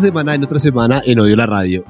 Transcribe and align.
Esta 0.00 0.08
semana, 0.08 0.34
en 0.34 0.44
otra 0.44 0.58
semana, 0.58 1.02
en 1.04 1.20
Odio 1.20 1.36
la 1.36 1.44
Radio. 1.44 1.84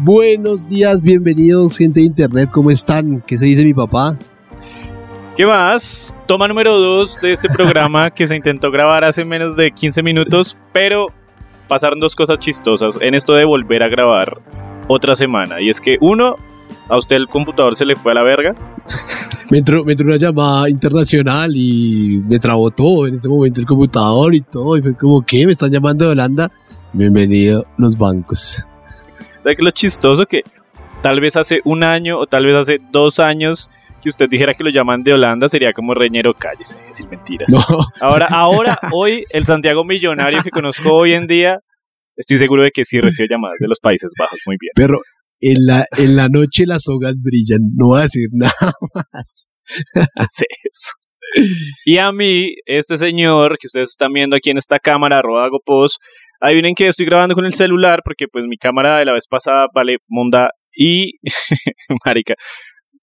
Buenos 0.00 0.66
días, 0.66 1.02
bienvenidos, 1.02 1.78
gente 1.78 2.00
de 2.00 2.06
internet, 2.06 2.50
¿cómo 2.52 2.70
están? 2.70 3.22
¿Qué 3.26 3.38
se 3.38 3.46
dice 3.46 3.64
mi 3.64 3.72
papá? 3.72 4.18
¿Qué 5.34 5.46
más? 5.46 6.14
Toma 6.26 6.46
número 6.46 6.78
2 6.78 7.22
de 7.22 7.32
este 7.32 7.48
programa 7.48 8.10
que 8.14 8.26
se 8.26 8.36
intentó 8.36 8.70
grabar 8.70 9.02
hace 9.04 9.24
menos 9.24 9.56
de 9.56 9.70
15 9.70 10.02
minutos, 10.02 10.58
pero 10.74 11.06
pasaron 11.66 12.00
dos 12.00 12.14
cosas 12.14 12.38
chistosas 12.38 12.98
en 13.00 13.14
esto 13.14 13.32
de 13.32 13.46
volver 13.46 13.82
a 13.82 13.88
grabar 13.88 14.42
otra 14.86 15.16
semana. 15.16 15.62
Y 15.62 15.70
es 15.70 15.80
que 15.80 15.96
uno, 16.02 16.36
a 16.90 16.98
usted 16.98 17.16
el 17.16 17.28
computador 17.28 17.76
se 17.76 17.86
le 17.86 17.96
fue 17.96 18.12
a 18.12 18.16
la 18.16 18.24
verga. 18.24 18.54
Me 19.50 19.58
entró, 19.58 19.84
me 19.84 19.92
entró 19.92 20.06
una 20.06 20.16
llamada 20.16 20.70
internacional 20.70 21.54
y 21.54 22.22
me 22.26 22.38
trabó 22.38 22.70
todo 22.70 23.06
en 23.06 23.14
este 23.14 23.28
momento 23.28 23.60
el 23.60 23.66
computador 23.66 24.34
y 24.34 24.40
todo. 24.40 24.76
Y 24.76 24.82
fue 24.82 24.94
como, 24.96 25.20
¿qué? 25.20 25.44
¿Me 25.44 25.52
están 25.52 25.70
llamando 25.70 26.06
de 26.06 26.12
Holanda? 26.12 26.50
Bienvenido 26.96 27.66
los 27.76 27.98
bancos. 27.98 28.64
¿Sabes 29.42 29.56
qué 29.56 29.62
lo 29.64 29.72
chistoso? 29.72 30.26
Que 30.26 30.42
tal 31.02 31.18
vez 31.20 31.36
hace 31.36 31.60
un 31.64 31.82
año 31.82 32.20
o 32.20 32.28
tal 32.28 32.46
vez 32.46 32.54
hace 32.54 32.78
dos 32.92 33.18
años 33.18 33.68
que 34.00 34.10
usted 34.10 34.28
dijera 34.28 34.54
que 34.54 34.62
lo 34.62 34.70
llaman 34.70 35.02
de 35.02 35.12
Holanda 35.12 35.48
sería 35.48 35.72
como 35.72 35.92
reñero 35.92 36.34
cállese, 36.34 36.80
decir 36.86 37.08
mentiras. 37.08 37.48
No, 37.50 37.58
Ahora, 38.00 38.26
ahora, 38.30 38.78
hoy, 38.92 39.24
el 39.32 39.42
Santiago 39.42 39.82
millonario 39.84 40.40
que 40.44 40.50
conozco 40.50 40.94
hoy 40.94 41.14
en 41.14 41.26
día, 41.26 41.58
estoy 42.14 42.36
seguro 42.36 42.62
de 42.62 42.70
que 42.70 42.84
sí 42.84 43.00
recibe 43.00 43.26
llamadas 43.28 43.58
de 43.58 43.66
los 43.66 43.80
Países 43.80 44.12
Bajos. 44.16 44.38
Muy 44.46 44.56
bien. 44.60 44.70
pero 44.76 45.00
en 45.40 45.66
la, 45.66 45.84
en 45.98 46.14
la 46.14 46.28
noche 46.28 46.64
las 46.64 46.84
sogas 46.84 47.20
brillan. 47.20 47.72
No 47.74 47.88
voy 47.88 47.98
a 47.98 48.02
decir 48.02 48.28
nada 48.30 48.52
más. 48.94 49.46
¿Qué 49.94 50.22
es 50.22 50.44
eso? 50.72 50.92
Y 51.84 51.98
a 51.98 52.12
mí, 52.12 52.54
este 52.66 52.98
señor 52.98 53.58
que 53.58 53.66
ustedes 53.66 53.90
están 53.90 54.12
viendo 54.12 54.36
aquí 54.36 54.50
en 54.50 54.58
esta 54.58 54.78
cámara, 54.78 55.18
arroba 55.18 55.48
Gopos, 55.48 55.98
adivinen 56.44 56.74
que 56.74 56.88
estoy 56.88 57.06
grabando 57.06 57.34
con 57.34 57.46
el 57.46 57.54
celular 57.54 58.00
porque 58.04 58.26
pues 58.30 58.44
mi 58.46 58.56
cámara 58.56 58.98
de 58.98 59.04
la 59.04 59.12
vez 59.12 59.26
pasada 59.28 59.66
vale 59.74 59.96
monda 60.08 60.50
y, 60.76 61.12
marica, 62.04 62.34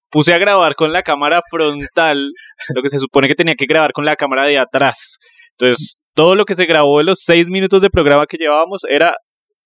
puse 0.09 0.33
a 0.33 0.37
grabar 0.37 0.75
con 0.75 0.91
la 0.93 1.01
cámara 1.01 1.41
frontal, 1.49 2.31
lo 2.75 2.81
que 2.81 2.89
se 2.89 2.99
supone 2.99 3.27
que 3.27 3.35
tenía 3.35 3.55
que 3.55 3.65
grabar 3.65 3.93
con 3.93 4.05
la 4.05 4.15
cámara 4.15 4.45
de 4.45 4.59
atrás. 4.59 5.17
Entonces, 5.57 6.01
todo 6.13 6.35
lo 6.35 6.45
que 6.45 6.55
se 6.55 6.65
grabó 6.65 6.99
en 6.99 7.07
los 7.07 7.19
seis 7.21 7.49
minutos 7.49 7.81
de 7.81 7.89
programa 7.89 8.25
que 8.27 8.37
llevábamos 8.37 8.81
era 8.89 9.15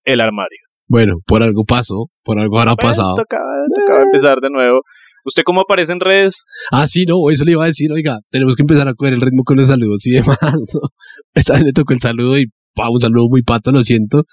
el 0.03 0.21
armario. 0.21 0.59
Bueno, 0.87 1.15
por 1.25 1.41
algo 1.41 1.63
pasó, 1.67 2.05
por 2.23 2.39
algo 2.39 2.59
habrá 2.59 2.75
Bueno, 2.79 2.89
pasado. 2.89 3.15
tocaba, 3.15 3.43
tocaba 3.75 4.03
empezar 4.03 4.37
de 4.39 4.49
nuevo. 4.51 4.81
¿Usted 5.25 5.41
cómo 5.43 5.61
aparece 5.61 5.91
en 5.91 5.99
redes? 5.99 6.35
Ah, 6.71 6.85
sí, 6.85 7.05
no, 7.07 7.15
eso 7.31 7.43
le 7.45 7.53
iba 7.53 7.63
a 7.63 7.67
decir, 7.67 7.91
oiga, 7.91 8.19
tenemos 8.29 8.55
que 8.55 8.61
empezar 8.61 8.87
a 8.87 8.93
coger 8.93 9.13
el 9.13 9.21
ritmo 9.21 9.41
con 9.43 9.57
los 9.57 9.67
saludos 9.67 10.05
y 10.05 10.11
demás. 10.11 10.37
¿no? 10.41 10.81
Esta 11.33 11.53
vez 11.53 11.63
me 11.63 11.71
tocó 11.71 11.93
el 11.93 11.99
saludo 11.99 12.37
y 12.37 12.45
pa, 12.75 12.89
un 12.89 12.99
saludo 12.99 13.27
muy 13.29 13.41
pato, 13.41 13.71
lo 13.71 13.83
siento. 13.83 14.23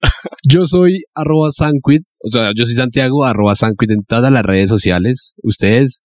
Yo 0.48 0.64
soy 0.64 1.02
arroba 1.14 1.50
Sanquit, 1.50 2.02
o 2.22 2.30
sea, 2.30 2.52
yo 2.54 2.64
soy 2.64 2.74
Santiago, 2.76 3.24
arroba 3.24 3.54
Sanquit 3.56 3.90
en 3.90 4.04
todas 4.06 4.30
las 4.30 4.44
redes 4.44 4.68
sociales. 4.68 5.34
Ustedes, 5.42 6.02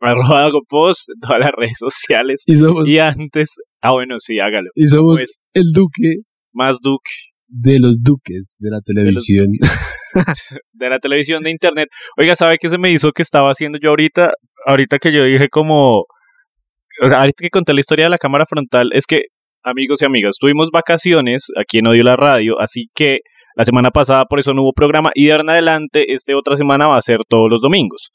Arroba 0.00 0.50
Gopos 0.50 1.06
en 1.14 1.20
todas 1.20 1.38
las 1.40 1.50
redes 1.56 1.78
sociales. 1.78 2.42
y 2.46 2.56
somos, 2.56 2.88
Y 2.88 2.98
antes, 2.98 3.54
ah 3.80 3.92
bueno, 3.92 4.16
sí, 4.18 4.40
hágalo. 4.40 4.68
y 4.74 4.86
somos 4.86 5.20
Pues, 5.20 5.40
el 5.54 5.70
duque 5.72 6.22
más 6.52 6.78
Duke 6.82 7.10
de 7.46 7.78
los 7.78 8.02
duques 8.02 8.56
de 8.58 8.70
la 8.70 8.80
televisión. 8.80 9.46
de 10.72 10.90
la 10.90 10.98
televisión 10.98 11.42
de 11.42 11.50
internet. 11.50 11.88
Oiga, 12.16 12.34
¿sabe 12.34 12.58
qué 12.58 12.68
se 12.68 12.78
me 12.78 12.90
hizo 12.92 13.12
que 13.12 13.22
estaba 13.22 13.50
haciendo 13.50 13.78
yo 13.80 13.90
ahorita? 13.90 14.32
Ahorita 14.66 14.98
que 14.98 15.12
yo 15.12 15.22
dije 15.24 15.48
como, 15.48 16.00
o 16.00 17.08
sea, 17.08 17.18
ahorita 17.20 17.42
que 17.42 17.50
conté 17.50 17.74
la 17.74 17.80
historia 17.80 18.06
de 18.06 18.10
la 18.10 18.18
cámara 18.18 18.44
frontal, 18.48 18.88
es 18.92 19.06
que, 19.06 19.22
amigos 19.64 20.02
y 20.02 20.04
amigas, 20.04 20.36
tuvimos 20.38 20.70
vacaciones 20.72 21.46
aquí 21.58 21.78
en 21.78 21.86
Odio 21.86 22.04
la 22.04 22.16
Radio, 22.16 22.60
así 22.60 22.86
que 22.94 23.20
la 23.56 23.64
semana 23.64 23.90
pasada 23.90 24.24
por 24.26 24.38
eso 24.38 24.52
no 24.52 24.62
hubo 24.62 24.72
programa 24.72 25.10
y 25.14 25.26
de 25.26 25.32
ahora 25.32 25.42
en 25.44 25.50
adelante, 25.50 26.12
esta 26.12 26.36
otra 26.36 26.56
semana 26.56 26.86
va 26.86 26.96
a 26.96 27.02
ser 27.02 27.18
todos 27.28 27.50
los 27.50 27.60
domingos. 27.60 28.10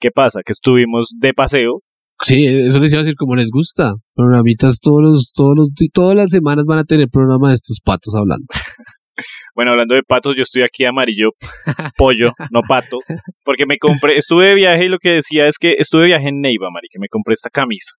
¿Qué 0.00 0.10
pasa? 0.10 0.40
Que 0.44 0.52
estuvimos 0.52 1.10
de 1.18 1.32
paseo 1.32 1.78
Sí, 2.24 2.46
eso 2.46 2.78
les 2.78 2.92
iba 2.92 3.00
a 3.00 3.04
decir 3.04 3.16
como 3.16 3.34
les 3.34 3.50
gusta. 3.50 3.94
Programitas 4.14 4.78
todos 4.80 5.00
los, 5.02 5.32
todos 5.34 5.54
los, 5.56 5.68
todas 5.92 6.16
las 6.16 6.30
semanas 6.30 6.64
van 6.66 6.78
a 6.78 6.84
tener 6.84 7.08
programa 7.08 7.48
de 7.48 7.54
estos 7.54 7.80
patos 7.84 8.14
hablando. 8.14 8.46
Bueno, 9.54 9.72
hablando 9.72 9.94
de 9.94 10.02
patos, 10.02 10.34
yo 10.34 10.42
estoy 10.42 10.62
aquí 10.62 10.86
amarillo, 10.86 11.32
pollo, 11.98 12.32
no 12.50 12.60
pato, 12.66 12.96
porque 13.44 13.66
me 13.66 13.76
compré, 13.76 14.16
estuve 14.16 14.46
de 14.46 14.54
viaje 14.54 14.86
y 14.86 14.88
lo 14.88 14.98
que 14.98 15.10
decía 15.10 15.46
es 15.46 15.58
que 15.58 15.74
estuve 15.78 16.02
de 16.02 16.06
viaje 16.08 16.28
en 16.30 16.40
Neiva, 16.40 16.70
Mari, 16.72 16.88
que 16.90 16.98
me 16.98 17.08
compré 17.08 17.34
esta 17.34 17.50
camisa. 17.50 17.92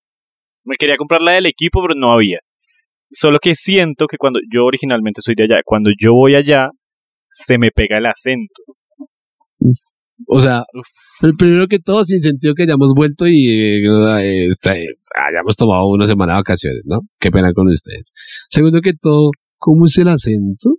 Me 0.65 0.75
quería 0.75 0.97
comprar 0.97 1.21
la 1.21 1.33
del 1.33 1.45
equipo, 1.45 1.81
pero 1.83 1.93
no 1.95 2.11
había. 2.11 2.39
Solo 3.13 3.37
que 3.39 3.55
siento 3.55 4.07
que 4.07 4.17
cuando 4.17 4.39
yo 4.51 4.65
originalmente 4.65 5.21
soy 5.21 5.35
de 5.35 5.43
allá, 5.43 5.61
cuando 5.63 5.91
yo 5.97 6.13
voy 6.13 6.35
allá, 6.35 6.69
se 7.29 7.57
me 7.57 7.69
pega 7.71 7.97
el 7.99 8.05
acento. 8.07 8.63
O 10.27 10.39
sea, 10.39 10.63
el 11.21 11.33
primero 11.37 11.67
que 11.67 11.79
todo, 11.79 12.03
sin 12.03 12.21
sentido 12.21 12.53
que 12.55 12.63
hayamos 12.63 12.93
vuelto 12.95 13.27
y 13.27 13.47
eh, 13.47 14.45
este, 14.47 14.87
hayamos 15.15 15.55
tomado 15.55 15.87
una 15.87 16.05
semana 16.05 16.33
de 16.33 16.39
vacaciones, 16.39 16.83
¿no? 16.85 17.01
Qué 17.19 17.29
pena 17.29 17.53
con 17.53 17.67
ustedes. 17.67 18.13
Segundo 18.49 18.81
que 18.81 18.93
todo, 18.99 19.31
¿cómo 19.57 19.85
es 19.85 19.97
el 19.97 20.07
acento? 20.07 20.75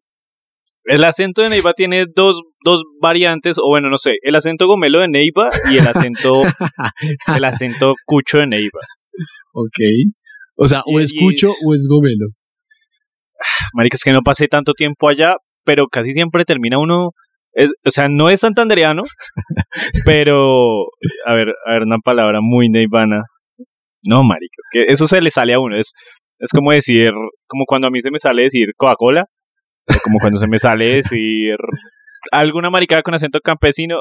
El 0.84 1.04
acento 1.04 1.42
de 1.42 1.50
Neiva 1.50 1.72
tiene 1.72 2.04
dos, 2.14 2.42
dos 2.62 2.82
variantes, 3.00 3.58
o 3.58 3.68
bueno, 3.68 3.88
no 3.88 3.96
sé, 3.96 4.16
el 4.22 4.34
acento 4.36 4.66
gomelo 4.66 5.00
de 5.00 5.08
Neiva 5.08 5.48
y 5.72 5.78
el 5.78 5.86
acento, 5.86 6.42
el 7.36 7.44
acento 7.44 7.94
cucho 8.04 8.38
de 8.38 8.48
Neiva. 8.48 8.80
ok. 9.52 9.78
O 10.56 10.66
sea, 10.66 10.80
o 10.86 11.00
Y- 11.00 11.02
es 11.02 11.12
y- 11.12 11.18
cucho 11.18 11.50
o 11.64 11.74
es 11.74 11.86
gomelo. 11.88 12.28
Marica, 13.74 13.96
es 13.96 14.04
que 14.04 14.12
no 14.12 14.22
pasé 14.22 14.48
tanto 14.48 14.72
tiempo 14.72 15.08
allá, 15.08 15.34
pero 15.64 15.86
casi 15.88 16.12
siempre 16.12 16.44
termina 16.44 16.78
uno. 16.78 17.10
es- 17.56 17.70
o 17.86 17.90
sea, 17.90 18.08
no 18.08 18.30
es 18.30 18.40
santandereano, 18.40 19.02
pero. 20.06 20.86
A 21.26 21.34
ver, 21.34 21.48
a 21.66 21.72
ver, 21.74 21.82
una 21.82 21.98
palabra 21.98 22.40
muy 22.42 22.68
neivana. 22.68 23.22
No, 24.02 24.24
marica, 24.24 24.56
es 24.58 24.68
que 24.72 24.92
eso 24.92 25.06
se 25.06 25.20
le 25.22 25.30
sale 25.30 25.54
a 25.54 25.60
uno. 25.60 25.76
Es, 25.76 25.92
es 26.40 26.50
como 26.50 26.72
decir. 26.72 27.12
Como 27.46 27.64
cuando 27.66 27.86
a 27.86 27.90
mí 27.90 28.00
se 28.02 28.10
me 28.10 28.18
sale 28.18 28.42
decir 28.42 28.70
Coca-Cola, 28.76 29.26
o 29.88 29.94
como 30.02 30.18
cuando 30.18 30.38
se 30.40 30.48
me 30.48 30.58
sale 30.58 30.86
decir. 30.96 31.56
Alguna 32.32 32.70
maricada 32.70 33.02
con 33.02 33.14
acento 33.14 33.38
campesino. 33.40 33.98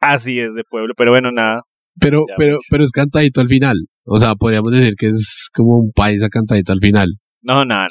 Así 0.00 0.38
es 0.40 0.52
de 0.54 0.62
pueblo, 0.68 0.94
pero 0.96 1.12
bueno, 1.12 1.30
nada. 1.32 1.62
Pero, 2.00 2.24
Ya, 2.28 2.34
pero, 2.36 2.52
mucho. 2.56 2.66
pero 2.70 2.84
es 2.84 2.90
cantadito 2.90 3.40
al 3.40 3.48
final. 3.48 3.76
O 4.04 4.18
sea, 4.18 4.34
podríamos 4.34 4.72
decir 4.72 4.94
que 4.96 5.06
es 5.06 5.48
como 5.54 5.76
un 5.76 5.92
país 5.92 6.26
cantadito 6.30 6.72
al 6.72 6.80
final. 6.80 7.08
No, 7.42 7.64
no, 7.64 7.74
no, 7.74 7.88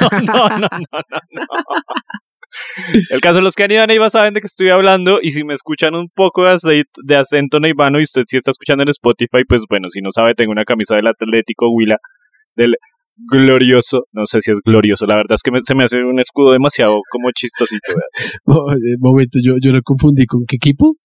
no, 0.00 0.08
no, 0.22 0.48
no, 0.48 0.58
no, 0.58 0.68
no, 0.80 1.00
no. 1.32 1.46
El 3.10 3.20
caso 3.20 3.36
de 3.36 3.42
los 3.42 3.54
que 3.54 3.64
han 3.64 3.70
ido 3.70 3.82
a 3.82 3.86
Neiva 3.86 4.10
saben 4.10 4.34
de 4.34 4.40
qué 4.40 4.46
estoy 4.46 4.68
hablando 4.68 5.20
y 5.22 5.30
si 5.30 5.42
me 5.44 5.54
escuchan 5.54 5.94
un 5.94 6.08
poco 6.14 6.44
de, 6.44 7.16
acento 7.16 7.60
neivano 7.60 7.98
y 7.98 8.02
usted 8.02 8.22
sí 8.28 8.36
está 8.36 8.50
escuchando 8.50 8.82
en 8.82 8.90
Spotify, 8.90 9.44
pues 9.48 9.62
bueno, 9.68 9.88
si 9.90 10.00
no 10.00 10.10
sabe, 10.12 10.34
tengo 10.34 10.52
una 10.52 10.64
camisa 10.64 10.96
del 10.96 11.06
Atlético 11.06 11.68
Huila, 11.70 11.96
del 12.54 12.74
glorioso, 13.16 14.04
no 14.12 14.26
sé 14.26 14.40
si 14.40 14.52
es 14.52 14.58
glorioso, 14.64 15.06
la 15.06 15.16
verdad 15.16 15.34
es 15.34 15.42
que 15.42 15.50
me- 15.50 15.62
se 15.62 15.74
me 15.74 15.84
hace 15.84 15.98
un 15.98 16.18
escudo 16.20 16.52
demasiado 16.52 17.00
como 17.10 17.30
chistosito, 17.32 17.80
¿verdad? 17.88 18.32
Eh, 18.76 18.96
momento, 18.98 19.38
yo, 19.42 19.54
yo 19.62 19.72
lo 19.72 19.80
confundí 19.82 20.26
con 20.26 20.44
qué 20.46 20.56
equipo. 20.56 20.96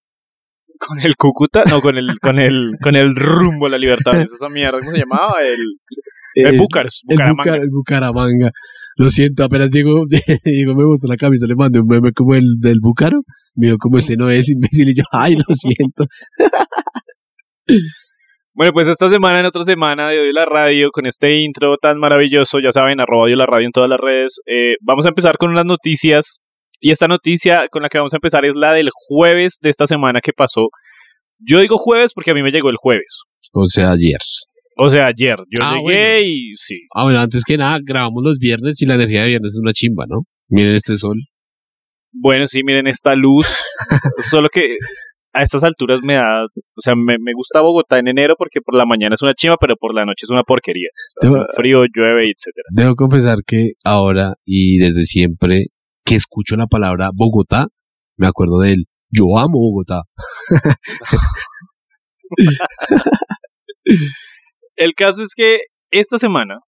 Con 0.79 0.99
el 1.01 1.15
Cúcuta, 1.15 1.63
no, 1.69 1.81
con 1.81 1.97
el, 1.97 2.19
con 2.19 2.39
el, 2.39 2.71
con 2.81 2.95
el 2.95 3.15
rumbo 3.15 3.67
a 3.67 3.69
la 3.69 3.77
libertad, 3.77 4.11
esa 4.21 4.49
mierda, 4.49 4.79
¿cómo 4.79 4.91
se 4.91 4.97
llamaba? 4.99 5.33
El, 5.41 5.59
el 6.35 6.53
El, 6.53 6.57
Bucaramanga. 6.59 7.43
Bucar- 7.43 7.61
el 7.61 7.69
Bucaramanga. 7.71 8.51
Lo 8.97 9.09
siento, 9.09 9.43
apenas 9.43 9.69
digo, 9.71 10.05
digo, 10.43 10.75
me 10.75 10.85
mostró 10.85 11.09
la 11.09 11.17
camisa, 11.17 11.45
le 11.47 11.55
mandé 11.55 11.79
un 11.79 11.87
meme 11.87 12.11
como 12.13 12.35
el 12.35 12.45
del 12.59 12.77
Bucaro. 12.81 13.21
Me 13.55 13.67
dijo, 13.67 13.77
como 13.79 13.97
ese 13.97 14.15
no 14.17 14.29
es 14.29 14.49
imbécil. 14.51 14.89
Y 14.89 14.95
yo, 14.95 15.03
ay, 15.11 15.35
lo 15.35 15.53
siento. 15.53 16.05
Bueno, 18.53 18.73
pues 18.73 18.87
esta 18.87 19.07
semana, 19.09 19.39
en 19.39 19.45
otra 19.45 19.63
semana 19.63 20.09
de 20.09 20.19
Odio 20.19 20.31
la 20.31 20.45
Radio, 20.45 20.89
con 20.91 21.05
este 21.05 21.41
intro 21.41 21.77
tan 21.79 21.99
maravilloso, 21.99 22.57
ya 22.59 22.71
saben, 22.71 22.99
arroba 22.99 23.25
Odio 23.25 23.35
la 23.35 23.45
Radio 23.45 23.67
en 23.67 23.71
todas 23.71 23.87
las 23.89 23.99
redes, 23.99 24.39
eh, 24.47 24.77
vamos 24.81 25.05
a 25.05 25.09
empezar 25.09 25.37
con 25.37 25.51
unas 25.51 25.65
noticias. 25.65 26.39
Y 26.79 26.91
esta 26.91 27.07
noticia 27.07 27.67
con 27.71 27.81
la 27.81 27.89
que 27.89 27.97
vamos 27.97 28.13
a 28.13 28.17
empezar 28.17 28.45
es 28.45 28.55
la 28.55 28.73
del 28.73 28.89
jueves 28.93 29.57
de 29.61 29.69
esta 29.69 29.87
semana 29.87 30.19
que 30.21 30.31
pasó. 30.33 30.67
Yo 31.39 31.59
digo 31.59 31.77
jueves 31.77 32.13
porque 32.13 32.31
a 32.31 32.33
mí 32.33 32.43
me 32.43 32.51
llegó 32.51 32.69
el 32.69 32.77
jueves. 32.79 33.21
O 33.53 33.65
sea, 33.67 33.91
ayer. 33.91 34.19
O 34.77 34.89
sea, 34.89 35.07
ayer. 35.07 35.37
Yo 35.49 35.63
Ah, 35.63 35.75
llegué 35.77 36.23
y 36.23 36.55
sí. 36.55 36.81
Ah, 36.93 37.03
bueno, 37.03 37.19
antes 37.19 37.43
que 37.43 37.57
nada, 37.57 37.79
grabamos 37.83 38.23
los 38.23 38.37
viernes 38.37 38.81
y 38.81 38.85
la 38.85 38.95
energía 38.95 39.21
de 39.23 39.29
viernes 39.29 39.53
es 39.53 39.59
una 39.61 39.73
chimba, 39.73 40.05
¿no? 40.07 40.21
Miren 40.49 40.75
este 40.75 40.97
sol. 40.97 41.17
Bueno, 42.11 42.45
sí, 42.47 42.61
miren 42.63 42.87
esta 42.87 43.15
luz. 43.15 43.47
Solo 44.19 44.49
que 44.49 44.77
a 45.33 45.43
estas 45.43 45.63
alturas 45.63 45.99
me 46.03 46.15
da, 46.15 46.45
o 46.45 46.81
sea, 46.81 46.95
me, 46.95 47.17
me 47.19 47.33
gusta 47.33 47.61
Bogotá 47.61 47.99
en 47.99 48.07
enero 48.07 48.35
porque 48.37 48.59
por 48.61 48.75
la 48.75 48.85
mañana 48.85 49.13
es 49.13 49.21
una 49.21 49.33
chima, 49.35 49.55
pero 49.59 49.75
por 49.75 49.93
la 49.93 50.05
noche 50.05 50.23
es 50.25 50.29
una 50.29 50.43
porquería. 50.43 50.89
Debo, 51.21 51.45
frío, 51.55 51.83
llueve, 51.95 52.25
etcétera. 52.25 52.65
debo 52.71 52.95
confesar 52.95 53.39
que 53.45 53.73
ahora 53.83 54.33
y 54.45 54.77
desde 54.79 55.03
siempre 55.03 55.67
que 56.07 56.15
escucho 56.15 56.55
la 56.55 56.67
palabra 56.67 57.09
Bogotá, 57.13 57.67
me 58.15 58.27
acuerdo 58.27 58.59
de 58.59 58.71
él. 58.71 58.85
Yo 59.09 59.37
amo 59.37 59.59
Bogotá. 59.59 60.03
El 64.75 64.93
caso 64.93 65.23
es 65.23 65.33
que 65.35 65.59
esta 65.91 66.17
semana, 66.17 66.59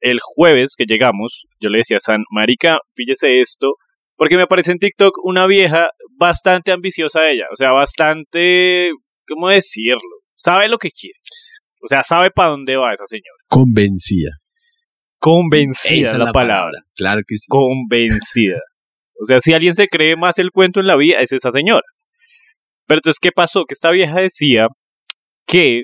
el 0.00 0.18
jueves 0.20 0.74
que 0.76 0.84
llegamos, 0.86 1.44
yo 1.58 1.70
le 1.70 1.78
decía 1.78 1.96
a 1.96 2.00
San, 2.00 2.24
marica, 2.30 2.78
píllese 2.94 3.40
esto, 3.40 3.76
porque 4.16 4.36
me 4.36 4.42
aparece 4.42 4.72
en 4.72 4.78
TikTok 4.78 5.18
una 5.24 5.46
vieja 5.46 5.88
bastante 6.18 6.70
ambiciosa 6.72 7.30
ella, 7.30 7.46
o 7.52 7.56
sea, 7.56 7.70
bastante, 7.72 8.90
¿cómo 9.26 9.48
decirlo? 9.48 10.00
Sabe 10.36 10.68
lo 10.68 10.78
que 10.78 10.90
quiere. 10.90 11.18
O 11.82 11.88
sea, 11.88 12.02
sabe 12.02 12.30
para 12.30 12.50
dónde 12.50 12.76
va 12.76 12.92
esa 12.92 13.06
señora. 13.06 13.38
Convencida. 13.48 14.32
Convencida 15.18 16.08
Esa 16.08 16.16
es 16.16 16.18
la, 16.18 16.32
palabra. 16.32 16.78
Claro 16.94 17.22
que 17.26 17.36
sí. 17.36 17.46
convencida. 17.48 18.60
O 19.20 19.26
sea, 19.26 19.40
si 19.40 19.52
alguien 19.52 19.74
se 19.74 19.86
cree 19.88 20.16
más 20.16 20.38
el 20.38 20.50
cuento 20.50 20.80
en 20.80 20.86
la 20.86 20.96
vida, 20.96 21.18
es 21.20 21.32
esa 21.32 21.50
señora. 21.50 21.82
Pero 22.86 22.98
entonces, 22.98 23.18
¿qué 23.20 23.30
pasó? 23.32 23.64
Que 23.64 23.74
esta 23.74 23.90
vieja 23.90 24.20
decía 24.20 24.66
que 25.46 25.82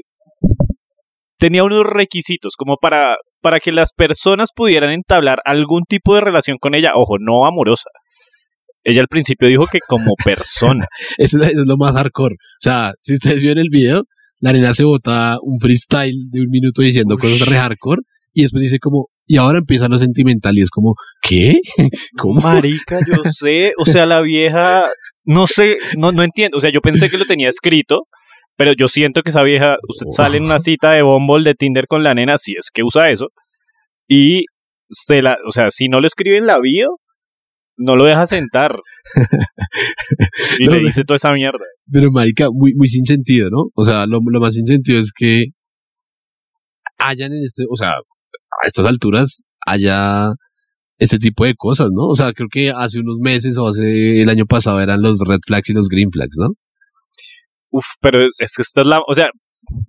tenía 1.38 1.64
unos 1.64 1.84
requisitos 1.86 2.54
como 2.56 2.76
para, 2.80 3.16
para 3.40 3.60
que 3.60 3.72
las 3.72 3.92
personas 3.92 4.50
pudieran 4.54 4.90
entablar 4.90 5.38
algún 5.44 5.82
tipo 5.88 6.14
de 6.14 6.20
relación 6.22 6.56
con 6.58 6.74
ella. 6.74 6.92
Ojo, 6.94 7.16
no 7.20 7.46
amorosa. 7.46 7.90
Ella 8.84 9.00
al 9.00 9.08
principio 9.08 9.48
dijo 9.48 9.66
que 9.70 9.78
como 9.86 10.14
persona. 10.24 10.86
Eso, 11.16 11.42
es- 11.42 11.54
lo 11.56 11.76
más 11.76 11.94
hardcore. 11.94 12.34
O 12.34 12.60
sea, 12.60 12.92
si 13.00 13.14
ustedes 13.14 13.42
vieron 13.42 13.58
el 13.58 13.70
video, 13.70 14.02
la 14.40 14.52
nena 14.52 14.72
se 14.72 14.84
bota 14.84 15.36
un 15.42 15.58
freestyle 15.60 16.16
de 16.30 16.40
un 16.42 16.48
minuto 16.50 16.82
diciendo 16.82 17.14
Ush. 17.16 17.20
cosas 17.20 17.48
re 17.48 17.56
hardcore 17.58 18.02
y 18.32 18.42
después 18.42 18.62
dice 18.62 18.78
como, 18.78 19.08
y 19.28 19.36
ahora 19.36 19.58
empieza 19.58 19.88
lo 19.88 19.98
sentimental 19.98 20.56
y 20.56 20.62
es 20.62 20.70
como, 20.70 20.94
¿qué? 21.20 21.60
¿Cómo? 22.16 22.40
Marica, 22.40 22.98
yo 23.06 23.30
sé. 23.30 23.74
O 23.76 23.84
sea, 23.84 24.06
la 24.06 24.22
vieja, 24.22 24.84
no 25.24 25.46
sé, 25.46 25.76
no, 25.98 26.12
no 26.12 26.22
entiendo. 26.22 26.56
O 26.56 26.60
sea, 26.62 26.72
yo 26.72 26.80
pensé 26.80 27.10
que 27.10 27.18
lo 27.18 27.26
tenía 27.26 27.50
escrito, 27.50 28.08
pero 28.56 28.72
yo 28.72 28.88
siento 28.88 29.22
que 29.22 29.28
esa 29.28 29.42
vieja, 29.42 29.76
usted 29.86 30.06
sale 30.10 30.38
en 30.38 30.44
una 30.44 30.58
cita 30.58 30.92
de 30.92 31.02
Bumble, 31.02 31.44
de 31.44 31.54
Tinder 31.54 31.86
con 31.86 32.02
la 32.02 32.14
nena, 32.14 32.38
si 32.38 32.52
es 32.52 32.70
que 32.72 32.82
usa 32.82 33.10
eso, 33.10 33.26
y 34.08 34.46
se 34.88 35.20
la, 35.20 35.36
o 35.46 35.52
sea, 35.52 35.70
si 35.70 35.88
no 35.88 36.00
lo 36.00 36.06
escribe 36.06 36.38
en 36.38 36.46
la 36.46 36.58
bio, 36.58 36.96
no 37.76 37.96
lo 37.96 38.06
deja 38.06 38.26
sentar. 38.26 38.80
y 40.58 40.64
No, 40.64 40.72
le 40.72 40.80
dice 40.80 41.04
toda 41.04 41.16
esa 41.16 41.32
mierda. 41.32 41.64
Pero 41.92 42.10
marica, 42.10 42.48
muy, 42.50 42.72
muy 42.74 42.88
sin 42.88 43.04
sentido, 43.04 43.50
¿no? 43.50 43.70
O 43.74 43.84
sea, 43.84 44.06
lo, 44.06 44.20
lo 44.24 44.40
más 44.40 44.54
sin 44.54 44.64
sentido 44.64 44.98
es 44.98 45.12
que 45.14 45.48
hayan 46.96 47.32
en 47.32 47.44
este, 47.44 47.64
o 47.68 47.76
sea, 47.76 47.92
a 48.62 48.66
estas 48.66 48.86
alturas 48.86 49.44
haya 49.66 50.28
este 50.98 51.18
tipo 51.18 51.44
de 51.44 51.54
cosas, 51.54 51.88
¿no? 51.92 52.06
O 52.06 52.14
sea, 52.14 52.32
creo 52.32 52.48
que 52.50 52.70
hace 52.70 53.00
unos 53.00 53.18
meses 53.20 53.56
o 53.58 53.66
hace 53.68 54.20
el 54.22 54.28
año 54.28 54.46
pasado 54.46 54.80
eran 54.80 55.00
los 55.02 55.20
red 55.20 55.38
flags 55.46 55.70
y 55.70 55.74
los 55.74 55.88
green 55.88 56.10
flags, 56.10 56.36
¿no? 56.40 56.48
Uf, 57.70 57.84
pero 58.00 58.20
es 58.38 58.54
que 58.56 58.62
esta 58.62 58.80
es 58.80 58.86
la, 58.86 59.00
o 59.06 59.14
sea, 59.14 59.28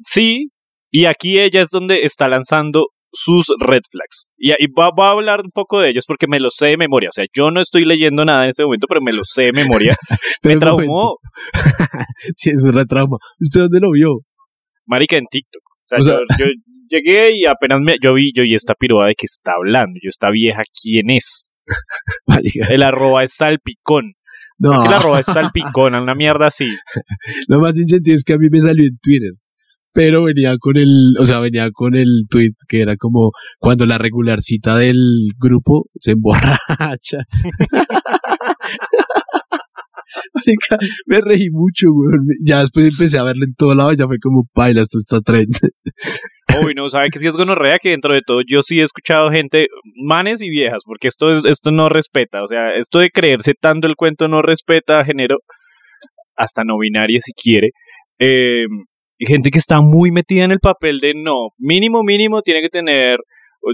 sí, 0.06 0.50
y 0.92 1.06
aquí 1.06 1.40
ella 1.40 1.62
es 1.62 1.70
donde 1.70 2.02
está 2.04 2.28
lanzando 2.28 2.88
sus 3.12 3.48
red 3.60 3.82
flags. 3.90 4.34
Y, 4.38 4.52
y 4.52 4.68
va, 4.68 4.92
va 4.92 5.08
a 5.08 5.12
hablar 5.14 5.42
un 5.44 5.50
poco 5.52 5.80
de 5.80 5.90
ellos 5.90 6.04
porque 6.06 6.28
me 6.28 6.40
lo 6.40 6.50
sé 6.52 6.68
de 6.68 6.78
memoria. 6.78 7.10
O 7.10 7.12
sea, 7.12 7.26
yo 7.36 7.50
no 7.50 7.60
estoy 7.62 7.86
leyendo 7.86 8.24
nada 8.24 8.44
en 8.44 8.52
este 8.52 8.64
momento, 8.64 8.86
pero 8.88 9.02
me 9.02 9.12
lo 9.14 9.24
sé 9.24 9.44
de 9.44 9.52
memoria. 9.54 9.96
me 10.44 10.58
traumó, 10.58 11.18
Sí, 12.36 12.52
es 12.52 12.64
un 12.64 12.74
retrauma. 12.74 13.18
¿Usted 13.40 13.62
dónde 13.62 13.80
lo 13.80 13.92
vio? 13.92 14.20
marica, 14.86 15.18
en 15.18 15.26
TikTok. 15.26 15.62
O 15.64 15.88
sea, 15.88 15.98
O 16.00 16.04
sea- 16.04 16.20
yo, 16.38 16.46
yo 16.46 16.52
llegué 16.90 17.38
y 17.38 17.46
apenas 17.46 17.80
me, 17.82 17.98
yo 18.02 18.14
vi, 18.14 18.32
yo 18.36 18.44
y 18.44 18.56
esta 18.56 18.74
piroa 18.74 19.08
de 19.08 19.16
que 19.16 19.26
está 19.26 19.54
hablando. 19.58 20.00
Yo, 20.02 20.10
esta 20.10 20.32
vieja, 20.32 20.62
¿quién 20.82 21.10
es? 21.10 21.54
El 22.70 22.84
arroba 22.84 23.24
es 23.24 23.34
salpicón. 23.34 24.14
no, 24.58 24.86
el 24.86 24.94
arroba 24.94 25.20
es 25.20 25.26
salpicón, 25.26 25.96
una 25.96 26.16
mierda 26.16 26.48
así. 26.48 26.68
lo 27.48 27.60
más 27.60 27.76
sin 27.76 27.88
sentido 27.88 28.16
es 28.16 28.24
que 28.24 28.34
a 28.34 28.38
mí 28.38 28.48
me 28.50 28.62
salió 28.62 28.86
en 28.86 28.98
Twitter. 29.02 29.32
Pero 29.92 30.24
venía 30.24 30.56
con 30.60 30.78
el, 30.78 31.16
o 31.20 31.26
sea, 31.26 31.40
venía 31.40 31.72
con 31.72 31.96
el 31.96 32.26
tweet 32.30 32.54
que 32.68 32.82
era 32.82 32.96
como 32.96 33.32
cuando 33.58 33.88
la 33.88 33.98
regularcita 33.98 34.78
del 34.78 35.30
grupo 35.40 35.90
se 35.96 36.12
emborracha. 36.12 37.24
Me 41.06 41.22
reí 41.22 41.50
mucho, 41.52 41.88
weón. 41.92 42.28
Ya 42.46 42.62
después 42.62 42.88
empecé 42.88 43.20
a 43.20 43.24
verlo 43.24 43.46
en 43.46 43.54
todo 43.56 43.76
lado 43.76 43.94
ya 43.94 44.08
fue 44.08 44.18
como, 44.20 44.44
baila, 44.56 44.82
esto 44.82 44.98
está 44.98 45.22
trend. 45.22 45.54
Uy, 46.66 46.74
no, 46.74 46.90
sabe 46.90 47.10
que 47.10 47.20
si 47.20 47.28
es 47.28 47.36
gonorrea 47.36 47.78
que 47.80 47.90
dentro 47.90 48.14
de 48.14 48.22
todo 48.26 48.42
yo 48.46 48.62
sí 48.62 48.80
he 48.80 48.84
escuchado 48.84 49.30
gente, 49.30 49.68
manes 49.96 50.42
y 50.42 50.50
viejas, 50.50 50.82
porque 50.86 51.08
esto 51.08 51.30
es, 51.32 51.46
esto 51.46 51.72
no 51.72 51.90
respeta, 51.90 52.44
o 52.44 52.48
sea, 52.48 52.76
esto 52.76 53.00
de 53.00 53.12
creerse 53.12 53.54
tanto 53.60 53.88
el 53.88 53.96
cuento 53.96 54.28
no 54.28 54.42
respeta 54.42 55.06
género, 55.06 55.38
hasta 56.36 56.64
no 56.64 56.80
binaria 56.80 57.20
si 57.22 57.34
quiere. 57.34 57.70
Eh, 58.18 58.66
gente 59.20 59.52
que 59.52 59.60
está 59.60 59.82
muy 59.82 60.12
metida 60.12 60.44
en 60.44 60.52
el 60.52 60.60
papel 60.60 60.98
de 61.00 61.14
no, 61.16 61.50
mínimo, 61.58 62.04
mínimo 62.04 62.42
tiene 62.42 62.62
que 62.62 62.70
tener 62.70 63.20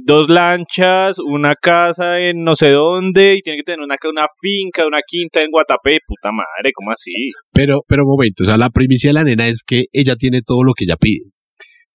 dos 0.06 0.30
lanchas, 0.30 1.18
una 1.20 1.56
casa 1.56 2.20
en 2.20 2.44
no 2.44 2.56
sé 2.56 2.70
dónde, 2.72 3.36
y 3.36 3.42
tiene 3.42 3.58
que 3.58 3.64
tener 3.64 3.80
una, 3.82 3.96
una 4.10 4.28
finca, 4.42 4.86
una 4.88 5.00
quinta 5.08 5.42
en 5.42 5.52
Guatapé, 5.52 6.00
puta 6.08 6.32
madre, 6.32 6.72
¿cómo 6.74 6.92
así? 6.92 7.12
Pero, 7.54 7.82
pero 7.88 8.04
un 8.04 8.10
momento, 8.10 8.44
o 8.44 8.46
sea, 8.46 8.58
la 8.58 8.70
primicia 8.70 9.10
de 9.10 9.14
la 9.14 9.24
nena 9.24 9.48
es 9.48 9.64
que 9.66 9.86
ella 9.94 10.16
tiene 10.16 10.42
todo 10.46 10.64
lo 10.64 10.74
que 10.74 10.86
ella 10.86 10.96
pide. 11.00 11.26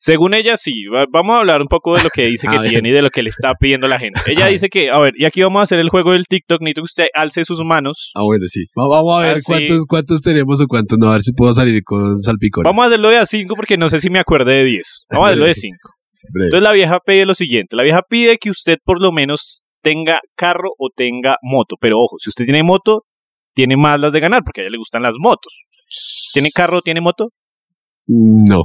Según 0.03 0.33
ella, 0.33 0.57
sí. 0.57 0.87
Va- 0.87 1.05
Vamos 1.13 1.37
a 1.37 1.41
hablar 1.41 1.61
un 1.61 1.67
poco 1.69 1.95
de 1.95 2.03
lo 2.03 2.09
que 2.09 2.23
dice 2.25 2.47
que 2.51 2.59
ver. 2.59 2.71
tiene 2.71 2.89
y 2.89 2.93
de 2.93 3.03
lo 3.03 3.11
que 3.11 3.23
le 3.23 3.29
está 3.29 3.53
pidiendo 3.61 3.87
la 3.87 3.99
gente. 3.99 4.19
Ella 4.29 4.47
A 4.47 4.49
dice 4.49 4.71
que, 4.71 4.89
a 4.91 4.99
ver, 4.99 5.13
y 5.15 5.27
aquí 5.27 5.43
vamos 5.43 5.61
a 5.61 5.65
hacer 5.65 5.79
el 5.79 5.91
juego 5.91 6.13
del 6.13 6.25
TikTok. 6.27 6.63
Necesito 6.63 6.81
que 6.81 6.85
usted 6.87 7.07
alce 7.13 7.45
sus 7.45 7.61
manos. 7.63 8.11
Ah, 8.15 8.23
bueno, 8.23 8.47
sí. 8.47 8.65
Va- 8.69 8.89
Vamos 8.89 9.19
a 9.19 9.27
ver 9.27 9.37
Ah, 9.37 9.41
cuántos, 9.45 9.85
cuántos 9.87 10.23
tenemos 10.23 10.59
o 10.63 10.67
cuántos 10.67 10.99
no, 10.99 11.09
a 11.09 11.13
ver 11.13 11.21
si 11.21 11.35
puedo 11.35 11.53
salir 11.53 11.83
con 11.85 12.19
salpicón. 12.23 12.65
Vamos 12.65 12.83
a 12.85 12.87
hacerlo 12.89 13.11
de 13.11 13.19
a 13.19 13.27
5 13.27 13.53
porque 13.55 13.77
no 13.77 13.91
sé 13.91 14.01
si 14.01 14.09
me 14.09 14.19
acuerde 14.21 14.55
de 14.55 14.65
10. 14.65 15.05
Vamos 15.11 15.25
a 15.27 15.29
hacerlo 15.33 15.47
de 15.47 15.55
5. 15.55 15.77
Breve. 16.31 16.47
Entonces 16.47 16.63
la 16.65 16.73
vieja 16.73 16.99
pide 17.05 17.27
lo 17.27 17.35
siguiente. 17.35 17.77
La 17.77 17.83
vieja 17.83 18.03
pide 18.09 18.39
que 18.39 18.51
usted 18.51 18.79
por 18.85 19.01
lo 19.01 19.13
menos 19.13 19.63
tenga 19.83 20.21
carro 20.37 20.71
o 20.79 20.89
tenga 20.95 21.37
moto. 21.43 21.77
Pero 21.81 21.99
ojo, 21.99 22.17
si 22.19 22.31
usted 22.31 22.45
tiene 22.45 22.63
moto, 22.63 23.05
tiene 23.55 23.77
más 23.77 23.99
las 24.01 24.13
de 24.13 24.21
ganar 24.21 24.43
porque 24.45 24.61
a 24.61 24.65
ella 24.65 24.73
le 24.73 24.79
gustan 24.79 25.03
las 25.03 25.17
motos. 25.19 25.65
¿Tiene 26.33 26.51
carro 26.55 26.79
o 26.79 26.83
tiene 26.83 27.01
moto? 27.01 27.29
No. 28.07 28.65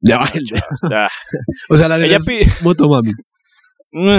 Ya 0.00 0.18
va. 0.18 0.24
O 0.24 0.88
sea, 0.88 1.08
O 1.70 1.76
sea, 1.76 1.88
la 1.88 1.96
nena 1.96 2.08
ella 2.08 2.16
es 2.18 2.26
pide... 2.26 2.46
motomami. 2.62 3.10
Mm. 3.92 4.18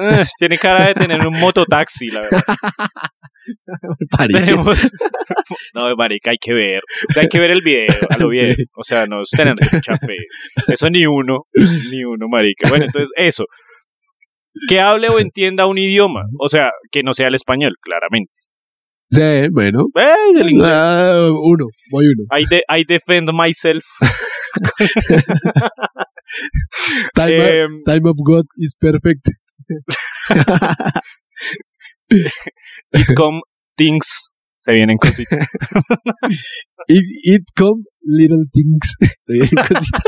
Eh, 0.00 0.24
Tiene 0.38 0.56
cara 0.56 0.86
de 0.86 0.94
tener 0.94 1.26
un 1.26 1.38
mototaxi, 1.38 2.06
la 2.06 2.20
verdad. 2.20 2.40
Tenemos... 4.32 4.90
No, 5.74 5.94
marica, 5.96 6.30
hay 6.32 6.36
que 6.40 6.52
ver. 6.52 6.80
O 7.08 7.12
sea, 7.12 7.22
hay 7.22 7.28
que 7.28 7.38
ver 7.40 7.50
el 7.50 7.60
video, 7.62 7.86
a 8.08 8.18
lo 8.18 8.28
bien. 8.30 8.52
Sí. 8.52 8.64
O 8.76 8.82
sea, 8.84 9.06
no 9.06 9.22
es 9.22 9.30
tener 9.30 9.54
mucha 9.54 9.96
fe. 9.96 10.16
Eso 10.68 10.90
ni 10.90 11.06
uno, 11.06 11.46
ni 11.90 12.04
uno, 12.04 12.26
marica. 12.28 12.68
Bueno, 12.68 12.86
entonces, 12.86 13.10
eso. 13.16 13.44
Que 14.68 14.80
hable 14.80 15.08
o 15.08 15.18
entienda 15.20 15.66
un 15.66 15.78
idioma. 15.78 16.22
O 16.40 16.48
sea, 16.48 16.70
que 16.90 17.02
no 17.02 17.14
sea 17.14 17.28
el 17.28 17.34
español, 17.36 17.74
claramente. 17.80 18.32
Sí, 19.10 19.48
bueno. 19.52 19.86
Eh, 19.96 20.32
del 20.34 20.50
inglés. 20.50 20.70
Ah, 20.72 21.28
uno, 21.30 21.66
voy 21.90 22.06
uno. 22.06 22.24
I, 22.38 22.44
de- 22.48 22.64
I 22.68 22.84
defend 22.86 23.30
myself. 23.32 23.84
Time, 27.14 27.36
Eh, 27.36 27.64
of, 27.64 27.70
time 27.84 28.08
of 28.08 28.16
God 28.24 28.44
is 28.56 28.74
perfect. 28.78 29.28
it 32.92 33.06
come 33.16 33.40
things. 33.76 34.30
Se 34.56 34.72
vienen 34.72 34.98
cositas. 34.98 35.48
It, 36.88 37.04
it 37.22 37.42
come 37.56 37.84
little 38.02 38.44
things. 38.52 38.96
Se 39.22 39.34
vienen 39.34 39.50
cositas. 39.54 40.02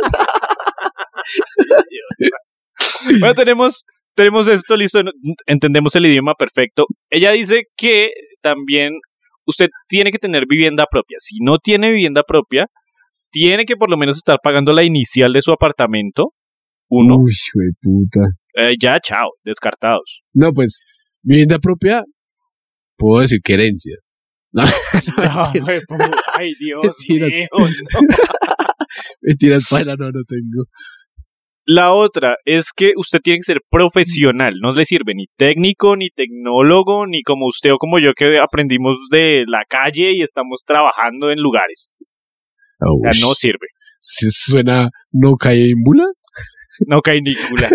Bueno, 3.20 3.34
tenemos, 3.34 3.84
tenemos 4.14 4.48
esto 4.48 4.76
listo, 4.76 5.00
entendemos 5.46 5.94
el 5.96 6.06
idioma 6.06 6.34
perfecto. 6.34 6.86
Ella 7.10 7.30
dice 7.30 7.64
que 7.76 8.10
también 8.42 8.94
usted 9.46 9.68
tiene 9.88 10.10
que 10.10 10.18
tener 10.18 10.44
vivienda 10.48 10.86
propia. 10.90 11.16
Si 11.20 11.38
no 11.40 11.58
tiene 11.58 11.90
vivienda 11.92 12.22
propia, 12.22 12.66
tiene 13.30 13.64
que 13.64 13.76
por 13.76 13.90
lo 13.90 13.96
menos 13.96 14.16
estar 14.16 14.38
pagando 14.42 14.72
la 14.72 14.84
inicial 14.84 15.32
de 15.32 15.40
su 15.40 15.52
apartamento. 15.52 16.32
Uno. 16.88 17.16
Uy, 17.16 17.32
güey, 17.54 17.70
puta. 17.80 18.20
Eh, 18.54 18.74
ya, 18.80 18.98
chao, 19.00 19.30
descartados. 19.44 20.20
No, 20.34 20.52
pues, 20.52 20.80
vivienda 21.22 21.58
propia, 21.58 22.02
puedo 22.96 23.20
decir 23.22 23.40
que 23.42 23.54
herencia. 23.54 23.96
No, 24.52 24.62
no, 24.64 24.68
Ay, 25.66 25.80
pu- 25.88 26.14
ay, 26.34 26.52
Dios 26.60 26.96
Mentiras. 27.08 27.30
mío. 27.30 27.48
no. 27.52 27.66
mentiras, 29.22 29.66
paila, 29.70 29.96
no, 29.96 30.06
no 30.06 30.20
tengo. 30.28 30.64
La 31.64 31.92
otra 31.92 32.36
es 32.44 32.72
que 32.74 32.92
usted 32.96 33.20
tiene 33.22 33.38
que 33.38 33.44
ser 33.44 33.60
profesional. 33.70 34.54
No 34.60 34.72
le 34.74 34.84
sirve 34.84 35.14
ni 35.14 35.26
técnico, 35.36 35.96
ni 35.96 36.10
tecnólogo, 36.10 37.06
ni 37.06 37.22
como 37.22 37.46
usted 37.46 37.70
o 37.72 37.78
como 37.78 38.00
yo 38.00 38.14
que 38.14 38.38
aprendimos 38.40 38.96
de 39.10 39.44
la 39.46 39.64
calle 39.68 40.12
y 40.12 40.22
estamos 40.22 40.62
trabajando 40.66 41.30
en 41.30 41.38
lugares. 41.40 41.92
O 42.80 42.98
sea, 43.10 43.26
no 43.28 43.32
sirve. 43.34 43.68
Si 44.00 44.28
suena 44.30 44.90
no 45.12 45.36
cae 45.36 45.70
en 45.70 45.82
bula. 45.84 46.04
No 46.86 47.00
cae 47.00 47.20
ni 47.20 47.34
cula. 47.34 47.68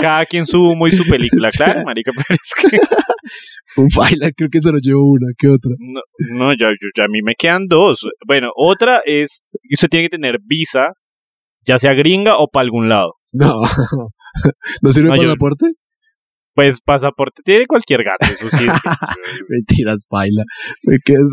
Cada 0.00 0.26
quien 0.26 0.46
su 0.46 0.62
humo 0.62 0.86
y 0.86 0.92
su 0.92 1.04
película, 1.08 1.48
claro, 1.56 1.82
marica, 1.84 2.12
pero 2.14 2.24
es 2.30 2.54
que 2.70 2.78
Un 3.80 3.88
baila, 3.94 4.30
creo 4.34 4.48
que 4.50 4.60
solo 4.62 4.78
llevo 4.80 5.02
una 5.10 5.26
que 5.36 5.48
otra. 5.48 5.70
no, 5.78 6.00
no 6.32 6.52
ya, 6.52 6.68
yo- 6.70 6.88
ya 6.96 7.04
a 7.04 7.08
mí 7.08 7.20
me 7.22 7.34
quedan 7.34 7.66
dos. 7.66 8.06
Bueno, 8.26 8.50
otra 8.56 9.00
es 9.04 9.42
que 9.52 9.74
usted 9.74 9.88
tiene 9.88 10.06
que 10.06 10.16
tener 10.16 10.38
visa, 10.44 10.90
ya 11.66 11.78
sea 11.78 11.92
gringa 11.94 12.36
o 12.38 12.48
para 12.48 12.62
algún 12.64 12.88
lado. 12.88 13.14
No. 13.32 13.60
¿No 14.82 14.90
sirve 14.90 15.08
No, 15.10 15.16
yo- 15.16 15.22
pasaporte? 15.24 15.66
Pues 16.54 16.80
pasaporte 16.80 17.42
tiene 17.44 17.66
cualquier 17.66 18.02
gato, 18.02 18.24
eso 18.24 18.48
sí. 18.56 18.64
sí. 18.66 19.42
Mentiras, 19.48 20.06
baila. 20.10 20.42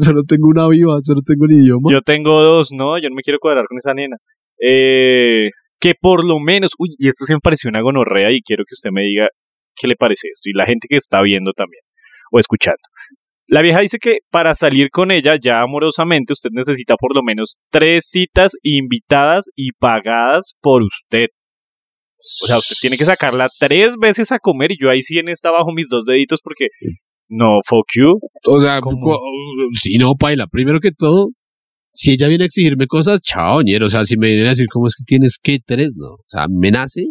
Solo 0.04 0.24
tengo 0.28 0.50
una 0.50 0.68
viva, 0.68 0.98
solo 1.02 1.22
tengo 1.26 1.46
un 1.46 1.54
idioma. 1.54 1.92
Yo 1.94 2.02
tengo 2.02 2.42
dos, 2.42 2.72
no, 2.74 2.98
yo 3.00 3.08
no 3.10 3.16
me 3.16 3.22
quiero 3.22 3.40
cuadrar 3.40 3.66
con 3.70 3.78
esa 3.78 3.94
nena. 3.94 4.18
Eh, 4.60 5.50
que 5.84 5.96
por 6.00 6.24
lo 6.24 6.40
menos, 6.40 6.72
uy, 6.80 6.96
y 6.98 7.10
esto 7.10 7.26
se 7.26 7.34
me 7.34 7.42
pareció 7.42 7.70
una 7.70 7.82
gonorrea 7.82 8.32
y 8.32 8.40
quiero 8.42 8.64
que 8.64 8.74
usted 8.74 8.92
me 8.94 9.02
diga 9.02 9.28
qué 9.76 9.86
le 9.88 9.98
parece 9.98 10.30
esto 10.32 10.50
y 10.50 10.54
la 10.54 10.66
gente 10.66 10.88
que 10.90 10.96
está 10.96 11.22
viendo 11.22 11.52
también 11.52 11.82
o 12.32 12.40
escuchando. 12.40 12.80
La 13.48 13.62
vieja 13.62 13.82
dice 13.82 13.98
que 14.00 14.20
para 14.32 14.56
salir 14.56 14.90
con 14.92 15.12
ella 15.12 15.36
ya 15.38 15.62
amorosamente 15.62 16.32
usted 16.32 16.52
necesita 16.54 16.96
por 16.96 17.14
lo 17.14 17.22
menos 17.22 17.58
tres 17.70 18.08
citas 18.10 18.54
invitadas 18.64 19.50
y 19.58 19.74
pagadas 19.74 20.54
por 20.62 20.84
usted. 20.84 21.28
O 22.16 22.48
sea, 22.48 22.58
usted 22.60 22.78
tiene 22.80 22.96
que 22.96 23.04
sacarla 23.04 23.48
tres 23.60 23.98
veces 23.98 24.32
a 24.32 24.40
comer 24.40 24.72
y 24.72 24.78
yo 24.82 24.90
ahí 24.90 25.02
sí 25.02 25.20
en 25.20 25.28
esta 25.28 25.52
bajo 25.52 25.74
mis 25.74 25.90
dos 25.90 26.06
deditos 26.06 26.40
porque 26.42 26.68
no, 27.28 27.60
fuck 27.66 27.88
you. 27.94 28.20
O 28.48 28.62
sea, 28.62 28.80
si 29.74 29.98
no, 29.98 30.14
paila. 30.18 30.48
Primero 30.48 30.80
que 30.80 30.92
todo, 30.98 31.32
si 31.94 32.12
ella 32.14 32.28
viene 32.28 32.44
a 32.44 32.48
exigirme 32.48 32.88
cosas, 32.88 33.22
chao, 33.22 33.62
ñero. 33.62 33.86
O 33.86 33.90
sea, 33.90 34.06
si 34.06 34.18
me 34.18 34.28
vienen 34.28 34.48
a 34.48 34.50
decir 34.50 34.68
cómo 34.72 34.88
es 34.88 34.96
que 34.96 35.04
tienes 35.06 35.38
que 35.42 35.60
tres, 35.66 35.96
no. 35.96 36.08
O 36.14 36.26
sea, 36.28 36.48
me 36.50 36.72
nace 36.72 37.06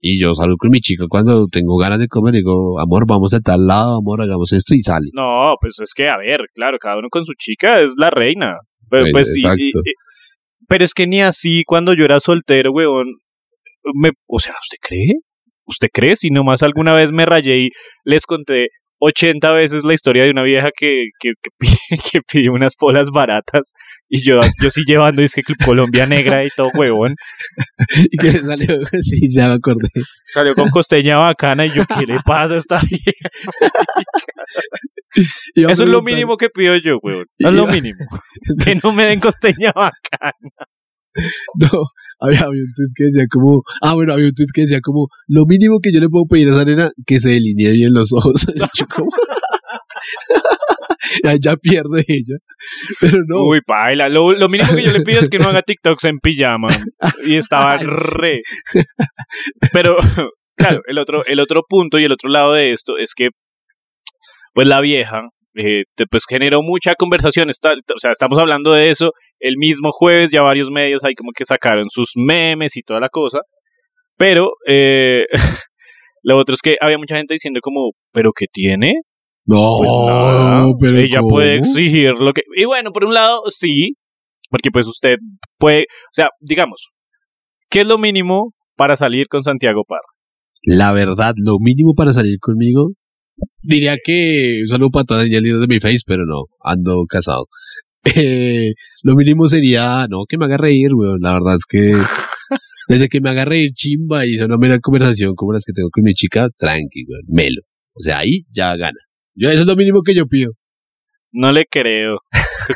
y 0.00 0.20
yo 0.20 0.34
salgo 0.34 0.56
con 0.56 0.70
mi 0.70 0.80
chica 0.80 1.04
cuando 1.08 1.46
tengo 1.46 1.76
ganas 1.76 1.98
de 1.98 2.08
comer. 2.08 2.34
Digo, 2.34 2.80
amor, 2.80 3.04
vamos 3.06 3.34
a 3.34 3.40
tal 3.40 3.66
lado, 3.66 3.98
amor, 3.98 4.20
hagamos 4.22 4.52
esto 4.52 4.74
y 4.74 4.80
sale. 4.82 5.08
No, 5.12 5.54
pues 5.60 5.76
es 5.80 5.92
que, 5.94 6.08
a 6.08 6.16
ver, 6.18 6.40
claro, 6.54 6.78
cada 6.80 6.98
uno 6.98 7.08
con 7.10 7.24
su 7.24 7.32
chica 7.38 7.80
es 7.82 7.92
la 7.96 8.10
reina. 8.10 8.56
Pero, 8.90 9.06
Sí, 9.06 9.12
pues, 9.12 9.28
y- 9.28 9.32
exacto. 9.40 9.62
y- 9.62 9.68
y- 9.68 9.94
pero 10.68 10.84
es 10.84 10.94
que 10.94 11.06
ni 11.06 11.20
así 11.20 11.64
cuando 11.66 11.92
yo 11.94 12.04
era 12.04 12.20
soltero, 12.20 12.70
weón. 12.72 13.06
Me, 14.00 14.10
o 14.28 14.38
sea, 14.38 14.52
¿usted 14.52 14.78
cree? 14.80 15.14
¿Usted 15.66 15.88
cree? 15.92 16.14
Si 16.16 16.30
nomás 16.30 16.62
alguna 16.62 16.94
vez 16.94 17.10
me 17.12 17.26
rayé 17.26 17.58
y 17.64 17.68
les 18.04 18.26
conté 18.26 18.68
80 19.04 19.50
veces 19.52 19.82
la 19.82 19.94
historia 19.94 20.22
de 20.22 20.30
una 20.30 20.44
vieja 20.44 20.70
que, 20.76 21.06
que, 21.18 21.32
que, 22.28 22.48
unas 22.50 22.76
polas 22.76 23.08
baratas 23.12 23.72
y 24.08 24.24
yo, 24.24 24.38
yo 24.62 24.70
sí 24.70 24.84
llevando, 24.86 25.22
es 25.22 25.34
que 25.34 25.42
Colombia 25.64 26.06
Negra 26.06 26.44
y 26.44 26.48
todo, 26.56 26.68
huevón. 26.74 27.16
y 28.12 28.16
que 28.16 28.30
salió, 28.30 28.78
sí, 29.00 29.28
ya 29.34 29.48
me 29.48 29.54
acordé. 29.54 29.88
Salió 30.26 30.54
con 30.54 30.70
costeña 30.70 31.18
bacana 31.18 31.66
y 31.66 31.72
yo, 31.72 31.82
¿qué 31.86 32.06
le 32.06 32.18
pasa 32.24 32.54
a 32.54 32.58
esta 32.58 32.78
vieja? 32.88 33.12
Eso 35.72 35.82
es 35.82 35.88
lo 35.88 36.02
mínimo 36.02 36.36
que 36.36 36.48
pido 36.48 36.76
yo, 36.76 36.98
weón. 37.02 37.26
Es 37.38 37.54
lo 37.54 37.66
mínimo. 37.66 38.06
Que 38.64 38.76
no 38.76 38.92
me 38.92 39.06
den 39.06 39.18
costeña 39.18 39.72
bacana. 39.72 40.32
No, 41.58 41.68
había, 42.20 42.40
había 42.40 42.62
un 42.62 42.72
tweet 42.74 42.92
que 42.94 43.04
decía 43.04 43.26
como, 43.30 43.62
ah, 43.82 43.94
bueno, 43.94 44.14
había 44.14 44.26
un 44.26 44.34
tweet 44.34 44.48
que 44.54 44.62
decía 44.62 44.80
como, 44.80 45.08
lo 45.28 45.44
mínimo 45.46 45.80
que 45.80 45.92
yo 45.92 46.00
le 46.00 46.08
puedo 46.08 46.24
pedir 46.26 46.48
a 46.48 46.52
esa 46.52 46.64
nena, 46.64 46.90
que 47.06 47.18
se 47.18 47.30
delinee 47.30 47.72
bien 47.72 47.92
los 47.92 48.12
ojos. 48.12 48.46
Ya, 51.24 51.34
ya 51.38 51.56
pierde 51.56 52.04
ella. 52.08 52.36
Pero 53.00 53.18
no, 53.26 53.44
Uy, 53.44 53.60
paila. 53.60 54.08
Lo, 54.08 54.32
lo 54.32 54.48
mínimo 54.48 54.74
que 54.74 54.84
yo 54.84 54.92
le 54.92 55.02
pido 55.02 55.20
es 55.20 55.28
que 55.28 55.38
no 55.38 55.48
haga 55.48 55.62
TikToks 55.62 56.04
en 56.04 56.18
pijama. 56.18 56.68
Y 57.24 57.36
estaba 57.36 57.76
re. 57.76 58.40
Pero, 59.72 59.96
claro, 60.56 60.80
el 60.86 60.98
otro, 60.98 61.24
el 61.26 61.40
otro 61.40 61.62
punto 61.68 61.98
y 61.98 62.04
el 62.04 62.12
otro 62.12 62.30
lado 62.30 62.52
de 62.52 62.72
esto 62.72 62.96
es 62.98 63.14
que, 63.14 63.28
pues 64.54 64.66
la 64.66 64.80
vieja, 64.80 65.22
eh, 65.54 65.82
te- 65.94 66.06
pues 66.06 66.24
generó 66.28 66.62
mucha 66.62 66.94
conversación. 66.94 67.50
Está, 67.50 67.72
o 67.72 67.98
sea, 67.98 68.10
estamos 68.12 68.38
hablando 68.38 68.72
de 68.72 68.90
eso. 68.90 69.10
El 69.38 69.56
mismo 69.58 69.90
jueves 69.92 70.30
ya 70.30 70.42
varios 70.42 70.70
medios 70.70 71.04
ahí 71.04 71.14
como 71.14 71.32
que 71.34 71.44
sacaron 71.44 71.86
sus 71.90 72.12
memes 72.16 72.76
y 72.76 72.82
toda 72.82 73.00
la 73.00 73.08
cosa. 73.08 73.38
Pero, 74.16 74.50
eh, 74.66 75.24
lo 76.22 76.38
otro 76.38 76.54
es 76.54 76.60
que 76.62 76.76
había 76.80 76.98
mucha 76.98 77.16
gente 77.16 77.34
diciendo 77.34 77.60
como, 77.62 77.90
¿pero 78.12 78.30
qué 78.36 78.46
tiene? 78.52 78.94
no, 79.44 79.76
Pues 79.78 79.90
nada, 80.06 80.64
pero 80.80 80.96
ella 80.98 81.18
¿cómo? 81.18 81.30
puede 81.30 81.56
exigir 81.56 82.12
lo 82.12 82.32
que... 82.32 82.42
Y 82.56 82.64
bueno, 82.64 82.92
por 82.92 83.04
un 83.04 83.12
lado, 83.14 83.40
sí, 83.48 83.94
porque 84.50 84.70
pues 84.70 84.86
usted 84.86 85.16
puede... 85.58 85.82
O 85.82 86.12
sea, 86.12 86.28
digamos, 86.40 86.88
¿qué 87.68 87.80
es 87.80 87.86
lo 87.86 87.98
mínimo 87.98 88.52
para 88.76 88.94
salir 88.96 89.26
con 89.28 89.42
Santiago 89.42 89.82
Parra? 89.86 90.00
La 90.64 90.92
verdad, 90.92 91.34
lo 91.44 91.56
mínimo 91.58 91.92
para 91.96 92.12
salir 92.12 92.38
conmigo, 92.40 92.90
diría 93.62 93.96
que 94.02 94.60
un 94.62 94.68
saludo 94.68 94.90
para 94.90 95.04
todas 95.04 95.22
las 95.22 95.28
niñas 95.30 95.42
lindas 95.42 95.60
de 95.62 95.66
mi 95.68 95.80
face, 95.80 96.02
pero 96.06 96.24
no, 96.26 96.46
ando 96.62 97.04
casado. 97.08 97.46
Eh, 98.16 98.72
lo 99.02 99.14
mínimo 99.14 99.46
sería, 99.46 100.06
no, 100.10 100.24
que 100.28 100.36
me 100.38 100.46
haga 100.46 100.56
reír, 100.56 100.92
weón. 100.94 101.20
La 101.20 101.34
verdad 101.34 101.54
es 101.54 101.66
que 101.66 101.92
desde 102.88 103.08
que 103.08 103.20
me 103.20 103.30
haga 103.30 103.44
reír 103.44 103.70
chimba 103.74 104.26
y 104.26 104.34
sea 104.34 104.46
una 104.46 104.56
mera 104.58 104.78
conversación 104.80 105.34
como 105.36 105.52
las 105.52 105.64
que 105.64 105.72
tengo 105.72 105.88
con 105.90 106.02
mi 106.04 106.14
chica, 106.14 106.48
tranqui, 106.56 107.04
weón, 107.08 107.22
melo. 107.28 107.62
O 107.94 108.00
sea, 108.02 108.18
ahí 108.18 108.42
ya 108.52 108.74
gana. 108.76 108.98
Yo, 109.34 109.50
eso 109.50 109.62
es 109.62 109.66
lo 109.66 109.76
mínimo 109.76 110.02
que 110.02 110.14
yo 110.14 110.26
pido. 110.26 110.52
No 111.30 111.52
le 111.52 111.64
creo. 111.70 112.18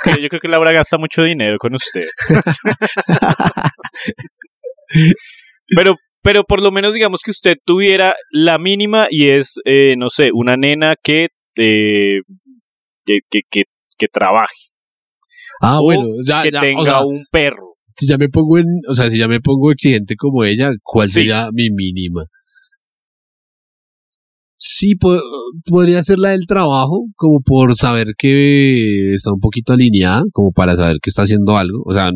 Creo 0.03 0.17
que- 0.17 0.23
yo 0.23 0.29
creo 0.29 0.41
que 0.41 0.49
Laura 0.49 0.73
gasta 0.73 0.99
mucho 0.99 1.23
dinero 1.23 1.57
con 1.59 1.75
usted. 1.75 2.07
Pero, 5.77 5.97
pero 6.27 6.43
por 6.43 6.61
lo 6.61 6.73
menos 6.73 6.93
digamos 6.93 7.21
que 7.25 7.31
usted 7.31 7.55
tuviera 7.65 8.15
la 8.33 8.59
mínima 8.59 9.07
y 9.11 9.29
es, 9.29 9.55
eh, 9.65 9.95
no 9.97 10.11
sé, 10.11 10.31
una 10.35 10.57
nena 10.57 10.97
que, 11.01 11.29
eh, 11.57 12.19
que, 13.05 13.21
que, 13.31 13.41
que, 13.49 13.63
que 13.97 14.09
trabaje, 14.09 14.57
Ah, 15.63 15.79
O 15.81 15.85
bueno, 15.85 16.03
ya, 16.27 16.43
que 16.43 16.51
ya, 16.51 16.61
tenga 16.61 16.81
o 16.81 16.85
sea, 16.85 17.05
un 17.05 17.25
perro. 17.31 17.77
si 17.97 18.09
ya 18.09 18.19
me 18.19 18.29
pongo 18.29 18.59
en, 18.59 18.67
o 18.89 18.95
sea, 18.95 19.09
si 19.09 19.19
ya 19.19 19.29
me 19.29 19.41
pongo 19.41 19.71
exigente 19.71 20.17
como 20.17 20.43
ella, 20.45 20.71
¿cuál 20.83 21.09
Sí. 21.09 21.21
sería 21.21 21.49
mi 21.53 21.71
mínima? 21.71 22.25
Sí, 24.59 24.97
po- 24.97 25.21
podría 25.71 26.03
ser 26.03 26.19
la 26.19 26.31
del 26.31 26.47
trabajo, 26.47 27.07
como 27.15 27.41
por 27.41 27.77
saber 27.77 28.09
que 28.19 29.13
está 29.13 29.33
un 29.33 29.39
poquito 29.41 29.73
alineada, 29.75 30.23
como 30.33 30.51
para 30.51 30.75
saber 30.77 30.97
que 31.01 31.11
está 31.11 31.23
haciendo 31.23 31.57
algo. 31.57 31.83
O 31.85 31.93
sea, 31.95 32.11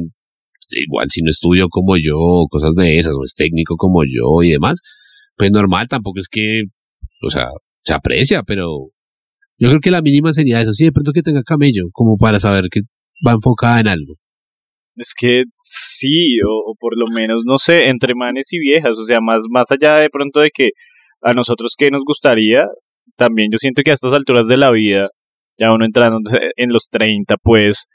igual 0.72 1.08
si 1.10 1.22
no 1.22 1.30
estudio 1.30 1.68
como 1.68 1.96
yo, 1.96 2.46
cosas 2.50 2.74
de 2.74 2.98
esas, 2.98 3.12
o 3.12 3.24
es 3.24 3.34
técnico 3.34 3.76
como 3.76 4.02
yo 4.04 4.42
y 4.42 4.50
demás, 4.50 4.80
pues 5.36 5.50
normal, 5.50 5.88
tampoco 5.88 6.18
es 6.18 6.28
que, 6.28 6.62
o 7.22 7.30
sea, 7.30 7.46
se 7.82 7.94
aprecia, 7.94 8.42
pero 8.42 8.90
yo 9.58 9.68
creo 9.68 9.80
que 9.80 9.90
la 9.90 10.02
mínima 10.02 10.32
sería 10.32 10.60
eso. 10.60 10.72
Sí, 10.72 10.84
de 10.84 10.92
pronto 10.92 11.12
que 11.12 11.22
tenga 11.22 11.42
camello, 11.42 11.84
como 11.92 12.16
para 12.16 12.40
saber 12.40 12.64
que 12.70 12.80
va 13.26 13.32
enfocada 13.32 13.80
en 13.80 13.88
algo. 13.88 14.14
Es 14.96 15.12
que 15.18 15.44
sí, 15.62 16.40
o, 16.40 16.70
o 16.70 16.74
por 16.78 16.98
lo 16.98 17.06
menos, 17.14 17.42
no 17.44 17.58
sé, 17.58 17.88
entre 17.88 18.14
manes 18.14 18.48
y 18.50 18.58
viejas, 18.58 18.92
o 18.98 19.04
sea, 19.04 19.20
más, 19.20 19.42
más 19.50 19.70
allá 19.70 19.96
de 19.96 20.10
pronto 20.10 20.40
de 20.40 20.50
que 20.52 20.70
a 21.22 21.32
nosotros 21.32 21.74
que 21.76 21.90
nos 21.90 22.02
gustaría, 22.06 22.64
también 23.16 23.50
yo 23.52 23.58
siento 23.58 23.82
que 23.82 23.90
a 23.90 23.94
estas 23.94 24.12
alturas 24.12 24.46
de 24.46 24.56
la 24.56 24.70
vida, 24.70 25.04
ya 25.58 25.72
uno 25.72 25.84
entrando 25.84 26.18
en 26.56 26.72
los 26.72 26.88
30, 26.90 27.36
pues, 27.42 27.86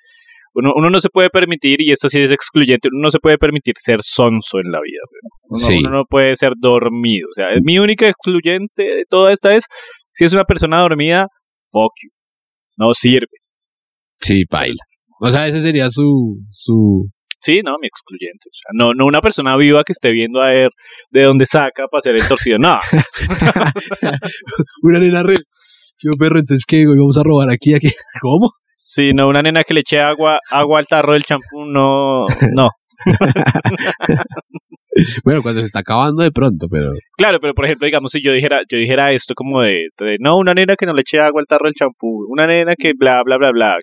uno, 0.56 0.72
uno 0.76 0.90
no 0.90 1.00
se 1.00 1.10
puede 1.10 1.30
permitir, 1.30 1.82
y 1.82 1.92
esto 1.92 2.10
sí 2.10 2.20
es 2.20 2.32
excluyente, 2.32 2.90
uno 2.92 3.04
no 3.04 3.12
se 3.12 3.20
puede 3.20 3.38
permitir 3.38 3.76
ser 3.82 4.00
sonso 4.02 4.60
en 4.60 4.72
la 4.72 4.80
vida, 4.82 5.02
uno, 5.44 5.56
Sí. 5.56 5.78
uno 5.80 5.90
no 5.90 6.04
puede 6.10 6.36
ser 6.36 6.54
dormido, 6.58 7.28
o 7.30 7.34
sea, 7.34 7.48
mi 7.62 7.80
única 7.80 8.08
excluyente 8.08 8.84
de 8.84 9.04
toda 9.10 9.32
esta 9.32 9.56
es, 9.56 9.66
si 10.14 10.26
es 10.26 10.34
una 10.34 10.46
persona 10.46 10.82
dormida, 10.82 11.28
fuck 11.72 11.92
you, 12.04 12.10
no 12.78 12.94
sirve. 12.94 13.28
Sí, 14.16 14.44
baila. 14.50 14.82
O 15.20 15.30
sea, 15.30 15.48
ese 15.48 15.62
sería 15.62 15.90
su, 15.90 16.38
su, 16.52 17.10
Sí, 17.46 17.60
no, 17.64 17.76
mi 17.80 17.86
excluyente. 17.88 18.50
O 18.50 18.56
sea, 18.56 18.72
no, 18.74 18.94
no 18.96 19.06
una 19.06 19.22
persona 19.22 19.56
viva 19.56 19.84
que 19.84 19.92
esté 19.92 20.12
viendo 20.12 20.42
a 20.42 20.50
ver 20.50 20.72
de 21.12 21.24
dónde 21.24 21.46
saca 21.46 21.86
para 21.92 22.00
hacer 22.00 22.16
el 22.16 22.28
torcido. 22.28 22.58
No, 22.58 22.80
una 24.82 25.00
nena 25.00 25.22
re, 25.22 25.36
qué 25.36 26.10
perro, 26.18 26.40
entonces 26.40 26.66
qué, 26.66 26.86
vamos 26.88 27.18
a 27.18 27.24
robar 27.24 27.52
aquí, 27.52 27.76
aquí. 27.76 27.90
¿Cómo? 28.22 28.54
Sí, 28.76 29.14
no 29.14 29.30
una 29.30 29.42
nena 29.42 29.64
que 29.64 29.74
le 29.74 29.80
eche 29.80 30.00
agua, 30.00 30.40
agua 30.52 30.80
al 30.80 30.88
tarro 30.88 31.14
del 31.14 31.24
champú. 31.24 31.66
No, 31.66 32.26
no, 32.54 32.70
bueno, 35.24 35.42
cuando 35.42 35.62
se 35.62 35.66
está 35.66 35.80
acabando 35.80 36.24
de 36.24 36.32
pronto, 36.32 36.68
pero. 36.70 36.92
Claro, 37.18 37.40
pero 37.40 37.54
por 37.54 37.66
ejemplo, 37.66 37.86
digamos, 37.86 38.12
si 38.12 38.22
yo 38.22 38.32
dijera, 38.32 38.60
yo 38.70 38.78
dijera 38.78 39.14
esto 39.14 39.34
como 39.36 39.62
de, 39.62 39.88
de, 40.00 40.18
no, 40.20 40.38
una 40.38 40.54
nena 40.54 40.76
que 40.78 40.86
no 40.86 40.94
le 40.94 41.02
eche 41.02 41.20
agua 41.20 41.42
al 41.42 41.48
tarro 41.48 41.66
del 41.66 41.74
champú, 41.74 42.26
una 42.30 42.48
nena 42.48 42.76
que 42.78 42.94
bla, 42.98 43.22
bla, 43.24 43.38
bla, 43.38 43.52
bla. 43.52 43.78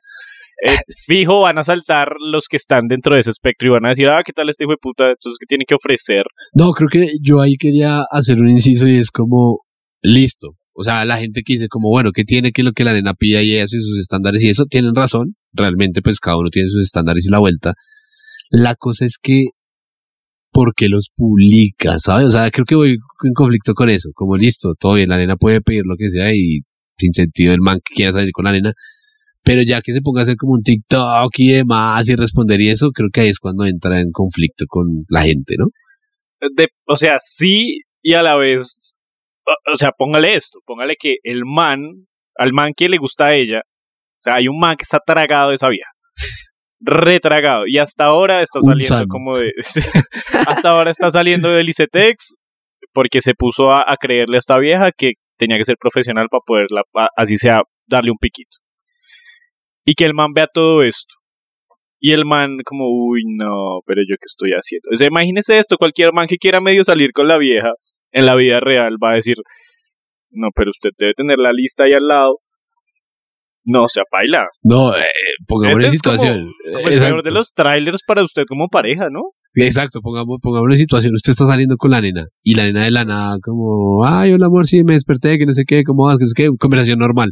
Eh, 0.65 0.77
fijo, 1.07 1.41
van 1.41 1.59
a 1.59 1.65
saltar 1.65 2.15
los 2.21 2.47
que 2.49 2.57
están 2.57 2.87
dentro 2.87 3.15
de 3.15 3.23
ese 3.23 3.31
espectro 3.31 3.69
y 3.69 3.73
van 3.73 3.87
a 3.87 3.91
decir, 3.91 4.09
ah, 4.09 4.23
¿qué 4.25 4.33
tal 4.33 4.49
este 4.49 4.65
hijo 4.65 4.73
de 4.73 4.79
puta? 4.81 5.09
Entonces, 5.09 5.37
¿qué 5.41 5.47
tiene 5.47 5.65
que 5.67 5.75
ofrecer? 5.75 6.25
No, 6.55 6.71
creo 6.71 6.89
que 6.89 7.09
yo 7.21 7.41
ahí 7.41 7.57
quería 7.57 8.03
hacer 8.11 8.39
un 8.39 8.49
inciso 8.49 8.87
y 8.87 8.97
es 8.97 9.11
como, 9.11 9.61
listo. 10.03 10.51
O 10.75 10.85
sea, 10.85 11.05
la 11.05 11.19
gente 11.19 11.43
que 11.43 11.55
dice 11.55 11.69
como, 11.69 11.91
bueno, 11.91 12.13
¿qué 12.13 12.25
tiene 12.25 12.53
que 12.53 12.63
lo 12.63 12.73
que 12.73 12.85
la 12.85 12.93
nena 12.93 13.15
pida 13.15 13.43
y 13.43 13.57
eso 13.57 13.77
y 13.77 13.83
sus 13.83 13.99
estándares 13.99 14.43
y 14.43 14.49
eso? 14.49 14.65
Tienen 14.67 14.95
razón. 14.95 15.37
Realmente, 15.53 16.01
pues 16.01 16.19
cada 16.19 16.39
uno 16.39 16.49
tiene 16.51 16.71
sus 16.71 16.83
estándares 16.83 17.27
y 17.27 17.31
la 17.31 17.39
vuelta. 17.39 17.75
La 18.51 18.75
cosa 18.75 19.05
es 19.05 19.19
que, 19.21 19.47
¿por 20.51 20.75
qué 20.75 20.89
los 20.89 21.11
publica? 21.15 21.99
¿Sabes? 21.99 22.27
O 22.27 22.31
sea, 22.31 22.51
creo 22.51 22.65
que 22.65 22.75
voy 22.75 22.91
en 23.25 23.33
conflicto 23.35 23.75
con 23.75 23.91
eso. 23.91 24.11
Como 24.15 24.37
listo, 24.37 24.75
todo 24.79 24.95
bien, 24.95 25.11
la 25.11 25.19
nena 25.19 25.37
puede 25.37 25.61
pedir 25.61 25.83
lo 25.87 25.97
que 25.97 26.09
sea 26.09 26.35
y 26.35 26.61
sin 26.99 27.13
sentido 27.13 27.53
el 27.53 27.61
man 27.61 27.79
que 27.85 27.95
quiera 27.95 28.13
salir 28.13 28.33
con 28.33 28.47
la 28.47 28.53
nena. 28.53 28.73
Pero 29.45 29.63
ya 29.63 29.83
que 29.83 29.93
se 29.93 30.01
ponga 30.01 30.21
a 30.21 30.23
hacer 30.23 30.37
como 30.37 30.53
un 30.53 30.63
TikTok 30.63 31.33
y 31.37 31.53
demás 31.53 32.09
y 32.09 32.15
responder 32.15 32.61
y 32.61 32.69
eso, 32.69 32.91
creo 32.93 33.09
que 33.13 33.23
ahí 33.23 33.29
es 33.29 33.41
cuando 33.41 33.67
entra 33.67 34.01
en 34.01 34.13
conflicto 34.13 34.67
con 34.69 35.05
la 35.09 35.23
gente, 35.23 35.57
¿no? 35.59 35.67
De, 36.57 36.69
o 36.87 36.97
sea, 36.97 37.17
sí 37.21 37.81
y 38.03 38.15
a 38.15 38.23
la 38.23 38.37
vez, 38.37 38.97
o, 39.73 39.77
sea, 39.77 39.91
póngale 39.93 40.35
esto, 40.35 40.61
póngale 40.65 40.97
que 40.99 41.17
el 41.23 41.45
man, 41.45 41.81
al 42.37 42.53
man 42.53 42.73
que 42.77 42.89
le 42.89 42.99
gusta 42.99 43.27
a 43.27 43.35
ella, 43.35 43.61
o 43.61 44.23
sea, 44.23 44.35
hay 44.37 44.49
un 44.49 44.59
man 44.59 44.77
que 44.77 44.85
está 44.85 44.99
tragado 45.05 45.51
de 45.51 45.57
esa 45.57 45.69
vieja. 45.69 45.91
Retragado. 46.81 47.67
Y 47.67 47.79
hasta 47.79 48.05
ahora 48.07 48.43
está 48.43 48.61
saliendo 48.61 49.07
como 49.09 49.39
de. 49.39 49.53
hasta 50.49 50.71
ahora 50.71 50.91
está 50.91 51.11
saliendo 51.11 51.49
del 51.51 51.69
ICETEX 51.69 52.35
porque 52.93 53.21
se 53.21 53.35
puso 53.35 53.71
a, 53.71 53.81
a 53.87 53.97
creerle 53.97 54.37
a 54.37 54.39
esta 54.41 54.59
vieja 54.59 54.91
que 54.97 55.13
tenía 55.39 55.59
que 55.59 55.65
ser 55.65 55.77
profesional 55.79 56.27
para 56.29 56.41
poderla, 56.45 56.83
a- 56.95 57.09
así 57.17 57.37
sea, 57.39 57.63
darle 57.87 58.11
un 58.11 58.19
piquito. 58.19 58.59
Y 59.85 59.95
que 59.95 60.05
el 60.05 60.15
man 60.15 60.33
vea 60.33 60.47
todo 60.53 60.83
esto. 60.83 61.15
Y 62.01 62.13
el 62.13 62.25
man 62.25 62.59
como, 62.65 62.89
uy, 62.89 63.23
no, 63.27 63.81
pero 63.87 64.03
yo 64.03 64.17
qué 64.19 64.27
estoy 64.27 64.51
haciendo. 64.53 64.89
O 64.93 64.97
sea, 64.97 65.07
imagínese 65.07 65.59
esto, 65.59 65.77
cualquier 65.77 66.13
man 66.13 66.27
que 66.27 66.37
quiera 66.37 66.61
medio 66.61 66.83
salir 66.83 67.13
con 67.13 67.29
la 67.29 67.39
vieja 67.39 67.73
en 68.13 68.27
la 68.27 68.35
vida 68.35 68.61
real 68.61 68.97
va 69.03 69.13
a 69.13 69.15
decir, 69.17 69.37
no, 70.31 70.49
pero 70.55 70.71
usted 70.71 70.91
debe 70.99 71.15
tener 71.15 71.39
la 71.39 71.53
lista 71.53 71.85
ahí 71.85 71.93
al 71.93 72.07
lado. 72.07 72.39
No, 73.65 73.85
o 73.85 73.89
sea, 73.89 74.03
baila. 74.11 74.45
No, 74.65 74.93
eh, 74.97 75.03
pongámonos 75.47 75.85
en 75.85 75.87
Este 75.87 75.97
es 75.97 76.03
como- 76.03 76.17
situación. 76.19 76.53
Como 76.75 76.89
el 76.89 76.93
Exacto. 76.95 77.15
peor 77.15 77.25
de 77.25 77.31
los 77.31 77.53
trailers 77.55 78.01
para 78.05 78.25
usted 78.25 78.43
como 78.49 78.67
pareja, 78.69 79.07
¿no? 79.11 79.21
Sí, 79.51 79.63
exacto, 79.63 80.01
pongamos, 80.03 80.39
pongámonos 80.43 80.75
en 80.75 80.81
situación. 80.81 81.15
Usted 81.15 81.31
está 81.31 81.47
saliendo 81.47 81.77
con 81.77 81.91
la 81.93 82.01
nena 82.01 82.25
y 82.43 82.55
la 82.57 82.65
nena 82.65 82.83
de 82.85 82.91
la 82.91 83.05
nada, 83.05 83.37
como, 83.41 84.05
ay, 84.05 84.33
hola 84.33 84.47
amor, 84.47 84.67
sí, 84.67 84.83
me 84.83 84.95
desperté, 84.95 85.39
que 85.39 85.47
no 85.47 85.53
sé 85.53 85.65
qué, 85.65 85.85
cómo 85.85 86.07
vas, 86.07 86.17
que 86.17 86.23
no 86.23 86.27
sé 86.27 86.35
qué, 86.37 86.49
conversación 86.59 86.99
normal. 86.99 87.31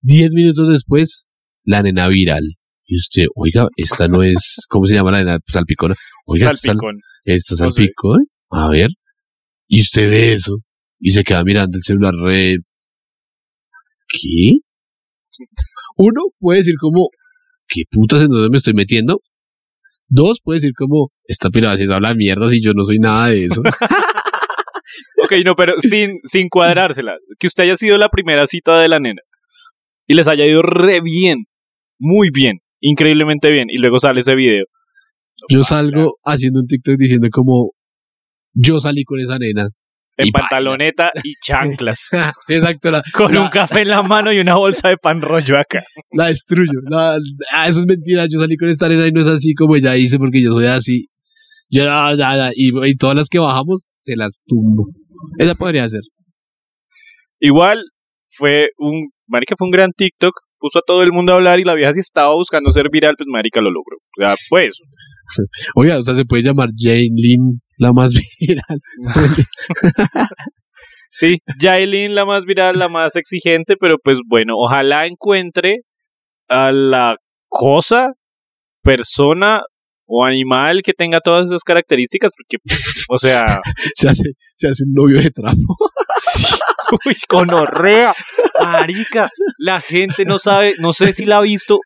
Diez 0.00 0.30
minutos 0.32 0.66
después, 0.72 1.26
la 1.64 1.82
nena 1.82 2.08
viral. 2.08 2.54
Y 2.86 2.96
usted, 2.96 3.24
oiga, 3.34 3.68
esta 3.76 4.08
no 4.08 4.22
es, 4.22 4.64
¿cómo 4.70 4.86
se 4.86 4.94
llama 4.94 5.10
la 5.12 5.18
nena? 5.18 5.38
Salpicona. 5.46 5.94
Oiga, 6.26 6.46
esta, 6.46 6.56
sal- 6.56 6.76
Salpicón. 6.76 7.00
esta 7.24 7.52
No 7.52 7.70
sé. 7.70 7.82
salpicón. 7.82 8.18
A 8.50 8.68
ver. 8.70 8.88
Y 9.72 9.82
usted 9.82 10.10
ve 10.10 10.32
eso 10.32 10.56
y 10.98 11.12
se 11.12 11.22
queda 11.22 11.44
mirando 11.44 11.78
el 11.78 11.84
celular 11.84 12.12
re. 12.12 12.56
¿Qué? 14.08 14.54
Uno 15.96 16.22
puede 16.40 16.58
decir 16.58 16.74
como, 16.80 17.10
¿qué 17.68 17.82
putas 17.88 18.20
en 18.22 18.30
dónde 18.30 18.50
me 18.50 18.56
estoy 18.56 18.74
metiendo? 18.74 19.20
Dos 20.08 20.40
puede 20.42 20.56
decir 20.56 20.72
como, 20.76 21.12
esta 21.22 21.50
pirada 21.50 21.76
si 21.76 21.90
habla 21.90 22.14
mierda 22.14 22.48
si 22.48 22.60
yo 22.60 22.72
no 22.74 22.84
soy 22.84 22.98
nada 22.98 23.28
de 23.28 23.44
eso. 23.44 23.62
Ok, 25.22 25.32
no, 25.44 25.54
pero 25.54 25.74
sin, 25.78 26.18
sin 26.24 26.48
cuadrársela. 26.48 27.12
Que 27.38 27.46
usted 27.46 27.64
haya 27.64 27.76
sido 27.76 27.98
la 27.98 28.08
primera 28.08 28.46
cita 28.46 28.80
de 28.80 28.88
la 28.88 28.98
nena. 28.98 29.20
Y 30.06 30.14
les 30.14 30.26
haya 30.26 30.46
ido 30.46 30.62
re 30.62 31.00
bien. 31.02 31.44
Muy 31.98 32.30
bien. 32.32 32.60
Increíblemente 32.80 33.50
bien. 33.50 33.68
Y 33.68 33.76
luego 33.76 34.00
sale 34.00 34.20
ese 34.20 34.34
video. 34.34 34.64
Yo 35.48 35.62
salgo 35.62 36.16
haciendo 36.24 36.60
un 36.60 36.66
TikTok 36.66 36.96
diciendo 36.96 37.28
como, 37.30 37.72
yo 38.52 38.80
salí 38.80 39.04
con 39.04 39.20
esa 39.20 39.38
nena. 39.38 39.68
En 40.16 40.26
Y 40.28 40.30
pantaloneta 40.32 41.12
y 41.24 41.32
chanclas. 41.44 42.08
Exacto, 42.48 42.90
la, 42.90 43.02
Con 43.14 43.32
la- 43.34 43.42
un 43.42 43.48
café 43.48 43.82
en 43.82 43.88
la 43.88 44.02
mano 44.02 44.32
y 44.32 44.38
una 44.38 44.56
bolsa 44.56 44.88
de 44.88 44.96
pan 44.98 45.20
rollo 45.22 45.58
acá. 45.58 45.82
la 46.12 46.26
destruyo. 46.26 46.72
La, 46.90 47.16
ah, 47.52 47.68
eso 47.68 47.80
es 47.80 47.86
mentira, 47.86 48.26
yo 48.30 48.38
salí 48.38 48.56
con 48.56 48.68
esta 48.68 48.88
nena 48.88 49.06
y 49.06 49.12
no 49.12 49.20
es 49.20 49.26
así 49.26 49.54
como 49.54 49.76
ella 49.76 49.92
dice 49.92 50.18
porque 50.18 50.42
yo 50.42 50.52
soy 50.52 50.66
así. 50.66 51.06
Yo 51.70 51.84
no, 51.84 52.14
nada, 52.16 52.50
y, 52.54 52.70
y 52.86 52.94
todas 52.94 53.14
las 53.16 53.28
que 53.28 53.38
bajamos 53.38 53.94
se 54.00 54.16
las 54.16 54.42
tumbo. 54.46 54.88
Esa 55.38 55.54
podría 55.54 55.88
ser. 55.88 56.00
Igual 57.38 57.82
fue 58.36 58.68
un. 58.78 59.10
Marica 59.28 59.54
fue 59.56 59.66
un 59.68 59.70
gran 59.72 59.90
TikTok. 59.96 60.32
Puso 60.58 60.80
a 60.80 60.82
todo 60.86 61.02
el 61.02 61.12
mundo 61.12 61.32
a 61.32 61.36
hablar 61.36 61.58
y 61.58 61.64
la 61.64 61.74
vieja 61.74 61.92
si 61.94 62.00
estaba 62.00 62.34
buscando 62.34 62.70
ser 62.70 62.90
viral, 62.90 63.14
pues 63.16 63.26
Marica 63.30 63.60
lo 63.62 63.70
logró. 63.70 63.96
O 63.96 64.22
sea, 64.22 64.34
pues. 64.50 64.76
Oiga, 65.74 65.98
o 65.98 66.02
sea, 66.02 66.14
se 66.14 66.24
puede 66.26 66.42
llamar 66.42 66.68
Jane 66.76 67.08
Lynn 67.16 67.60
la 67.80 67.92
más 67.92 68.12
viral. 68.40 68.80
Sí, 71.12 71.38
Jailin 71.58 72.14
la 72.14 72.24
más 72.24 72.44
viral, 72.44 72.78
la 72.78 72.88
más 72.88 73.16
exigente, 73.16 73.74
pero 73.78 73.96
pues 74.02 74.18
bueno, 74.28 74.54
ojalá 74.56 75.06
encuentre 75.06 75.80
a 76.48 76.70
la 76.72 77.16
cosa, 77.48 78.12
persona 78.82 79.62
o 80.06 80.24
animal 80.24 80.82
que 80.82 80.92
tenga 80.92 81.20
todas 81.20 81.46
esas 81.46 81.62
características, 81.64 82.30
porque, 82.36 82.62
o 83.08 83.18
sea, 83.18 83.60
se 83.94 84.08
hace, 84.08 84.30
se 84.54 84.68
hace 84.68 84.84
un 84.84 84.92
novio 84.94 85.20
de 85.20 85.30
trapo. 85.30 85.76
uy, 87.06 87.16
conorrea, 87.28 88.12
marica, 88.60 89.28
la 89.58 89.80
gente 89.80 90.24
no 90.24 90.38
sabe, 90.38 90.74
no 90.80 90.92
sé 90.92 91.12
si 91.12 91.24
la 91.24 91.38
ha 91.38 91.42
visto. 91.42 91.78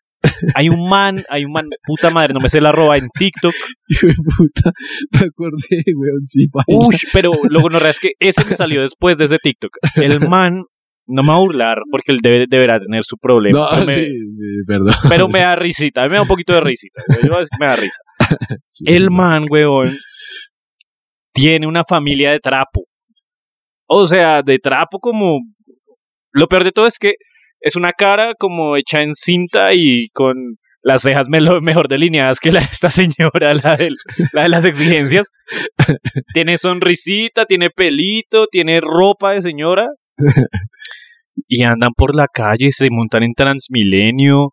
Hay 0.54 0.68
un 0.68 0.88
man, 0.88 1.22
hay 1.28 1.44
un 1.44 1.52
man, 1.52 1.66
puta 1.86 2.10
madre, 2.10 2.32
no 2.34 2.40
me 2.40 2.48
sé 2.48 2.60
la 2.60 2.72
roba 2.72 2.96
en 2.96 3.08
TikTok. 3.08 3.52
Puta, 4.36 4.72
me 5.12 5.18
acordé, 5.26 5.82
weón, 5.94 6.24
sí, 6.26 6.46
baila. 6.52 6.86
Uy, 6.86 6.96
pero 7.12 7.30
lo 7.48 7.60
gonorrea 7.60 7.90
es 7.90 8.00
que 8.00 8.10
ese 8.18 8.44
me 8.44 8.56
salió 8.56 8.82
después 8.82 9.18
de 9.18 9.26
ese 9.26 9.38
TikTok. 9.38 9.70
El 9.96 10.28
man, 10.28 10.64
no 11.06 11.22
me 11.22 11.28
va 11.28 11.36
a 11.36 11.40
burlar 11.40 11.78
porque 11.90 12.12
él 12.12 12.18
debe, 12.22 12.46
deberá 12.48 12.80
tener 12.80 13.04
su 13.04 13.16
problema. 13.18 13.58
No, 13.58 13.66
pero 13.74 13.86
me- 13.86 13.92
sí, 13.92 14.06
sí, 14.06 14.64
perdón. 14.66 14.94
pero 15.08 15.28
me 15.28 15.38
da 15.40 15.56
risita, 15.56 16.02
a 16.02 16.04
mí 16.04 16.10
me 16.10 16.16
da 16.16 16.22
un 16.22 16.28
poquito 16.28 16.52
de 16.54 16.60
risita. 16.60 17.02
Yo 17.22 17.28
voy 17.28 17.36
a 17.36 17.40
decir 17.40 17.48
que 17.58 17.64
me 17.64 17.66
da 17.70 17.76
risa. 17.76 17.98
Sí, 18.70 18.84
El 18.86 19.10
man, 19.10 19.44
weón, 19.50 19.96
tiene 21.32 21.66
una 21.66 21.84
familia 21.84 22.30
de 22.32 22.40
trapo. 22.40 22.84
O 23.86 24.06
sea, 24.06 24.42
de 24.42 24.58
trapo 24.58 24.98
como... 24.98 25.40
Lo 26.32 26.48
peor 26.48 26.64
de 26.64 26.72
todo 26.72 26.86
es 26.86 26.98
que 26.98 27.12
es 27.64 27.76
una 27.76 27.92
cara 27.92 28.34
como 28.38 28.76
hecha 28.76 29.02
en 29.02 29.14
cinta 29.14 29.74
y 29.74 30.08
con 30.12 30.36
las 30.82 31.02
cejas 31.02 31.28
mejor 31.62 31.88
delineadas 31.88 32.38
que 32.40 32.52
la 32.52 32.60
de 32.60 32.66
esta 32.70 32.90
señora, 32.90 33.54
la, 33.54 33.76
del- 33.76 33.96
la 34.32 34.42
de 34.42 34.48
las 34.50 34.64
exigencias. 34.64 35.28
tiene 36.34 36.58
sonrisita, 36.58 37.46
tiene 37.46 37.70
pelito, 37.70 38.46
tiene 38.50 38.80
ropa 38.80 39.32
de 39.32 39.42
señora. 39.42 39.86
Y 41.48 41.64
andan 41.64 41.92
por 41.96 42.14
la 42.14 42.26
calle, 42.32 42.70
se 42.70 42.88
montan 42.90 43.22
en 43.24 43.32
Transmilenio, 43.34 44.52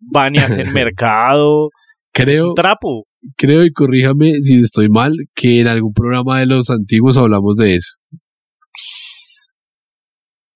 van 0.00 0.34
y 0.34 0.38
hacen 0.38 0.72
mercado. 0.72 1.68
Es 2.14 2.24
Creo, 2.24 2.48
un 2.50 2.54
trapo. 2.54 3.04
creo, 3.36 3.64
y 3.64 3.72
corríjame 3.72 4.40
si 4.40 4.58
estoy 4.58 4.88
mal, 4.88 5.14
que 5.34 5.60
en 5.60 5.66
algún 5.68 5.92
programa 5.92 6.40
de 6.40 6.46
los 6.46 6.70
antiguos 6.70 7.16
hablamos 7.18 7.56
de 7.56 7.74
eso. 7.76 7.94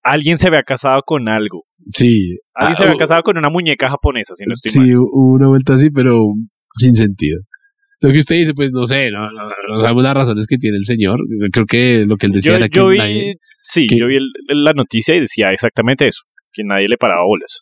Alguien 0.09 0.38
se 0.38 0.49
había 0.49 0.62
casado 0.62 1.03
con 1.05 1.29
algo. 1.29 1.64
Sí. 1.88 2.38
Alguien 2.55 2.75
Ah, 2.75 2.77
se 2.77 2.83
había 2.85 2.95
uh, 2.95 2.99
casado 2.99 3.23
con 3.23 3.37
una 3.38 3.51
muñeca 3.51 3.88
japonesa, 3.88 4.35
si 4.37 4.45
no 4.47 4.53
estoy 4.53 4.79
mal. 4.81 4.87
Sí, 4.88 4.95
hubo 4.97 5.35
una 5.35 5.49
vuelta 5.49 5.75
así, 5.75 5.90
pero 5.90 6.25
sin 6.75 6.95
sentido. 6.95 7.40
Lo 8.01 8.11
que 8.12 8.19
usted 8.19 8.37
dice, 8.37 8.53
pues 8.55 8.71
no 8.73 8.87
sé, 8.87 9.11
no, 9.11 9.31
no, 9.33 9.49
no 9.69 9.79
sabemos 9.81 10.03
las 10.05 10.14
razones 10.14 10.47
que 10.47 10.59
tiene 10.59 10.77
el 10.77 10.85
señor. 10.85 11.19
Creo 11.51 11.64
que 11.66 12.05
lo 12.07 12.16
que 12.16 12.27
él 12.27 12.33
decía 12.33 12.53
Yo, 12.53 12.57
era 12.59 12.69
que 12.69 12.79
yo 12.79 12.88
vi, 12.88 12.99
nadie- 12.99 13.35
sí, 13.62 13.87
que- 13.88 13.97
yo 13.99 14.07
vi 14.07 14.16
el- 14.16 14.33
la 14.64 14.73
noticia 14.75 15.16
y 15.16 15.21
decía 15.21 15.51
exactamente 15.53 16.07
eso, 16.07 16.21
que 16.53 16.62
nadie 16.64 16.88
le 16.88 16.99
paraba 16.99 17.23
bolas. 17.27 17.61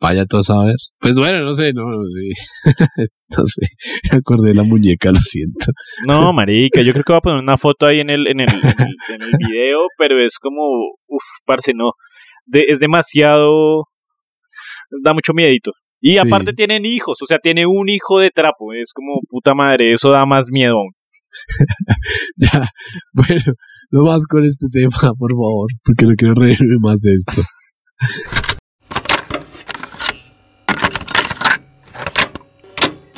Vaya 0.00 0.24
todo 0.24 0.40
a 0.40 0.44
saber. 0.44 0.76
Pues 0.98 1.14
bueno, 1.14 1.40
no 1.44 1.54
sé, 1.54 1.72
no, 1.72 1.82
sé. 1.84 2.64
no 3.36 3.46
sé. 3.46 3.66
Me 4.10 4.18
acordé 4.18 4.48
de 4.48 4.54
la 4.54 4.62
muñeca, 4.64 5.10
lo 5.12 5.20
siento. 5.20 5.66
No, 6.06 6.32
marica, 6.32 6.82
yo 6.82 6.92
creo 6.92 7.04
que 7.04 7.12
voy 7.12 7.18
a 7.18 7.22
poner 7.22 7.38
una 7.40 7.58
foto 7.58 7.86
ahí 7.86 8.00
en 8.00 8.10
el, 8.10 8.26
en 8.26 8.40
el, 8.40 8.48
en 8.48 8.64
el, 8.64 9.14
en 9.14 9.22
el 9.22 9.30
video, 9.48 9.80
pero 9.98 10.24
es 10.24 10.38
como, 10.40 10.62
uff, 11.08 11.22
parce, 11.46 11.72
no. 11.74 11.92
De- 12.46 12.64
es 12.68 12.80
demasiado, 12.80 13.84
da 15.04 15.12
mucho 15.14 15.32
miedito. 15.34 15.72
Y 16.02 16.12
Sí. 16.14 16.18
aparte 16.18 16.54
tienen 16.54 16.86
hijos, 16.86 17.18
o 17.22 17.26
sea, 17.26 17.38
tiene 17.38 17.66
un 17.66 17.90
hijo 17.90 18.18
de 18.20 18.30
trapo, 18.30 18.72
es 18.72 18.92
como 18.94 19.20
puta 19.28 19.52
madre, 19.54 19.92
eso 19.92 20.10
da 20.10 20.24
más 20.24 20.46
miedo. 20.50 20.74
aún. 20.76 20.92
Ya, 22.36 22.68
bueno, 23.12 23.42
no 23.90 24.02
más 24.04 24.26
con 24.26 24.44
este 24.44 24.66
tema, 24.72 24.96
por 25.18 25.30
favor, 25.32 25.68
porque 25.84 26.06
no 26.06 26.14
quiero 26.16 26.34
reírme 26.34 26.76
más 26.80 27.00
de 27.02 27.12
esto. 27.14 27.42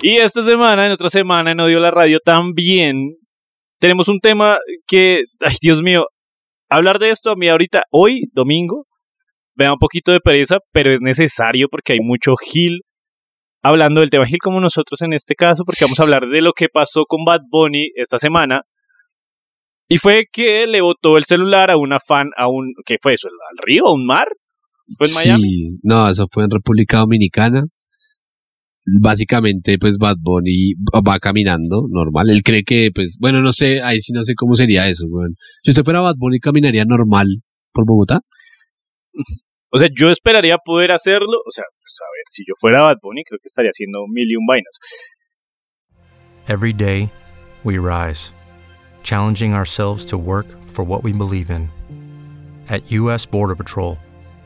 Y 0.03 0.17
esta 0.17 0.43
semana, 0.43 0.85
en 0.85 0.91
otra 0.91 1.09
semana, 1.11 1.53
en 1.53 1.61
Odio 1.61 1.79
la 1.79 1.93
Radio 1.93 2.19
también, 2.25 3.17
tenemos 3.79 4.09
un 4.09 4.19
tema 4.19 4.59
que, 4.87 5.23
ay 5.41 5.55
Dios 5.63 5.81
mío, 5.81 6.07
hablar 6.69 6.99
de 6.99 7.11
esto 7.11 7.31
a 7.31 7.37
mí 7.37 7.49
ahorita, 7.49 7.85
hoy, 7.93 8.25
domingo, 8.33 8.87
me 9.55 9.67
da 9.67 9.73
un 9.73 9.79
poquito 9.79 10.11
de 10.11 10.19
pereza, 10.19 10.57
pero 10.73 10.93
es 10.93 11.01
necesario 11.01 11.69
porque 11.71 11.93
hay 11.93 12.01
mucho 12.01 12.33
Gil 12.35 12.81
hablando 13.63 14.01
del 14.01 14.11
tema 14.11 14.27
Gil 14.27 14.41
como 14.43 14.61
nosotros 14.61 15.01
en 15.03 15.13
este 15.13 15.37
caso, 15.37 15.63
porque 15.65 15.85
vamos 15.85 16.01
a 16.01 16.03
hablar 16.03 16.27
de 16.27 16.43
lo 16.43 16.53
que 16.53 16.67
pasó 16.69 17.05
con 17.07 17.25
Bad 17.25 17.43
Bunny 17.49 17.91
esta 17.95 18.19
semana. 18.19 18.63
Y 19.89 19.99
fue 19.99 20.25
que 20.33 20.67
le 20.67 20.81
botó 20.81 21.17
el 21.17 21.25
celular 21.25 21.71
a 21.71 21.77
una 21.77 21.99
fan, 22.01 22.31
a 22.37 22.49
un, 22.49 22.73
¿qué 22.85 22.97
fue 23.01 23.15
eso? 23.15 23.29
¿Al 23.29 23.59
río? 23.65 23.87
¿A 23.87 23.95
un 23.95 24.05
mar? 24.05 24.27
¿Fue 24.97 25.07
en 25.07 25.15
Miami? 25.15 25.43
Sí, 25.43 25.79
no, 25.85 26.09
eso 26.09 26.27
fue 26.29 26.43
en 26.43 26.51
República 26.51 26.99
Dominicana. 26.99 27.63
Básicamente, 28.85 29.79
pues 29.79 29.99
Bad 29.99 30.17
Bunny 30.21 30.75
va 31.07 31.19
caminando, 31.21 31.87
normal. 31.89 32.31
Él 32.31 32.43
cree 32.43 32.65
que, 32.65 32.91
pues, 32.93 33.17
bueno, 33.21 33.41
no 33.41 33.53
sé, 33.53 33.81
ahí 33.81 34.01
sí 34.01 34.13
no 34.13 34.25
sé 34.25 34.35
cómo 34.35 34.55
sería 34.55 34.89
eso, 34.89 35.07
weón. 35.09 35.37
Si 35.63 35.71
usted 35.71 35.85
fuera 35.85 36.01
Bad 36.01 36.17
Bunny, 36.19 36.41
¿caminaría 36.41 36.85
normal 36.85 37.43
por 37.73 37.87
Bogotá? 37.87 38.21
O 39.71 39.79
sea, 39.79 39.89
yo 39.95 40.11
esperaría 40.11 40.59
poder 40.59 40.91
hacerlo. 40.91 41.39
O 41.47 41.51
sea, 41.53 41.65
pues 41.81 41.99
a 42.01 42.09
ver, 42.13 42.25
si 42.31 42.43
yo 42.47 42.55
fuera 42.61 42.83
Bad 42.83 42.97
Bunny, 43.01 43.23
creo 43.25 43.39
que 43.41 43.47
estaría 43.47 43.71
haciendo 43.71 44.01
mil 44.09 44.29
y 44.29 44.37
un 44.37 44.47
vainas. 44.47 44.79
Every 46.49 46.73
day, 46.73 47.09
we 47.63 47.79
rise, 47.79 48.35
challenging 49.05 49.55
ourselves 49.55 50.05
to 50.07 50.19
work 50.19 50.47
for 50.65 50.85
what 50.85 51.05
we 51.05 51.13
believe 51.13 51.51
in. 51.51 51.71
At 52.69 52.91
U.S. 52.91 53.27
Border 53.27 53.55
Patrol, 53.55 53.97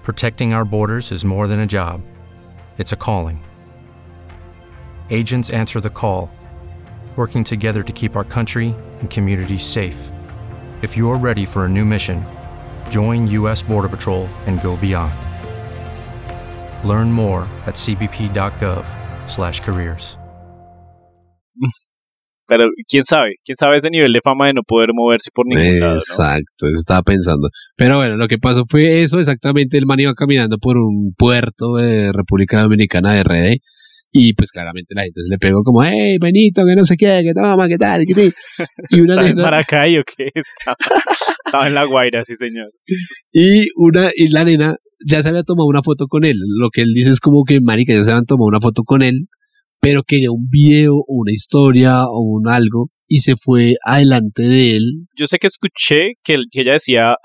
protecting 0.03 0.53
our 0.53 0.65
borders 0.67 1.11
is 1.11 1.25
more 1.25 1.49
than 1.49 1.61
a 1.61 1.67
job, 1.67 2.03
it's 2.77 2.93
a 2.93 2.97
calling. 2.97 3.41
Agents 5.11 5.51
answer 5.51 5.81
the 5.81 5.89
call, 5.89 6.31
working 7.17 7.43
together 7.43 7.83
to 7.85 7.93
keep 7.93 8.17
our 8.17 8.25
country 8.25 8.75
and 9.01 9.09
communities 9.09 9.65
safe. 9.65 10.11
If 10.83 10.95
you're 10.97 11.17
ready 11.17 11.47
for 11.47 11.65
a 11.65 11.69
new 11.69 11.87
mission, 11.87 12.27
join 12.91 13.27
U.S. 13.29 13.63
Border 13.63 13.89
Patrol 13.89 14.27
and 14.47 14.63
go 14.63 14.77
beyond. 14.77 15.15
Learn 16.85 17.11
more 17.11 17.49
at 17.67 17.77
cbp.gov/careers. 17.77 20.19
Pero 22.49 22.69
quién 22.89 23.05
sabe, 23.05 23.35
quién 23.45 23.57
sabe 23.57 23.79
ese 23.79 23.91
nivel 23.91 24.13
de 24.13 24.21
fama 24.21 24.47
de 24.47 24.53
no 24.55 24.63
poder 24.63 24.91
moverse 24.93 25.33
por 25.33 25.47
ningún 25.47 25.81
lado. 25.81 25.95
Exacto, 25.95 26.67
eso 26.67 26.79
estaba 26.79 27.03
pensando. 27.03 27.49
Pero 27.77 27.97
bueno, 27.97 28.17
lo 28.17 28.29
que 28.29 28.39
pasó 28.39 28.63
fue 28.69 29.03
eso, 29.03 29.19
exactamente, 29.19 29.79
el 29.79 29.87
man 29.87 29.99
iba 29.99 30.15
caminando 30.15 30.59
por 30.59 30.77
un 30.77 31.13
puerto 31.17 31.75
de 31.77 32.13
República 32.13 32.63
Dominicana 32.63 33.13
de 33.13 33.25
RD 33.25 33.61
y 34.19 34.33
pues 34.33 34.51
claramente 34.51 34.95
la 34.95 35.03
gente 35.03 35.21
se 35.23 35.29
le 35.29 35.37
pegó 35.39 35.63
como, 35.63 35.85
hey, 35.85 36.17
Benito, 36.19 36.65
que 36.65 36.75
no 36.75 36.85
sé 36.85 36.97
qué, 36.97 37.21
que 37.23 37.35
toma, 37.35 37.69
que 37.69 37.77
tal, 37.77 38.07
que 38.07 38.15
tal. 38.15 38.35
Y 38.91 39.01
una 39.01 39.15
¿Estaba 39.15 39.29
en 39.29 39.37
Maracay 39.37 39.99
o 39.99 40.03
qué? 40.05 40.31
Estaba, 40.35 40.77
estaba 41.45 41.69
en 41.69 41.75
La 41.75 41.85
Guaira, 41.85 42.25
sí 42.25 42.35
señor. 42.35 42.71
y 43.33 43.69
una, 43.77 44.11
y 44.15 44.31
la 44.31 44.45
nena 44.45 44.77
ya 45.07 45.23
se 45.23 45.29
había 45.29 45.43
tomado 45.43 45.67
una 45.67 45.83
foto 45.83 46.07
con 46.07 46.25
él. 46.25 46.37
Lo 46.59 46.71
que 46.71 46.81
él 46.81 46.93
dice 46.95 47.11
es 47.11 47.21
como 47.21 47.45
que, 47.45 47.61
marica, 47.61 47.93
ya 47.93 48.03
se 48.05 48.11
habían 48.11 48.25
tomado 48.25 48.49
una 48.49 48.61
foto 48.61 48.83
con 48.85 49.03
él, 49.03 49.27
pero 49.81 50.03
quería 50.03 50.31
un 50.31 50.49
video 50.49 50.95
o 50.95 51.05
una 51.09 51.33
historia 51.33 52.05
o 52.07 52.23
un 52.23 52.49
algo 52.49 52.89
y 53.07 53.19
se 53.19 53.35
fue 53.37 53.75
adelante 53.85 54.43
de 54.43 54.77
él. 54.77 55.07
Yo 55.15 55.27
sé 55.27 55.39
que 55.39 55.47
escuché 55.47 56.15
que, 56.25 56.37
que 56.51 56.63
ella 56.63 56.73
decía, 56.73 57.17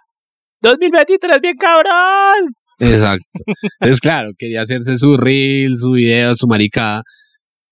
2023, 0.61 1.39
bien 1.41 1.55
cabrón. 1.55 2.53
Exacto. 2.81 3.25
Entonces, 3.79 3.99
claro, 3.99 4.31
quería 4.37 4.61
hacerse 4.61 4.97
su 4.97 5.17
reel, 5.17 5.77
su 5.77 5.91
video, 5.91 6.35
su 6.35 6.47
maricada. 6.47 7.03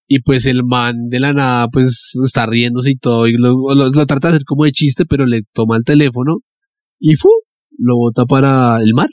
Y 0.08 0.22
pues 0.22 0.45
el 0.48 0.63
man 0.63 1.10
de 1.10 1.19
la 1.19 1.34
nada, 1.34 1.67
pues 1.69 2.13
está 2.24 2.45
riéndose 2.45 2.91
y 2.91 2.95
todo. 2.98 3.28
Y 3.28 3.34
lo, 3.38 3.56
lo- 3.76 3.91
trata 4.08 4.30
de 4.30 4.36
hacer 4.36 4.45
como 4.45 4.65
de 4.65 4.72
chiste, 4.72 5.06
pero 5.06 5.26
le 5.26 5.41
toma 5.54 5.78
el 5.78 5.84
teléfono 5.84 6.39
y 7.00 7.15
¡fu! 7.15 7.30
lo 7.78 7.95
bota 7.95 8.26
para 8.26 8.78
el 8.84 8.93
mar, 8.93 9.08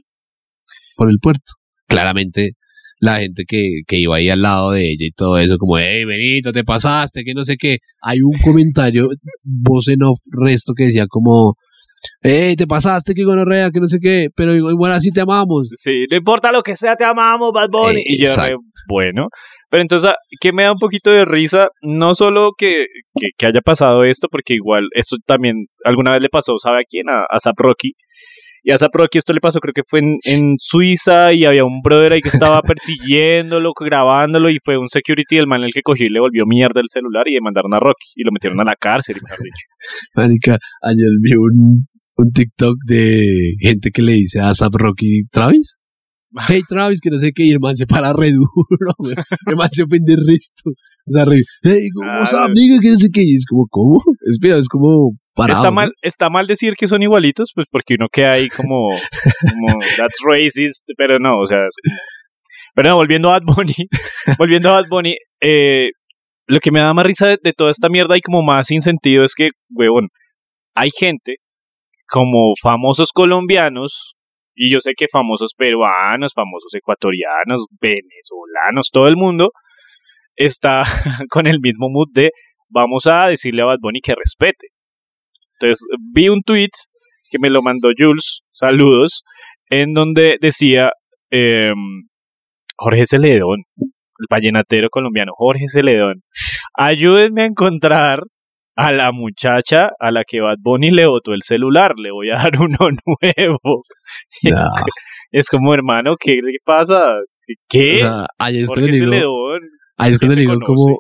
por 0.97 1.11
el 1.11 1.19
puerto. 1.21 1.53
Claramente, 1.87 2.53
la 3.01 3.19
gente 3.21 3.45
que, 3.47 3.83
que 3.87 3.99
iba 3.99 4.17
ahí 4.17 4.29
al 4.31 4.43
lado 4.43 4.73
de 4.73 4.91
ella 4.91 5.07
y 5.07 5.11
todo 5.13 5.39
eso, 5.39 5.59
como, 5.59 5.79
hey, 5.79 6.05
Benito, 6.05 6.53
te 6.53 6.65
pasaste, 6.65 7.25
que 7.25 7.35
no 7.35 7.45
sé 7.45 7.57
qué. 7.57 7.79
Hay 8.03 8.21
un 8.23 8.33
comentario, 8.43 9.09
voz 9.45 9.89
en 9.89 10.03
off, 10.03 10.19
resto, 10.33 10.73
que 10.75 10.85
decía 10.85 11.07
como, 11.09 11.57
hey, 12.21 12.57
te 12.57 12.67
pasaste, 12.67 13.15
que 13.15 13.25
gonorrea, 13.25 13.71
que 13.71 13.81
no 13.81 13.89
sé 13.89 13.99
qué, 14.01 14.29
pero 14.35 14.55
igual 14.55 14.93
así 14.93 15.11
te 15.11 15.23
amamos. 15.23 15.69
Sí, 15.75 16.05
no 16.11 16.17
importa 16.17 16.53
lo 16.53 16.63
que 16.63 16.77
sea, 16.77 16.97
te 16.97 17.05
amamos, 17.05 17.53
Bad 17.53 17.71
Bunny. 17.71 18.03
y 18.05 18.25
yo, 18.25 18.31
re, 18.37 18.55
bueno. 18.89 19.29
Pero 19.69 19.83
entonces, 19.83 20.13
que 20.41 20.53
me 20.53 20.63
da 20.63 20.73
un 20.73 20.79
poquito 20.79 21.11
de 21.11 21.25
risa, 21.25 21.69
no 21.83 22.15
solo 22.15 22.53
que, 22.57 22.87
que, 23.19 23.29
que 23.37 23.47
haya 23.47 23.61
pasado 23.61 24.05
esto, 24.05 24.29
porque 24.31 24.55
igual 24.55 24.89
esto 24.95 25.17
también 25.27 25.67
alguna 25.85 26.13
vez 26.13 26.23
le 26.23 26.29
pasó, 26.29 26.57
¿sabe 26.59 26.79
a 26.79 26.85
quién? 26.89 27.09
A, 27.09 27.25
a 27.29 27.41
Zap 27.41 27.59
Rocky. 27.59 27.93
Y 28.63 28.73
a 28.73 28.79
Zap 28.79 28.93
Rocky 28.93 29.19
esto 29.19 29.33
le 29.33 29.41
pasó, 29.41 29.61
creo 29.61 29.73
que 29.73 29.85
fue 29.87 30.01
en, 30.01 30.17
en 30.25 30.57
Suiza 30.59 31.33
y 31.33 31.45
había 31.45 31.65
un 31.65 31.83
brother 31.83 32.15
ahí 32.15 32.21
que 32.21 32.31
estaba 32.31 32.61
persiguiéndolo, 32.67 33.73
grabándolo 33.79 34.51
y 34.51 34.59
fue 34.65 34.77
un 34.77 34.89
security 34.89 35.37
del 35.37 35.47
man 35.47 35.63
el 35.63 35.73
que 35.73 35.83
cogió 35.83 36.07
y 36.07 36.11
le 36.11 36.19
volvió 36.19 36.47
mierda 36.47 36.81
el 36.81 36.89
celular 36.89 37.29
y 37.29 37.35
demandaron 37.35 37.73
a 37.75 37.79
Rocky 37.79 38.09
y 38.17 38.25
lo 38.25 38.33
metieron 38.33 38.61
a 38.61 38.65
la 38.65 38.75
cárcel, 38.75 39.17
mejor 39.23 39.45
dicho. 39.45 39.67
Marica, 40.17 40.59
ayer 40.83 41.11
vi 41.21 41.37
un, 41.37 41.87
un 42.17 42.31
TikTok 42.33 42.77
de 42.87 43.55
gente 43.61 43.91
que 43.91 44.03
le 44.03 44.13
dice 44.13 44.41
a 44.41 44.55
Zap 44.55 44.75
Rocky 44.75 45.25
Travis. 45.31 45.77
Hey 46.49 46.61
Travis, 46.69 47.01
que 47.01 47.09
no 47.09 47.17
sé 47.19 47.31
qué, 47.35 47.45
y 47.45 47.51
el 47.53 47.61
man 47.61 47.77
se 47.77 47.87
para 47.87 48.13
re 48.13 48.31
duro, 48.31 48.49
güey. 48.99 49.15
El 49.47 49.57
man 49.57 49.71
se 49.71 49.85
ofende 49.85 50.17
resto. 50.17 50.69
O 50.71 51.11
sea, 51.11 51.25
re, 51.25 51.41
hey, 51.63 51.89
¿cómo 51.95 52.11
Ah, 52.11 52.29
güey. 52.31 52.45
amiga? 52.45 52.77
Que 52.83 52.89
no 52.91 52.97
sé 52.97 53.09
qué. 53.11 53.23
Y 53.25 53.37
es 53.37 53.47
como, 53.49 53.65
¿cómo? 53.71 54.03
Espera, 54.31 54.59
es 54.59 54.69
como 54.69 55.13
parado. 55.35 55.61
está 55.61 55.71
¿no? 55.71 55.75
mal, 55.75 55.93
está 56.03 56.29
mal 56.29 56.47
decir 56.47 56.75
que 56.77 56.89
son 56.89 57.03
igualitos, 57.03 57.53
pues 57.55 57.67
porque 57.71 57.95
uno 57.99 58.09
queda 58.13 58.33
ahí 58.33 58.49
como, 58.51 58.91
como 58.91 59.79
that's 59.97 60.19
racist, 60.31 60.83
pero 60.99 61.19
no, 61.19 61.39
o 61.41 61.47
sea, 61.47 61.59
es- 61.59 61.93
pero 62.75 62.91
no, 62.91 62.97
volviendo 62.97 63.31
a 63.31 63.39
Bad 63.39 63.55
Bunny, 63.57 63.75
volviendo 64.39 64.69
a 64.71 64.83
Bad 64.83 64.89
Bunny, 64.91 65.17
eh, 65.41 65.91
lo 66.49 66.61
que 66.61 66.71
me 66.71 66.81
da 66.81 66.93
más 66.93 67.07
risa 67.07 67.29
de, 67.29 67.39
de 67.43 67.53
toda 67.55 67.71
esta 67.71 67.89
mierda 67.89 68.15
y 68.19 68.21
como 68.21 68.43
más 68.43 68.67
sin 68.67 68.83
sentido 68.83 69.25
es 69.25 69.33
que, 69.35 69.51
huevón, 69.71 70.09
hay 70.75 70.91
gente 70.91 71.37
como 72.09 72.55
famosos 72.61 73.11
colombianos, 73.13 74.15
y 74.55 74.73
yo 74.73 74.81
sé 74.81 74.93
que 74.97 75.07
famosos 75.11 75.53
peruanos, 75.57 76.33
famosos 76.35 76.73
ecuatorianos, 76.75 77.67
venezolanos, 77.81 78.91
todo 78.91 79.09
el 79.09 79.17
mundo 79.17 79.51
está 80.35 80.83
con 81.31 81.47
el 81.47 81.61
mismo 81.61 81.89
mood 81.91 82.09
de 82.13 82.31
vamos 82.69 83.07
a 83.07 83.29
decirle 83.29 83.63
a 83.63 83.67
Bad 83.67 83.79
Bunny 83.81 84.01
que 84.01 84.15
respete. 84.15 84.69
Entonces 85.59 85.87
vi 86.13 86.29
un 86.29 86.43
tweet 86.43 86.71
que 87.31 87.39
me 87.41 87.51
lo 87.51 87.63
mandó 87.63 87.89
Jules, 87.97 88.41
saludos, 88.53 89.23
en 89.69 89.95
donde 89.95 90.37
decía 90.41 90.91
em, 91.31 92.09
Jorge 92.77 93.07
Celedón, 93.07 93.65
el 93.77 94.27
vallenatero 94.31 94.89
colombiano, 94.91 95.33
Jorge 95.35 95.65
Celedón, 95.69 96.23
ayúdenme 96.75 97.43
a 97.43 97.47
encontrar 97.47 98.21
a 98.77 98.93
la 98.93 99.11
muchacha 99.11 99.89
a 99.99 100.11
la 100.11 100.23
que 100.27 100.41
Bad 100.41 100.59
Bunny 100.61 100.91
le 100.91 101.07
botó 101.07 101.33
el 101.33 101.43
celular, 101.43 101.95
le 101.97 102.11
voy 102.13 102.31
a 102.31 102.35
dar 102.35 102.53
uno 102.61 102.79
nuevo. 103.07 103.83
Es, 104.43 104.53
No. 104.53 104.61
es 105.33 105.49
como, 105.49 105.75
hermano, 105.75 106.15
¿qué 106.21 106.35
le 106.43 106.59
pasa? 106.65 107.01
¿Qué? 107.69 107.97
O 107.97 107.99
sea, 108.07 108.27
ahí 108.39 108.59
es 108.61 108.69
cuando 108.69 108.87
le 108.87 108.93
digo, 108.93 109.13
Celedón. 109.13 109.61
ahí 109.97 110.13
es 110.13 110.19
cuando 110.19 110.59
como, 110.67 110.99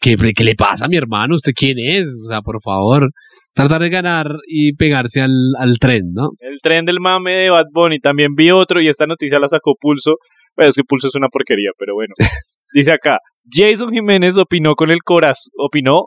¿qué, 0.00 0.16
¿qué 0.36 0.44
le 0.44 0.54
pasa 0.54 0.84
a 0.84 0.88
mi 0.88 0.96
hermano? 0.96 1.34
¿Usted 1.34 1.52
quién 1.54 1.78
es? 1.78 2.06
O 2.24 2.28
sea, 2.28 2.42
por 2.42 2.60
favor, 2.62 3.10
tratar 3.54 3.80
de 3.80 3.88
ganar 3.88 4.26
y 4.46 4.74
pegarse 4.74 5.20
al, 5.22 5.32
al 5.58 5.78
tren, 5.78 6.12
¿no? 6.12 6.30
El 6.38 6.58
tren 6.62 6.84
del 6.84 7.00
mame 7.00 7.32
de 7.34 7.50
Bad 7.50 7.66
Bunny. 7.72 7.98
También 7.98 8.34
vi 8.36 8.50
otro 8.50 8.80
y 8.80 8.88
esta 8.88 9.06
noticia 9.06 9.38
la 9.40 9.48
sacó 9.48 9.74
Pulso. 9.80 10.12
Pero 10.54 10.68
es 10.70 10.74
que 10.76 10.82
Pulso 10.84 11.08
es 11.08 11.14
una 11.14 11.28
porquería, 11.28 11.70
pero 11.78 11.94
bueno. 11.94 12.14
Dice 12.72 12.92
acá, 12.92 13.18
Jason 13.50 13.90
Jiménez 13.92 14.36
opinó 14.36 14.74
con 14.74 14.90
el 14.90 15.02
corazón, 15.02 15.50
opinó 15.56 16.06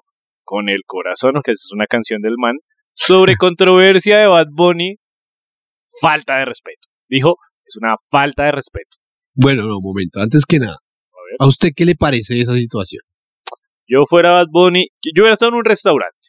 con 0.51 0.67
el 0.67 0.81
corazón, 0.85 1.35
que 1.45 1.51
es 1.53 1.69
una 1.71 1.87
canción 1.87 2.21
del 2.21 2.35
man, 2.37 2.57
sobre 2.91 3.37
controversia 3.37 4.17
de 4.17 4.27
Bad 4.27 4.47
Bunny, 4.51 4.97
falta 6.01 6.39
de 6.39 6.45
respeto. 6.45 6.89
Dijo, 7.07 7.37
es 7.65 7.77
una 7.77 7.95
falta 8.09 8.43
de 8.43 8.51
respeto. 8.51 8.97
Bueno, 9.33 9.63
no, 9.63 9.77
un 9.77 9.83
momento, 9.83 10.19
antes 10.19 10.45
que 10.45 10.59
nada, 10.59 10.75
ver. 11.13 11.37
¿a 11.39 11.47
usted 11.47 11.69
qué 11.73 11.85
le 11.85 11.95
parece 11.95 12.37
esa 12.37 12.53
situación? 12.55 13.01
Yo 13.87 14.03
fuera 14.09 14.31
Bad 14.31 14.47
Bunny, 14.51 14.87
yo 15.15 15.23
hubiera 15.23 15.35
estado 15.35 15.53
en 15.53 15.59
un 15.59 15.63
restaurante 15.63 16.19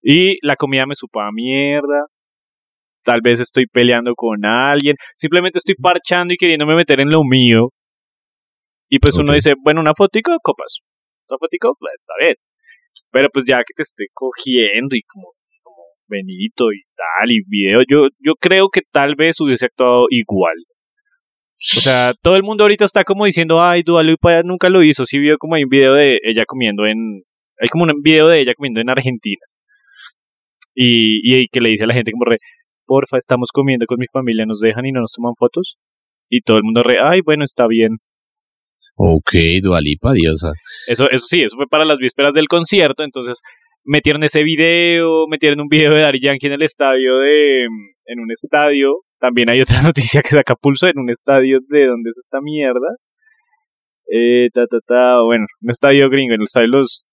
y 0.00 0.38
la 0.46 0.54
comida 0.54 0.86
me 0.86 0.94
supa 0.94 1.26
a 1.26 1.32
mierda. 1.32 2.06
Tal 3.02 3.22
vez 3.24 3.40
estoy 3.40 3.66
peleando 3.66 4.14
con 4.14 4.44
alguien, 4.44 4.94
simplemente 5.16 5.58
estoy 5.58 5.74
parchando 5.74 6.32
y 6.32 6.36
queriéndome 6.36 6.76
meter 6.76 7.00
en 7.00 7.10
lo 7.10 7.24
mío. 7.24 7.70
Y 8.88 9.00
pues 9.00 9.18
uno 9.18 9.32
dice, 9.32 9.54
bueno, 9.64 9.80
una 9.80 9.94
fotico, 9.96 10.36
copas. 10.40 10.78
Una 11.28 11.38
fotico, 11.38 11.74
pues, 11.76 11.94
está 11.98 12.12
bien. 12.20 12.36
Pero 13.10 13.28
pues 13.32 13.44
ya 13.46 13.58
que 13.58 13.74
te 13.74 13.82
esté 13.82 14.06
cogiendo 14.12 14.96
y 14.96 15.02
como, 15.02 15.32
como 15.62 15.82
Benito 16.08 16.72
y 16.72 16.82
tal, 16.96 17.30
y 17.30 17.40
video, 17.46 17.82
yo, 17.88 18.08
yo 18.18 18.34
creo 18.40 18.68
que 18.68 18.82
tal 18.90 19.14
vez 19.16 19.40
hubiese 19.40 19.66
actuado 19.66 20.06
igual. 20.10 20.56
O 21.76 21.80
sea, 21.80 22.12
todo 22.22 22.36
el 22.36 22.42
mundo 22.42 22.64
ahorita 22.64 22.84
está 22.84 23.04
como 23.04 23.26
diciendo, 23.26 23.62
ay, 23.62 23.82
Dua 23.82 24.02
Lipa 24.02 24.42
nunca 24.42 24.68
lo 24.68 24.82
hizo. 24.82 25.04
Sí 25.04 25.18
vio 25.18 25.36
como 25.38 25.56
hay 25.56 25.64
un 25.64 25.70
video 25.70 25.94
de 25.94 26.18
ella 26.22 26.44
comiendo 26.46 26.86
en... 26.86 27.22
Hay 27.58 27.68
como 27.68 27.84
un 27.84 28.00
video 28.02 28.28
de 28.28 28.40
ella 28.40 28.54
comiendo 28.54 28.80
en 28.80 28.88
Argentina. 28.88 29.44
Y, 30.74 31.20
y 31.22 31.48
que 31.48 31.60
le 31.60 31.70
dice 31.70 31.84
a 31.84 31.88
la 31.88 31.94
gente 31.94 32.12
como 32.12 32.24
re, 32.24 32.38
porfa, 32.86 33.18
estamos 33.18 33.50
comiendo 33.52 33.84
con 33.86 33.98
mi 33.98 34.06
familia, 34.10 34.46
nos 34.46 34.60
dejan 34.60 34.86
y 34.86 34.92
no 34.92 35.00
nos 35.00 35.12
toman 35.12 35.34
fotos. 35.38 35.76
Y 36.30 36.40
todo 36.40 36.56
el 36.56 36.62
mundo 36.64 36.82
re, 36.82 36.98
ay, 37.02 37.20
bueno, 37.24 37.44
está 37.44 37.66
bien. 37.66 37.98
Ok, 39.02 39.32
Dualipa, 39.62 40.12
diosa. 40.12 40.52
Eso, 40.86 41.08
eso 41.08 41.26
sí, 41.26 41.40
eso 41.40 41.56
fue 41.56 41.66
para 41.66 41.86
las 41.86 41.98
vísperas 41.98 42.34
del 42.34 42.48
concierto, 42.48 43.02
entonces 43.02 43.40
metieron 43.82 44.22
ese 44.24 44.42
video, 44.42 45.26
metieron 45.26 45.60
un 45.60 45.68
video 45.68 45.94
de 45.94 46.02
Dari 46.02 46.20
Yankee 46.20 46.48
en 46.48 46.52
el 46.52 46.62
estadio 46.62 47.16
de, 47.16 47.64
en 47.64 48.20
un 48.20 48.30
estadio. 48.30 48.96
También 49.18 49.48
hay 49.48 49.62
otra 49.62 49.80
noticia 49.82 50.20
que 50.20 50.28
saca 50.28 50.54
pulso 50.54 50.86
en 50.86 50.98
un 50.98 51.08
estadio 51.08 51.60
de 51.70 51.86
donde 51.86 52.10
es 52.10 52.18
esta 52.18 52.42
mierda. 52.42 52.96
Eh, 54.12 54.48
ta, 54.52 54.66
ta, 54.66 54.76
ta, 54.86 55.22
bueno, 55.22 55.46
un 55.62 55.70
estadio 55.70 56.10
gringo, 56.10 56.34
en 56.34 56.40
el 56.40 56.44
estadio 56.44 56.66
de 56.66 56.76
los, 56.76 57.04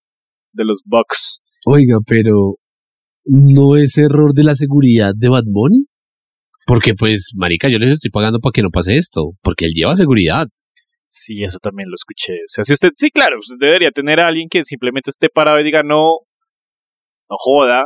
de 0.52 0.64
los 0.66 0.82
Bucks. 0.84 1.40
Oiga, 1.64 2.00
pero 2.06 2.56
¿no 3.24 3.76
es 3.76 3.96
error 3.96 4.34
de 4.34 4.44
la 4.44 4.56
seguridad 4.56 5.12
de 5.16 5.30
Bad 5.30 5.44
Bunny? 5.46 5.86
Porque 6.66 6.92
pues, 6.92 7.30
marica, 7.34 7.70
yo 7.70 7.78
les 7.78 7.92
estoy 7.92 8.10
pagando 8.10 8.40
para 8.40 8.52
que 8.52 8.60
no 8.60 8.68
pase 8.68 8.98
esto, 8.98 9.30
porque 9.40 9.64
él 9.64 9.72
lleva 9.74 9.96
seguridad. 9.96 10.48
Sí, 11.08 11.42
eso 11.42 11.58
también 11.60 11.88
lo 11.88 11.94
escuché. 11.94 12.34
O 12.34 12.48
sea, 12.48 12.64
si 12.64 12.74
usted, 12.74 12.90
sí, 12.94 13.10
claro, 13.10 13.38
usted 13.38 13.56
debería 13.58 13.90
tener 13.90 14.20
a 14.20 14.28
alguien 14.28 14.48
que 14.48 14.62
simplemente 14.64 15.10
esté 15.10 15.28
parado 15.28 15.58
y 15.58 15.64
diga, 15.64 15.82
no, 15.82 16.18
no 17.30 17.36
joda, 17.38 17.84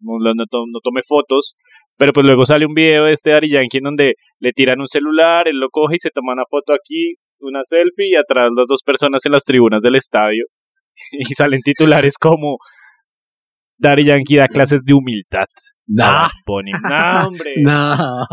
no, 0.00 0.18
no, 0.18 0.80
tome 0.82 1.02
fotos, 1.06 1.54
pero 1.96 2.12
pues 2.12 2.24
luego 2.26 2.44
sale 2.44 2.66
un 2.66 2.74
video 2.74 3.04
de 3.04 3.12
este 3.12 3.32
Ari 3.32 3.50
Yankee 3.50 3.78
en 3.78 3.84
donde 3.84 4.14
le 4.38 4.52
tiran 4.52 4.80
un 4.80 4.88
celular, 4.88 5.48
él 5.48 5.58
lo 5.58 5.68
coge 5.70 5.96
y 5.96 6.00
se 6.00 6.10
toma 6.10 6.32
una 6.32 6.44
foto 6.48 6.72
aquí, 6.72 7.14
una 7.40 7.60
selfie 7.62 8.10
y 8.10 8.16
atrás 8.16 8.50
las 8.54 8.66
dos 8.68 8.82
personas 8.84 9.24
en 9.26 9.32
las 9.32 9.44
tribunas 9.44 9.80
del 9.82 9.96
estadio 9.96 10.44
y 11.12 11.24
salen 11.34 11.60
titulares 11.60 12.16
como 12.18 12.58
Dari 13.76 14.04
Yankee 14.04 14.36
da 14.36 14.48
clases 14.48 14.80
de 14.84 14.94
humildad. 14.94 15.48
Nah. 15.86 16.28
no, 16.46 17.26
hombre. 17.26 17.54
no. 17.62 18.24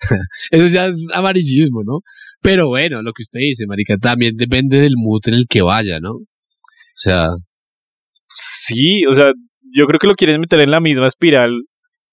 Eso 0.50 0.66
ya 0.66 0.86
es 0.86 1.06
amarillismo, 1.14 1.82
¿no? 1.84 2.00
Pero 2.40 2.68
bueno, 2.68 3.02
lo 3.02 3.12
que 3.12 3.22
usted 3.22 3.40
dice, 3.40 3.66
marica, 3.66 3.96
también 3.96 4.36
depende 4.36 4.80
del 4.80 4.94
mood 4.96 5.20
en 5.26 5.34
el 5.34 5.46
que 5.48 5.62
vaya, 5.62 5.98
¿no? 6.00 6.12
O 6.12 6.26
sea... 6.94 7.26
Sí, 8.34 9.04
o 9.10 9.14
sea, 9.14 9.32
yo 9.74 9.86
creo 9.86 9.98
que 9.98 10.06
lo 10.06 10.14
quieren 10.14 10.40
meter 10.40 10.60
en 10.60 10.70
la 10.70 10.80
misma 10.80 11.06
espiral 11.06 11.50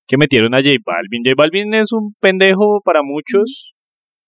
que 0.07 0.17
metieron 0.17 0.53
a 0.53 0.57
J 0.57 0.69
Balvin. 0.83 1.23
J 1.23 1.35
Balvin 1.37 1.73
es 1.73 1.91
un 1.91 2.13
pendejo 2.19 2.81
para 2.83 3.01
muchos, 3.03 3.73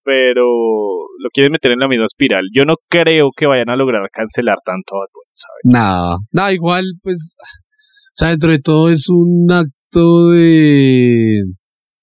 pero 0.04 0.44
lo 0.44 1.30
quieren 1.34 1.52
meter 1.52 1.72
en 1.72 1.80
la 1.80 1.88
misma 1.88 2.06
espiral. 2.06 2.46
Yo 2.54 2.66
no 2.66 2.76
creo 2.90 3.32
que 3.36 3.48
vayan 3.48 3.70
a 3.70 3.76
lograr 3.76 4.08
cancelar 4.12 4.58
tanto 4.64 4.96
a 4.96 5.08
¿sabes? 5.34 5.62
No, 5.64 6.18
no, 6.32 6.52
igual, 6.52 6.86
pues, 7.04 7.36
o 7.40 8.14
sea, 8.14 8.30
dentro 8.30 8.52
de 8.52 8.60
todo 8.60 8.90
es 8.90 9.08
un 9.10 9.52
acto 9.52 10.30
de, 10.30 11.42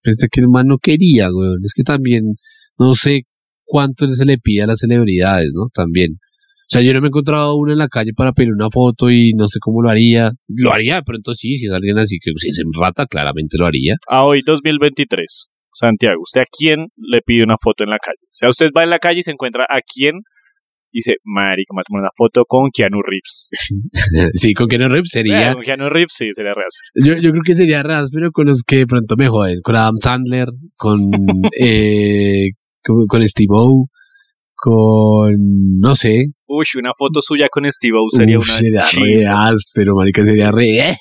pues, 0.05 0.19
de 0.19 0.29
que 0.29 0.41
el 0.41 0.47
no 0.67 0.79
quería, 0.79 1.29
güey. 1.29 1.51
Es 1.65 1.73
que 1.75 1.83
también, 1.83 2.35
no 2.79 2.93
sé 2.93 3.23
cuánto 3.65 4.09
se 4.11 4.25
le 4.27 4.39
pide 4.39 4.63
a 4.63 4.67
las 4.67 4.81
celebridades, 4.81 5.51
¿no? 5.55 5.69
También. 5.73 6.19
O 6.67 6.69
sea, 6.69 6.83
yo 6.83 6.93
no 6.95 7.01
me 7.01 7.07
he 7.07 7.09
encontrado 7.09 7.57
uno 7.57 7.73
en 7.73 7.79
la 7.79 7.89
calle 7.89 8.13
para 8.15 8.33
pedir 8.33 8.53
una 8.53 8.69
foto 8.71 9.11
y 9.11 9.33
no 9.35 9.49
sé 9.49 9.59
cómo 9.61 9.83
lo 9.83 9.91
haría. 9.91 10.33
Lo 10.49 10.73
haría, 10.73 11.03
pero 11.03 11.17
entonces 11.17 11.41
sí, 11.41 11.57
si 11.57 11.67
es 11.67 11.73
alguien 11.73 11.99
así 11.99 12.19
que 12.21 12.31
si 12.37 12.51
es 12.51 12.61
en 12.61 12.71
rata, 12.79 13.07
claramente 13.07 13.57
lo 13.59 13.67
haría. 13.67 13.97
A 14.09 14.25
hoy 14.25 14.43
2023, 14.45 15.49
Santiago, 15.73 16.23
¿usted 16.23 16.43
a 16.43 16.47
quién 16.51 16.87
le 16.97 17.21
pide 17.21 17.45
una 17.45 17.57
foto 17.61 17.85
en 17.85 17.91
la 17.91 17.99
calle? 17.99 18.21
O 18.23 18.37
sea, 18.39 18.49
usted 18.49 18.69
va 18.77 18.85
en 18.85 18.91
la 18.91 18.99
calle 18.99 19.21
y 19.21 19.23
se 19.23 19.33
encuentra 19.33 19.65
a 19.65 19.81
quién 19.83 20.21
dice, 20.95 21.15
marica, 21.25 21.73
me 21.73 21.79
voy 21.79 21.83
a 21.83 21.89
tomar 21.89 22.01
una 22.03 22.11
foto 22.17 22.45
con 22.47 22.71
Keanu 22.73 23.03
Reeves. 23.03 23.49
sí, 24.35 24.55
con 24.55 24.69
Keanu 24.69 24.89
Reeves 24.89 25.11
sería... 25.11 25.53
con 25.53 25.63
Keanu 25.63 25.89
Reeves 25.89 26.13
sí, 26.15 26.27
sería 26.35 26.55
real. 26.55 26.69
Yo, 26.95 27.21
yo 27.21 27.31
creo 27.33 27.43
que 27.45 27.55
sería 27.55 27.83
real, 27.83 28.07
pero 28.13 28.31
con 28.31 28.47
los 28.47 28.63
que 28.63 28.77
de 28.79 28.87
pronto 28.87 29.17
me 29.17 29.29
joden. 29.29 29.61
Con 29.63 29.77
Adam 29.77 29.97
Sandler, 29.99 30.49
con, 30.77 31.01
eh, 31.59 32.51
con, 32.83 33.07
con 33.07 33.29
Steve 33.29 33.49
O, 33.51 33.89
con, 34.55 35.35
no 35.81 35.95
sé. 35.95 36.27
Uy, 36.47 36.65
una 36.79 36.93
foto 36.97 37.21
suya 37.21 37.49
con 37.51 37.71
Steve 37.71 37.99
O 37.99 38.09
sería 38.17 38.39
una 38.39 38.47
Sería 38.47 38.85
re 38.95 39.27
áspero, 39.27 39.97
marica, 39.97 40.25
sería 40.25 40.53
re... 40.53 40.65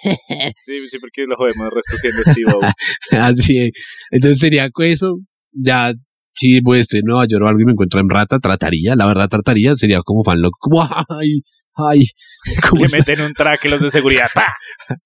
sí, 0.65 0.89
sí, 0.89 0.97
porque 0.99 1.25
lo 1.27 1.36
jodemos 1.38 1.67
el 1.67 1.71
resto 1.71 1.97
siendo 1.97 2.23
Steve 2.23 2.51
O. 2.51 3.17
Así 3.19 3.71
Entonces 4.10 4.39
sería 4.39 4.69
eso, 4.79 5.19
ya 5.51 5.93
si 6.34 6.60
voy, 6.62 6.80
estoy 6.80 7.00
en 7.00 7.06
Nueva 7.06 7.26
York 7.30 7.43
o 7.43 7.48
algo 7.48 7.62
y 7.62 7.65
me 7.65 7.72
encuentro 7.74 8.02
en 8.02 8.10
rata, 8.10 8.39
trataría, 8.39 8.96
la 8.96 9.06
verdad 9.06 9.30
trataría, 9.30 9.76
sería 9.76 10.02
como 10.04 10.24
fan 10.24 10.41
loco, 10.41 10.58
como 10.60 10.82
ay, 10.82 11.41
ay. 11.76 12.02
¿cómo 12.69 12.82
Le 12.82 12.89
meten 12.89 13.22
un 13.22 13.34
traje 13.34 13.69
los 13.69 13.82
de 13.82 13.89
seguridad. 13.89 14.28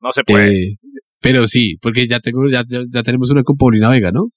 No 0.00 0.10
se 0.10 0.24
puede. 0.24 0.50
Eh, 0.50 0.76
pero 1.20 1.46
sí, 1.46 1.76
porque 1.80 2.08
ya 2.08 2.18
tengo, 2.18 2.48
ya, 2.50 2.64
ya, 2.66 3.02
tenemos 3.04 3.30
una 3.30 3.44
con 3.44 3.56
Paulina 3.56 3.88
Vega, 3.88 4.10
¿no? 4.10 4.30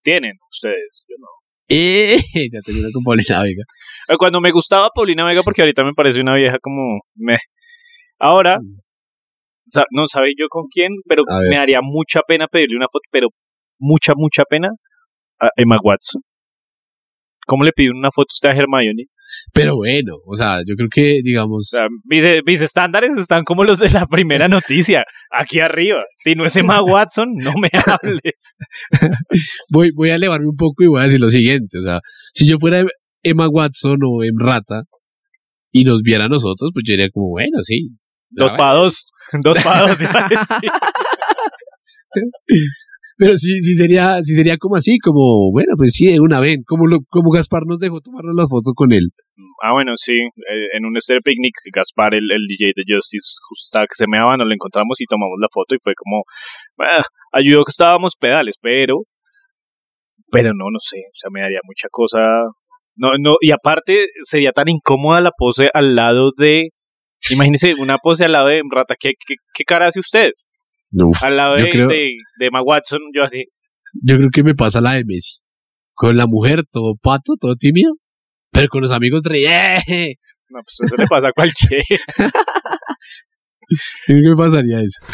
Tienen 0.00 0.34
ustedes, 0.48 1.04
yo 1.08 1.16
no. 1.18 1.26
Eh, 1.66 2.16
ya 2.52 2.60
tengo 2.64 2.78
una 2.78 2.90
con 2.92 3.02
Paulina 3.02 3.42
Vega. 3.42 3.64
Eh, 4.08 4.16
cuando 4.16 4.40
me 4.40 4.52
gustaba 4.52 4.90
Paulina 4.94 5.26
Vega, 5.26 5.42
porque 5.42 5.62
ahorita 5.62 5.82
me 5.82 5.92
parece 5.92 6.20
una 6.20 6.36
vieja 6.36 6.58
como 6.62 7.00
me. 7.16 7.36
Ahora, 8.20 8.58
mm. 8.60 9.82
no 9.90 10.06
sabe 10.06 10.28
yo 10.38 10.46
con 10.48 10.66
quién, 10.72 10.92
pero 11.08 11.24
me 11.50 11.58
haría 11.58 11.80
mucha 11.82 12.20
pena 12.20 12.46
pedirle 12.46 12.76
una 12.76 12.86
foto, 12.86 13.02
pero 13.10 13.26
mucha, 13.80 14.12
mucha 14.14 14.44
pena 14.48 14.68
a 15.40 15.48
Emma 15.56 15.78
Watson. 15.82 16.22
¿Cómo 17.46 17.64
le 17.64 17.72
pide 17.72 17.90
una 17.90 18.10
foto 18.10 18.32
usted 18.34 18.50
a 18.50 18.52
Hermione? 18.52 19.06
Pero 19.52 19.76
bueno, 19.76 20.14
o 20.26 20.34
sea, 20.34 20.60
yo 20.66 20.74
creo 20.74 20.88
que, 20.90 21.20
digamos... 21.22 21.70
mis, 22.04 22.62
estándares 22.62 23.16
están 23.16 23.44
como 23.44 23.64
los 23.64 23.78
de 23.78 23.90
la 23.90 24.06
primera 24.06 24.48
noticia, 24.58 25.04
aquí 25.30 25.60
arriba. 25.60 26.02
Si 26.16 26.34
no 26.34 26.46
es 26.46 26.56
Emma 26.56 26.82
Watson, 26.82 27.34
no 27.36 27.52
me 27.60 27.68
hables. 27.86 28.56
voy, 29.70 29.90
voy 29.94 30.10
a 30.10 30.16
elevarme 30.16 30.48
un 30.48 30.56
poco 30.56 30.82
y 30.82 30.86
voy 30.86 31.00
a 31.00 31.04
decir 31.04 31.20
lo 31.20 31.30
siguiente, 31.30 31.78
o 31.78 31.82
sea, 31.82 32.00
si 32.32 32.46
yo 32.46 32.58
fuera 32.58 32.84
Emma 33.22 33.48
Watson 33.48 33.98
o 34.04 34.24
Emrata 34.24 34.82
y 35.70 35.84
nos 35.84 36.02
viera 36.02 36.24
a 36.24 36.28
nosotros, 36.28 36.70
pues 36.72 36.84
yo 36.86 36.92
diría 36.92 37.10
como, 37.10 37.30
bueno, 37.30 37.62
sí. 37.62 37.90
Dos 38.30 38.52
para 38.52 38.74
dos, 38.74 39.10
dos 39.42 39.58
para 39.64 39.88
dos, 39.88 39.98
Pero 43.18 43.36
sí, 43.36 43.60
sí 43.60 43.74
sería, 43.74 44.22
sí 44.22 44.34
sería 44.34 44.56
como 44.58 44.76
así, 44.76 44.98
como, 45.00 45.50
bueno, 45.50 45.74
pues 45.76 45.92
sí, 45.94 46.06
de 46.06 46.20
una 46.20 46.38
vez, 46.38 46.58
como, 46.64 46.86
lo, 46.86 46.98
como 47.10 47.32
Gaspar 47.32 47.62
nos 47.66 47.80
dejó 47.80 48.00
tomarnos 48.00 48.36
la 48.36 48.46
foto 48.46 48.70
con 48.76 48.92
él. 48.92 49.10
Ah, 49.60 49.72
bueno, 49.72 49.94
sí, 49.96 50.12
eh, 50.12 50.68
en 50.74 50.86
un 50.86 50.96
Esther 50.96 51.18
Picnic, 51.24 51.52
Gaspar, 51.74 52.14
el, 52.14 52.30
el 52.30 52.46
DJ 52.46 52.70
de 52.76 52.84
Justice, 52.86 53.34
justo 53.48 53.80
que 53.80 53.96
se 53.96 54.06
meaba, 54.06 54.36
nos 54.36 54.46
lo 54.46 54.54
encontramos 54.54 55.00
y 55.00 55.04
tomamos 55.06 55.36
la 55.40 55.48
foto 55.52 55.74
y 55.74 55.78
fue 55.82 55.94
como, 55.96 56.22
ah, 56.78 57.02
ayudó 57.32 57.64
que 57.64 57.70
estábamos 57.70 58.14
pedales, 58.14 58.54
pero, 58.62 59.02
pero 60.30 60.50
no, 60.54 60.66
no 60.70 60.78
sé, 60.78 60.98
o 60.98 61.18
sea, 61.18 61.28
me 61.32 61.40
daría 61.40 61.58
mucha 61.64 61.88
cosa. 61.90 62.20
No, 62.94 63.18
no, 63.18 63.34
y 63.40 63.50
aparte 63.50 64.06
sería 64.22 64.52
tan 64.52 64.68
incómoda 64.68 65.20
la 65.20 65.32
pose 65.36 65.70
al 65.74 65.96
lado 65.96 66.30
de, 66.38 66.68
imagínese 67.30 67.74
una 67.74 67.98
pose 67.98 68.26
al 68.26 68.32
lado 68.32 68.46
de 68.46 68.62
Rata, 68.70 68.94
¿qué, 68.96 69.14
qué, 69.26 69.34
qué 69.52 69.64
cara 69.64 69.88
hace 69.88 69.98
usted? 69.98 70.30
Al 71.22 71.36
lado 71.36 71.56
de, 71.56 71.64
de, 71.64 72.46
Emma 72.46 72.62
Watson, 72.62 73.00
yo 73.14 73.22
así. 73.22 73.44
Yo 74.02 74.16
creo 74.16 74.30
que 74.30 74.42
me 74.42 74.54
pasa 74.54 74.80
la 74.80 74.94
de 74.94 75.04
Messi. 75.04 75.38
Con 75.94 76.16
la 76.16 76.26
mujer, 76.26 76.62
todo 76.70 76.94
pato, 76.96 77.34
todo 77.38 77.56
tímido. 77.56 77.94
Pero 78.50 78.68
con 78.68 78.82
los 78.82 78.92
amigos. 78.92 79.22
¡Eh! 79.30 80.14
No, 80.48 80.60
pues 80.62 80.78
eso 80.82 80.96
le 80.96 81.06
pasa 81.06 81.28
a 81.28 81.32
cualquiera. 81.32 81.84
¿Qué 84.06 84.14
me 84.14 84.36
pasaría 84.36 84.80
eso? 84.80 85.04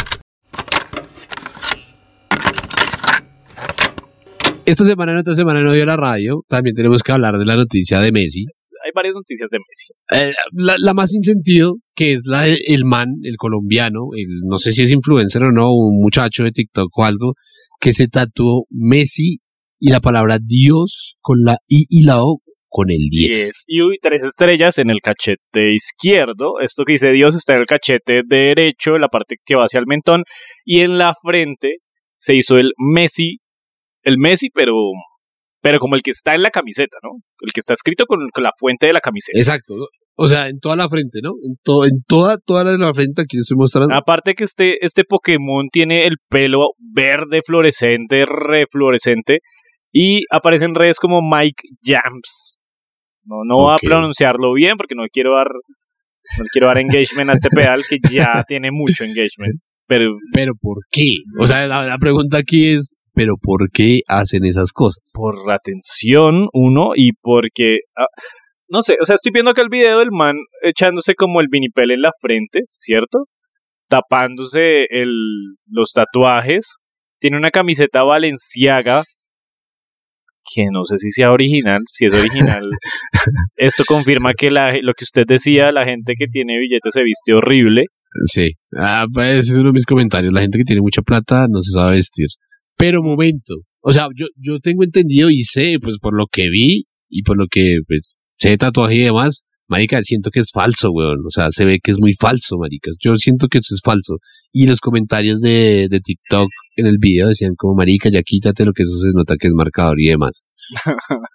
Esta 4.66 4.84
semana 4.84 5.12
en 5.12 5.18
otra 5.18 5.34
semana 5.34 5.62
no 5.62 5.72
dio 5.72 5.84
la 5.84 5.96
radio. 5.96 6.44
También 6.48 6.74
tenemos 6.74 7.02
que 7.02 7.12
hablar 7.12 7.36
de 7.36 7.44
la 7.44 7.56
noticia 7.56 8.00
de 8.00 8.12
Messi 8.12 8.46
varias 8.94 9.14
noticias 9.14 9.50
de 9.50 9.58
Messi. 9.58 10.30
Eh, 10.30 10.32
la, 10.52 10.94
más 10.94 11.10
sin 11.10 11.22
sentido, 11.22 11.76
que 11.94 12.12
es 12.12 12.24
la 12.26 12.42
del 12.42 12.84
man, 12.84 13.08
el 13.22 13.36
colombiano, 13.36 14.08
el, 14.16 14.40
no 14.48 14.58
sé 14.58 14.72
si 14.72 14.82
es 14.82 14.92
influencer 14.92 15.42
o 15.42 15.52
no, 15.52 15.72
un 15.72 16.00
muchacho 16.00 16.44
de 16.44 16.52
TikTok 16.52 16.90
o 16.96 17.04
algo, 17.04 17.34
que 17.80 17.92
se 17.92 18.08
tatuó 18.08 18.66
Messi 18.70 19.38
y 19.78 19.90
la 19.90 20.00
palabra 20.00 20.38
Dios 20.40 21.16
con 21.20 21.42
la 21.44 21.58
I 21.68 21.86
y 21.88 22.04
la 22.04 22.22
O 22.24 22.40
con 22.74 22.90
el 22.90 23.08
10. 23.08 23.66
Y 23.68 23.98
tres 24.02 24.24
estrellas 24.24 24.78
en 24.78 24.90
el 24.90 25.00
cachete 25.00 25.74
izquierdo. 25.74 26.58
Esto 26.60 26.82
que 26.84 26.94
dice 26.94 27.12
Dios 27.12 27.36
está 27.36 27.54
en 27.54 27.60
el 27.60 27.66
cachete 27.66 28.22
derecho, 28.26 28.96
en 28.96 29.02
la 29.02 29.08
parte 29.08 29.36
que 29.44 29.54
va 29.54 29.66
hacia 29.66 29.78
el 29.78 29.86
mentón. 29.86 30.24
Y 30.64 30.80
en 30.80 30.98
la 30.98 31.14
frente 31.22 31.76
se 32.16 32.34
hizo 32.34 32.56
el 32.56 32.72
Messi, 32.76 33.38
el 34.02 34.18
Messi, 34.18 34.48
pero 34.52 34.74
pero 35.64 35.78
como 35.78 35.94
el 35.96 36.02
que 36.02 36.10
está 36.10 36.34
en 36.34 36.42
la 36.42 36.50
camiseta, 36.50 36.98
¿no? 37.02 37.22
El 37.40 37.52
que 37.54 37.60
está 37.60 37.72
escrito 37.72 38.04
con, 38.04 38.18
la 38.36 38.52
fuente 38.58 38.86
de 38.86 38.92
la 38.92 39.00
camiseta. 39.00 39.38
Exacto. 39.38 39.74
O 40.14 40.28
sea, 40.28 40.48
en 40.48 40.60
toda 40.60 40.76
la 40.76 40.90
frente, 40.90 41.20
¿no? 41.22 41.30
En, 41.42 41.52
en 41.90 42.02
toda, 42.06 42.36
toda 42.36 42.64
la, 42.64 42.76
la 42.76 42.92
frente 42.92 43.22
aquí 43.22 43.38
estoy 43.38 43.56
mostrando. 43.56 43.94
Aparte 43.94 44.34
que 44.34 44.44
este, 44.44 44.84
este 44.84 45.04
Pokémon 45.04 45.70
tiene 45.72 46.06
el 46.06 46.16
pelo 46.28 46.72
verde 46.78 47.40
fluorescente, 47.46 48.26
refluorescente, 48.26 49.38
Y 49.90 50.24
aparece 50.30 50.66
en 50.66 50.74
redes 50.74 50.98
como 50.98 51.22
Mike 51.22 51.62
Jams. 51.82 52.58
No, 53.24 53.36
no 53.46 53.64
voy 53.64 53.74
a 53.74 53.78
pronunciarlo 53.78 54.52
bien 54.52 54.76
porque 54.76 54.94
no 54.94 55.04
quiero 55.10 55.34
dar, 55.34 55.48
no 55.48 56.44
quiero 56.52 56.66
dar 56.66 56.76
engagement 56.76 57.30
a 57.30 57.32
este 57.32 57.48
pedal 57.48 57.84
que 57.88 57.96
ya 58.12 58.44
tiene 58.46 58.68
mucho 58.70 59.04
engagement. 59.04 59.62
Pero 59.86 60.10
Pero 60.34 60.52
¿por 60.60 60.82
qué? 60.90 61.08
O 61.40 61.46
sea, 61.46 61.66
la, 61.66 61.86
la 61.86 61.96
pregunta 61.96 62.36
aquí 62.36 62.74
es, 62.74 62.94
¿pero 63.14 63.34
por 63.40 63.70
qué 63.72 64.00
hacen 64.08 64.44
esas 64.44 64.72
cosas? 64.72 65.02
por 65.14 65.46
la 65.46 65.54
atención, 65.54 66.48
uno, 66.52 66.90
y 66.94 67.12
porque, 67.20 67.78
ah, 67.96 68.06
no 68.68 68.82
sé, 68.82 68.96
o 69.00 69.04
sea, 69.04 69.14
estoy 69.14 69.32
viendo 69.32 69.50
acá 69.50 69.62
el 69.62 69.68
video 69.68 69.98
del 69.98 70.10
man 70.10 70.36
echándose 70.62 71.14
como 71.14 71.40
el 71.40 71.48
vinipel 71.50 71.92
en 71.92 72.02
la 72.02 72.10
frente, 72.20 72.60
¿cierto? 72.68 73.26
Tapándose 73.88 74.86
el, 74.90 75.54
los 75.66 75.92
tatuajes. 75.92 76.76
Tiene 77.20 77.38
una 77.38 77.50
camiseta 77.50 78.02
valenciaga, 78.02 79.02
que 80.52 80.64
no 80.70 80.84
sé 80.84 80.98
si 80.98 81.10
sea 81.10 81.32
original, 81.32 81.80
si 81.86 82.06
es 82.06 82.18
original. 82.18 82.68
Esto 83.56 83.84
confirma 83.86 84.32
que 84.34 84.50
la, 84.50 84.72
lo 84.82 84.92
que 84.92 85.04
usted 85.04 85.24
decía, 85.26 85.72
la 85.72 85.84
gente 85.84 86.14
que 86.18 86.26
tiene 86.26 86.58
billetes 86.58 86.92
se 86.92 87.02
viste 87.02 87.32
horrible. 87.32 87.84
Sí, 88.24 88.52
ah, 88.76 89.06
pues 89.12 89.38
ese 89.38 89.52
es 89.52 89.58
uno 89.58 89.68
de 89.68 89.72
mis 89.72 89.86
comentarios. 89.86 90.32
La 90.32 90.40
gente 90.40 90.58
que 90.58 90.64
tiene 90.64 90.82
mucha 90.82 91.02
plata 91.02 91.46
no 91.48 91.60
se 91.60 91.72
sabe 91.72 91.92
vestir. 91.92 92.28
Pero 92.76 93.02
momento, 93.02 93.54
o 93.80 93.92
sea, 93.92 94.08
yo, 94.16 94.26
yo 94.36 94.58
tengo 94.60 94.82
entendido 94.82 95.30
y 95.30 95.42
sé, 95.42 95.76
pues 95.80 95.98
por 95.98 96.16
lo 96.16 96.26
que 96.26 96.48
vi 96.50 96.86
y 97.08 97.22
por 97.22 97.38
lo 97.38 97.46
que 97.50 97.78
pues 97.86 98.20
sé 98.36 98.50
de 98.50 98.58
tatuaje 98.58 98.96
y 98.96 99.04
demás, 99.04 99.44
marica, 99.68 100.02
siento 100.02 100.30
que 100.30 100.40
es 100.40 100.50
falso, 100.52 100.90
weón. 100.90 101.18
O 101.26 101.30
sea, 101.30 101.50
se 101.50 101.64
ve 101.64 101.78
que 101.82 101.90
es 101.90 102.00
muy 102.00 102.12
falso, 102.12 102.56
marica. 102.58 102.90
Yo 103.00 103.16
siento 103.16 103.48
que 103.48 103.58
eso 103.58 103.74
es 103.74 103.80
falso. 103.84 104.18
Y 104.52 104.66
los 104.66 104.80
comentarios 104.80 105.40
de, 105.40 105.88
de 105.88 106.00
TikTok 106.00 106.48
en 106.76 106.86
el 106.86 106.98
video 106.98 107.28
decían 107.28 107.54
como, 107.56 107.74
marica, 107.74 108.08
ya 108.08 108.22
quítate 108.22 108.64
lo 108.64 108.72
que 108.72 108.82
eso 108.82 108.96
se 108.96 109.12
nota 109.14 109.36
que 109.38 109.48
es 109.48 109.54
marcador 109.54 110.00
y 110.00 110.08
demás. 110.08 110.52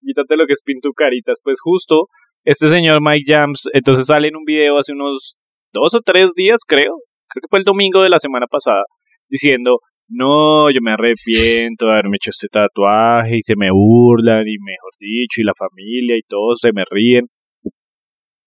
quítate 0.00 0.36
lo 0.36 0.46
que 0.46 0.52
es 0.54 0.62
pintucaritas. 0.64 1.38
Pues 1.42 1.58
justo 1.60 2.08
este 2.44 2.68
señor 2.68 3.00
Mike 3.02 3.32
Jams, 3.32 3.68
entonces 3.72 4.06
sale 4.06 4.28
en 4.28 4.36
un 4.36 4.44
video 4.44 4.78
hace 4.78 4.92
unos 4.92 5.36
dos 5.72 5.94
o 5.94 6.00
tres 6.00 6.32
días, 6.34 6.60
creo, 6.66 6.94
creo 7.28 7.42
que 7.42 7.48
fue 7.50 7.58
el 7.58 7.64
domingo 7.64 8.02
de 8.02 8.08
la 8.08 8.18
semana 8.18 8.46
pasada, 8.46 8.84
diciendo, 9.28 9.80
no, 10.08 10.70
yo 10.70 10.80
me 10.82 10.92
arrepiento 10.92 11.86
de 11.86 11.92
haberme 11.92 12.16
hecho 12.16 12.30
este 12.30 12.48
tatuaje 12.48 13.36
y 13.36 13.42
se 13.42 13.54
me 13.56 13.70
burlan 13.70 14.46
y 14.46 14.56
mejor 14.58 14.92
dicho, 14.98 15.40
y 15.40 15.44
la 15.44 15.52
familia 15.56 16.16
y 16.16 16.22
todos 16.28 16.58
se 16.60 16.70
me 16.72 16.84
ríen. 16.90 17.26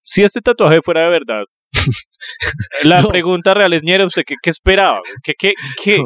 Si 0.04 0.24
este 0.24 0.42
tatuaje 0.42 0.82
fuera 0.84 1.04
de 1.04 1.10
verdad, 1.12 1.44
la 2.84 3.02
No. 3.02 3.08
pregunta 3.10 3.54
real 3.54 3.74
es, 3.74 3.82
¿usted 3.84 4.24
qué, 4.26 4.36
qué 4.42 4.50
esperaba? 4.50 5.00
¿Qué, 5.24 5.34
qué, 5.38 5.54
qué? 5.84 6.00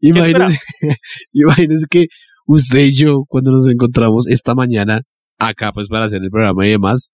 Imagínese, 0.00 0.58
imagínese 1.32 1.86
que 1.90 2.06
usted 2.46 2.80
y 2.80 2.94
yo, 2.96 3.24
cuando 3.28 3.52
nos 3.52 3.68
encontramos 3.68 4.26
esta 4.28 4.54
mañana, 4.54 5.02
acá 5.38 5.72
pues 5.72 5.88
para 5.88 6.04
hacer 6.06 6.22
el 6.22 6.30
programa 6.30 6.66
y 6.66 6.70
demás, 6.70 7.12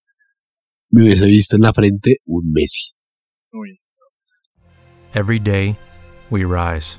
me 0.90 1.04
hubiese 1.04 1.26
visto 1.26 1.56
en 1.56 1.62
la 1.62 1.72
frente 1.72 2.16
un 2.24 2.50
Messi. 2.52 2.92
Uy, 3.52 3.78
Every 5.14 5.38
day, 5.38 5.76
we 6.30 6.44
rise, 6.44 6.98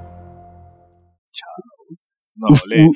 no, 2.41 2.47
Uf, 2.53 2.61
le- 2.67 2.87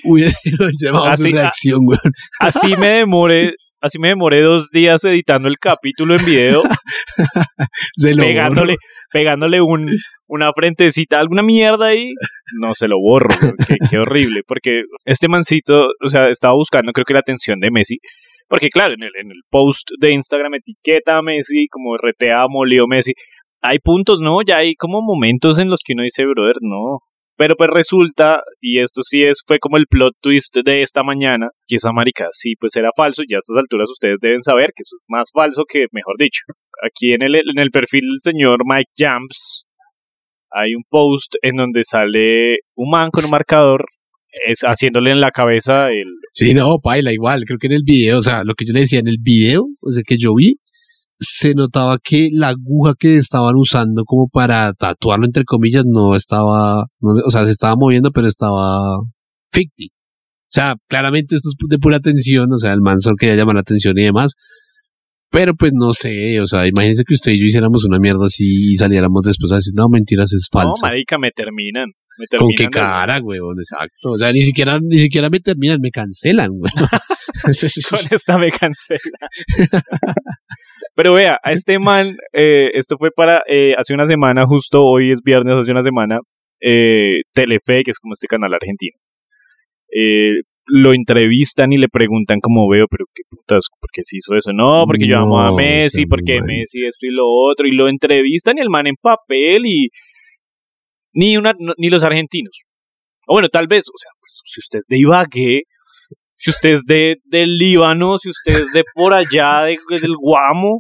llamado 0.82 1.06
Así- 1.10 1.30
su 1.30 1.36
reacción, 1.36 1.80
weón. 1.84 2.00
así 2.40 2.76
me 2.78 2.88
demoré, 2.88 3.54
así 3.82 4.00
me 4.00 4.10
demoré 4.10 4.42
dos 4.42 4.70
días 4.72 5.04
editando 5.06 5.48
el 5.48 5.58
capítulo 5.60 6.16
en 6.16 6.26
video. 6.26 6.64
Se 7.96 8.14
lo 8.14 8.24
pegándole, 8.24 8.74
borro. 8.74 9.08
pegándole 9.12 9.62
un, 9.62 9.88
una 10.28 10.52
frentecita, 10.54 11.20
alguna 11.20 11.44
mierda 11.44 11.88
ahí, 11.88 12.12
no 12.60 12.74
se 12.76 12.88
lo 12.88 12.96
borro, 13.00 13.30
güey, 13.40 13.54
qué, 13.68 13.76
qué 13.90 13.98
horrible, 13.98 14.42
porque 14.48 14.82
este 15.06 15.28
mancito, 15.28 15.86
o 16.04 16.10
sea, 16.10 16.30
estaba 16.30 16.54
buscando 16.56 16.92
creo 16.92 17.06
que 17.06 17.14
la 17.14 17.20
atención 17.20 17.60
de 17.60 17.72
Messi, 17.72 17.98
porque 18.48 18.70
claro, 18.70 18.94
en 18.94 19.04
el, 19.04 19.12
en 19.22 19.32
el 19.32 19.42
post 19.50 19.90
de 20.00 20.12
Instagram 20.12 20.56
etiqueta 20.56 21.18
a 21.18 21.22
Messi, 21.22 21.68
como 21.70 21.98
retea 21.98 22.46
molió 22.50 22.86
Messi, 22.88 23.14
hay 23.62 23.80
puntos, 23.80 24.20
¿no? 24.20 24.38
Ya 24.46 24.58
hay 24.58 24.76
como 24.76 25.02
momentos 25.02 25.58
en 25.60 25.70
los 25.70 25.80
que 25.84 25.94
uno 25.94 26.04
dice, 26.04 26.24
brother, 26.26 26.58
no. 26.62 27.00
Pero 27.38 27.56
pues 27.58 27.70
resulta, 27.74 28.40
y 28.62 28.80
esto 28.80 29.02
sí 29.04 29.24
es, 29.24 29.42
fue 29.46 29.60
como 29.60 29.78
el 29.78 29.88
plot 29.90 30.14
twist 30.22 30.56
de 30.64 30.82
esta 30.82 31.04
mañana, 31.04 31.50
que 31.68 31.76
esa 31.76 31.92
marica 31.92 32.28
sí, 32.32 32.54
pues 32.60 32.76
era 32.76 32.90
falso, 32.96 33.24
y 33.28 33.36
a 33.36 33.40
estas 33.40 33.58
alturas 33.58 33.90
ustedes 33.92 34.18
deben 34.22 34.42
saber 34.42 34.68
que 34.76 34.84
eso 34.84 34.96
es 34.96 35.06
más 35.10 35.30
falso 35.34 35.64
que, 35.68 35.86
mejor 35.92 36.16
dicho, 36.18 36.44
aquí 36.86 37.14
en 37.14 37.24
el, 37.24 37.36
en 37.36 37.60
el 37.60 37.72
perfil 37.72 38.02
del 38.02 38.20
señor 38.20 38.60
Mike 38.66 38.92
Jams 38.98 39.66
hay 40.52 40.74
un 40.74 40.84
post 40.90 41.36
en 41.42 41.58
donde 41.58 41.84
sale 41.84 42.60
un 42.76 42.90
man 42.90 43.10
con 43.12 43.26
un 43.26 43.32
marcador 43.32 43.86
es, 44.48 44.62
haciéndole 44.62 45.12
en 45.12 45.22
la 45.22 45.32
cabeza 45.32 45.90
el... 45.90 46.08
Sí, 46.34 46.54
no, 46.54 46.78
paila, 46.84 47.12
igual. 47.12 47.44
Creo 47.46 47.58
que 47.58 47.68
en 47.68 47.74
el 47.74 47.84
video, 47.84 48.18
o 48.18 48.22
sea, 48.22 48.44
lo 48.44 48.54
que 48.54 48.66
yo 48.66 48.74
le 48.74 48.82
decía 48.82 49.00
en 49.00 49.08
el 49.08 49.18
video, 49.22 49.64
o 49.64 49.92
sea, 49.92 50.04
que 50.06 50.18
yo 50.18 50.34
vi, 50.36 50.58
se 51.20 51.54
notaba 51.54 51.98
que 52.04 52.30
la 52.32 52.50
aguja 52.50 52.94
que 53.00 53.16
estaban 53.18 53.56
usando 53.56 54.04
como 54.06 54.28
para 54.28 54.74
tatuarlo, 54.74 55.26
entre 55.26 55.44
comillas, 55.46 55.84
no 55.86 56.16
estaba, 56.16 56.86
no- 57.00 57.14
o 57.26 57.30
sea, 57.30 57.46
se 57.46 57.52
estaba 57.52 57.76
moviendo, 57.76 58.12
pero 58.12 58.28
estaba 58.28 59.00
ficti. 59.52 59.88
O 59.88 60.52
sea, 60.56 60.76
claramente 60.88 61.36
esto 61.36 61.50
es 61.50 61.56
de 61.70 61.80
pura 61.80 61.98
atención, 61.98 62.52
o 62.54 62.58
sea, 62.58 62.74
el 62.74 62.82
man 62.82 63.00
solo 63.02 63.16
quería 63.18 63.36
llamar 63.36 63.56
la 63.56 63.62
atención 63.62 63.98
y 63.98 64.04
demás. 64.04 64.34
Pero 65.32 65.54
pues 65.56 65.74
no 65.74 65.92
sé, 65.92 66.40
o 66.40 66.46
sea, 66.46 66.66
imagínense 66.68 67.04
que 67.04 67.14
usted 67.16 67.34
y 67.34 67.40
yo 67.40 67.46
hiciéramos 67.46 67.84
una 67.84 68.00
mierda 68.00 68.26
así 68.28 68.72
y 68.72 68.78
saliéramos 68.78 69.22
después 69.24 69.52
a 69.52 69.56
decir, 69.56 69.74
no, 69.76 69.90
mentiras, 69.90 70.32
es 70.32 70.48
falso. 70.52 70.70
No, 70.84 70.88
marica, 70.90 71.18
me 71.18 71.32
terminan. 71.32 71.88
Me 72.18 72.28
¿Con 72.28 72.40
terminan 72.40 72.56
qué 72.58 72.64
de- 72.66 72.70
cara, 72.70 73.20
weón? 73.22 73.58
Exacto. 73.60 74.12
O 74.12 74.18
sea, 74.18 74.32
ni 74.32 74.42
siquiera, 74.42 74.80
ni 74.82 74.98
siquiera 74.98 75.30
me 75.30 75.42
terminan, 75.42 75.82
me 75.82 75.92
cancelan, 75.92 76.52
weón. 76.52 76.64
Con 77.44 77.52
esta 78.12 78.38
me 78.38 78.50
cancela. 78.52 79.28
Pero 80.96 81.14
vea, 81.14 81.40
a 81.44 81.52
este 81.52 81.78
man, 81.80 82.16
eh, 82.34 82.72
esto 82.74 82.98
fue 82.98 83.10
para 83.16 83.44
eh, 83.48 83.74
hace 83.78 83.94
una 83.94 84.06
semana, 84.06 84.46
justo 84.46 84.82
hoy 84.82 85.12
es 85.12 85.22
viernes, 85.22 85.56
hace 85.56 85.72
una 85.72 85.84
semana, 85.84 86.20
eh, 86.62 87.22
Telefe, 87.34 87.84
que 87.84 87.92
es 87.92 88.00
como 88.00 88.14
este 88.14 88.28
canal 88.28 88.54
argentino, 88.54 88.98
eh, 89.94 90.42
lo 90.68 90.94
entrevistan 90.94 91.74
y 91.74 91.78
le 91.78 91.90
preguntan 91.90 92.40
cómo 92.40 92.68
veo, 92.68 92.88
pero 92.90 93.06
qué 93.14 93.24
putas, 93.30 93.68
¿por 93.80 93.90
qué 93.94 94.02
se 94.04 94.18
hizo 94.18 94.36
eso? 94.36 94.52
No, 94.52 94.86
porque 94.88 95.08
yo 95.08 95.18
amo 95.20 95.40
a 95.40 95.54
Messi, 95.54 96.06
porque 96.06 96.40
maricas. 96.40 96.74
Messi 96.74 96.80
esto 96.80 97.06
y 97.06 97.12
lo 97.12 97.26
otro, 97.28 97.68
y 97.68 97.72
lo 97.72 97.88
entrevistan 97.88 98.58
y 98.58 98.62
el 98.62 98.70
man 98.70 98.88
en 98.88 98.96
papel 98.96 99.66
y 99.66 99.90
ni 101.14 101.38
una, 101.38 101.54
ni 101.78 101.90
los 101.90 102.04
argentinos. 102.04 102.62
O 103.28 103.34
bueno, 103.34 103.50
tal 103.50 103.68
vez, 103.68 103.86
o 103.88 103.98
sea, 103.98 104.12
pues 104.20 104.42
si 104.46 104.60
usted 104.60 104.80
es 104.80 104.86
de 104.88 104.98
Ibagué, 104.98 105.64
si 106.38 106.50
usted 106.52 106.70
es 106.72 106.82
de, 106.86 107.18
del 107.26 107.58
Líbano, 107.58 108.18
si 108.20 108.30
usted 108.30 108.54
es 108.66 108.72
de 108.74 108.84
por 108.94 109.14
allá, 109.14 109.62
de- 109.66 109.78
del 110.02 110.16
Guamo, 110.20 110.80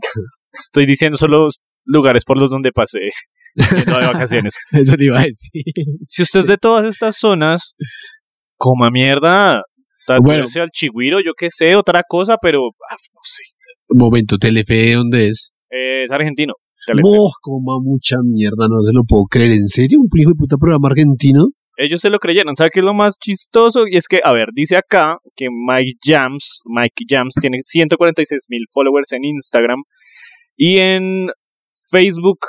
estoy 0.68 0.86
diciendo 0.86 1.18
solo 1.18 1.48
lugares 1.86 2.24
por 2.26 2.40
los 2.40 2.50
donde 2.52 2.72
pasé 2.72 3.00
de 3.56 3.92
vacaciones. 3.92 4.56
Eso 4.72 4.96
le 4.98 5.06
iba 5.06 5.20
a 5.20 5.24
decir. 5.24 5.64
Si 6.08 6.24
usted 6.24 6.42
es 6.42 6.48
de 6.48 6.58
todas 6.58 6.86
estas 6.86 7.18
zonas, 7.18 7.74
coma 8.58 8.90
mierda, 8.92 9.62
tatúese 10.08 10.60
al 10.62 10.70
chigüiro, 10.72 11.20
yo 11.20 11.32
qué 11.38 11.48
sé, 11.52 11.76
otra 11.76 12.02
cosa, 12.08 12.38
pero 12.42 12.60
ah, 12.90 12.96
no 13.14 13.22
sé, 13.24 13.44
momento, 13.96 14.38
Telefe, 14.38 14.74
¿de 14.76 14.94
dónde 14.96 15.28
es? 15.30 15.52
eh, 15.70 16.04
es 16.04 16.12
argentino. 16.12 16.54
Telefe. 16.86 17.08
Oh, 17.12 17.32
coma 17.42 17.78
mucha 17.82 18.18
mierda, 18.24 18.68
no 18.70 18.80
se 18.82 18.92
lo 18.94 19.04
puedo 19.08 19.24
creer. 19.26 19.52
¿En 19.54 19.68
serio? 19.68 20.00
¿Un 20.00 20.08
hijo 20.20 20.30
de 20.32 20.36
puta 20.36 20.58
programa 20.58 20.88
argentino? 20.90 21.46
Ellos 21.78 22.02
se 22.02 22.10
lo 22.10 22.20
creyeron. 22.20 22.56
¿Sabe 22.56 22.70
qué 22.74 22.80
es 22.80 22.86
lo 22.86 22.94
más 22.94 23.18
chistoso? 23.20 23.86
Y 23.88 23.98
es 23.98 24.08
que, 24.08 24.22
a 24.24 24.32
ver, 24.32 24.50
dice 24.54 24.78
acá 24.78 25.18
que 25.36 25.48
Mike 25.50 26.00
Jams, 26.04 26.62
Mike 26.66 27.06
Jams 27.08 27.36
tiene 27.42 27.60
146 27.62 28.46
mil 28.50 28.66
followers 28.72 29.12
en 29.12 29.26
Instagram 29.26 29.84
y 30.56 30.78
en 30.78 31.28
Facebook 31.90 32.40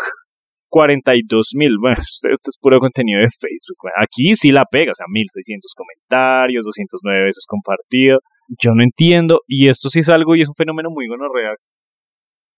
42 0.69 1.51
mil. 1.55 1.77
Bueno, 1.81 1.97
esto, 2.01 2.29
esto 2.29 2.51
es 2.51 2.59
puro 2.61 2.79
contenido 2.79 3.21
de 3.21 3.29
Facebook. 3.31 3.91
Aquí 3.97 4.35
sí 4.37 4.53
la 4.53 4.65
pega, 4.65 4.93
o 4.93 4.95
sea, 4.95 5.07
1600 5.09 5.73
comentarios, 5.75 6.65
209 6.65 7.25
veces 7.25 7.45
compartido. 7.47 8.21
Yo 8.63 8.75
no 8.75 8.83
entiendo. 8.83 9.41
Y 9.47 9.69
esto 9.69 9.91
sí 9.91 10.01
es 10.01 10.09
algo 10.09 10.37
y 10.37 10.43
es 10.43 10.49
un 10.49 10.55
fenómeno 10.55 10.91
muy 10.91 11.07
real. 11.35 11.57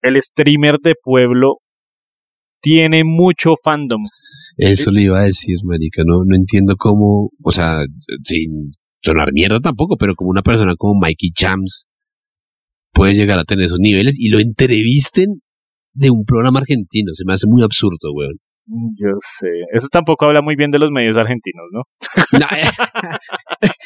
El 0.01 0.21
streamer 0.21 0.77
de 0.79 0.95
pueblo 1.01 1.57
tiene 2.61 3.03
mucho 3.03 3.53
fandom. 3.63 4.03
Eso 4.57 4.91
le 4.91 5.03
iba 5.03 5.19
a 5.19 5.23
decir, 5.23 5.57
marica. 5.63 6.03
No, 6.05 6.23
no 6.25 6.35
entiendo 6.35 6.75
cómo, 6.77 7.29
o 7.43 7.51
sea, 7.51 7.81
sin 8.23 8.73
sonar 9.01 9.31
mierda 9.33 9.59
tampoco, 9.59 9.97
pero 9.97 10.15
como 10.15 10.29
una 10.29 10.41
persona 10.41 10.75
como 10.77 10.99
Mikey 10.99 11.31
Jams 11.35 11.87
puede 12.91 13.13
llegar 13.13 13.39
a 13.39 13.45
tener 13.45 13.65
esos 13.65 13.79
niveles 13.79 14.19
y 14.19 14.29
lo 14.29 14.39
entrevisten 14.39 15.41
de 15.93 16.09
un 16.09 16.25
programa 16.25 16.59
argentino. 16.59 17.11
Se 17.13 17.23
me 17.25 17.33
hace 17.33 17.47
muy 17.47 17.63
absurdo, 17.63 18.11
weón. 18.13 18.37
Yo 18.69 19.09
sé. 19.21 19.47
Eso 19.73 19.87
tampoco 19.91 20.25
habla 20.25 20.41
muy 20.41 20.55
bien 20.55 20.69
de 20.69 20.77
los 20.77 20.91
medios 20.91 21.17
argentinos, 21.17 21.65
¿no? 21.71 21.83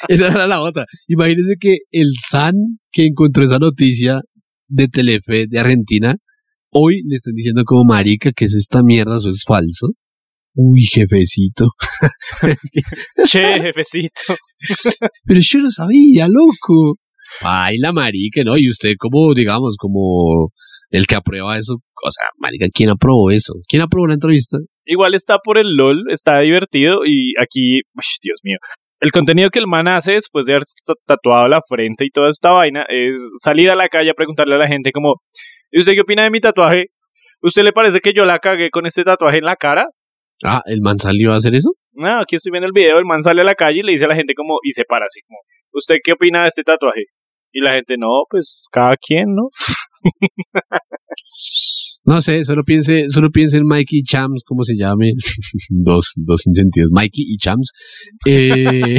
esa 0.09 0.27
era 0.27 0.45
la 0.45 0.61
otra. 0.61 0.85
Imagínense 1.07 1.55
que 1.59 1.77
el 1.91 2.09
SAN 2.19 2.53
que 2.91 3.05
encontró 3.05 3.45
esa 3.45 3.59
noticia 3.59 4.21
de 4.67 4.87
Telefe 4.89 5.45
de 5.47 5.59
Argentina, 5.59 6.15
hoy 6.73 7.01
le 7.07 7.15
están 7.15 7.33
diciendo 7.33 7.63
como 7.65 7.83
marica 7.83 8.31
que 8.31 8.45
es 8.45 8.53
esta 8.53 8.83
mierda, 8.83 9.17
eso 9.17 9.29
es 9.29 9.43
falso. 9.45 9.87
Uy, 10.55 10.83
jefecito. 10.83 11.69
che, 13.25 13.59
jefecito. 13.59 14.35
Pero 15.25 15.39
yo 15.39 15.59
lo 15.59 15.71
sabía, 15.71 16.27
loco. 16.27 16.97
Ay, 17.41 17.77
la 17.79 17.91
marica, 17.91 18.43
¿no? 18.43 18.57
Y 18.57 18.69
usted 18.69 18.93
como, 18.99 19.33
digamos, 19.33 19.77
como 19.77 20.51
el 20.91 21.07
que 21.07 21.15
aprueba 21.15 21.57
eso. 21.57 21.77
O 22.05 22.11
sea, 22.11 22.27
marica, 22.37 22.67
¿quién 22.71 22.89
aprobó 22.89 23.31
eso? 23.31 23.53
¿Quién 23.67 23.81
aprobó 23.81 24.07
la 24.07 24.13
entrevista? 24.13 24.57
Igual 24.85 25.15
está 25.15 25.39
por 25.39 25.57
el 25.57 25.75
LOL, 25.75 26.11
está 26.11 26.39
divertido 26.39 27.05
y 27.05 27.33
aquí, 27.41 27.81
Dios 28.21 28.41
mío. 28.43 28.57
El 28.99 29.11
contenido 29.11 29.49
que 29.49 29.59
el 29.59 29.67
man 29.67 29.87
hace 29.87 30.13
después 30.13 30.45
de 30.45 30.53
haber 30.53 30.63
tatuado 31.05 31.47
la 31.47 31.61
frente 31.67 32.05
y 32.05 32.09
toda 32.09 32.29
esta 32.29 32.51
vaina 32.51 32.85
es 32.87 33.17
salir 33.39 33.69
a 33.69 33.75
la 33.75 33.89
calle 33.89 34.11
a 34.11 34.13
preguntarle 34.13 34.55
a 34.55 34.59
la 34.59 34.67
gente 34.67 34.91
como, 34.91 35.15
¿y 35.73 35.79
usted 35.79 35.93
qué 35.93 36.01
opina 36.01 36.23
de 36.23 36.29
mi 36.29 36.39
tatuaje? 36.39 36.91
¿Usted 37.41 37.63
le 37.63 37.73
parece 37.73 37.99
que 37.99 38.13
yo 38.13 38.23
la 38.25 38.39
cagué 38.39 38.69
con 38.69 38.85
este 38.85 39.03
tatuaje 39.03 39.39
en 39.39 39.45
la 39.45 39.55
cara? 39.55 39.87
Ah, 40.45 40.61
¿el 40.65 40.81
man 40.81 40.99
salió 40.99 41.33
a 41.33 41.37
hacer 41.37 41.55
eso? 41.55 41.71
No, 41.93 42.21
aquí 42.21 42.35
estoy 42.35 42.51
viendo 42.51 42.67
el 42.67 42.73
video, 42.73 42.99
el 42.99 43.05
man 43.05 43.23
sale 43.23 43.41
a 43.41 43.43
la 43.43 43.55
calle 43.55 43.79
y 43.79 43.83
le 43.83 43.93
dice 43.93 44.05
a 44.05 44.07
la 44.07 44.15
gente 44.15 44.33
como, 44.35 44.59
y 44.63 44.71
se 44.71 44.83
para 44.85 45.05
así 45.05 45.19
como, 45.27 45.39
¿usted 45.73 45.95
qué 46.03 46.13
opina 46.13 46.43
de 46.43 46.49
este 46.49 46.63
tatuaje? 46.63 47.05
Y 47.51 47.61
la 47.61 47.73
gente, 47.73 47.95
no, 47.97 48.23
pues 48.29 48.61
cada 48.71 48.95
quien, 48.97 49.35
¿no? 49.35 49.49
no 52.05 52.21
sé, 52.21 52.43
solo 52.43 52.63
piense, 52.63 53.09
solo 53.09 53.29
piense 53.29 53.57
en 53.57 53.65
Mikey 53.65 53.99
y 53.99 54.03
Chams, 54.03 54.43
como 54.45 54.63
se 54.63 54.75
llame. 54.75 55.13
dos, 55.69 56.13
dos 56.15 56.47
incentives, 56.47 56.89
Mikey 56.91 57.25
y 57.27 57.37
Chams. 57.37 57.71
Eh... 58.25 58.97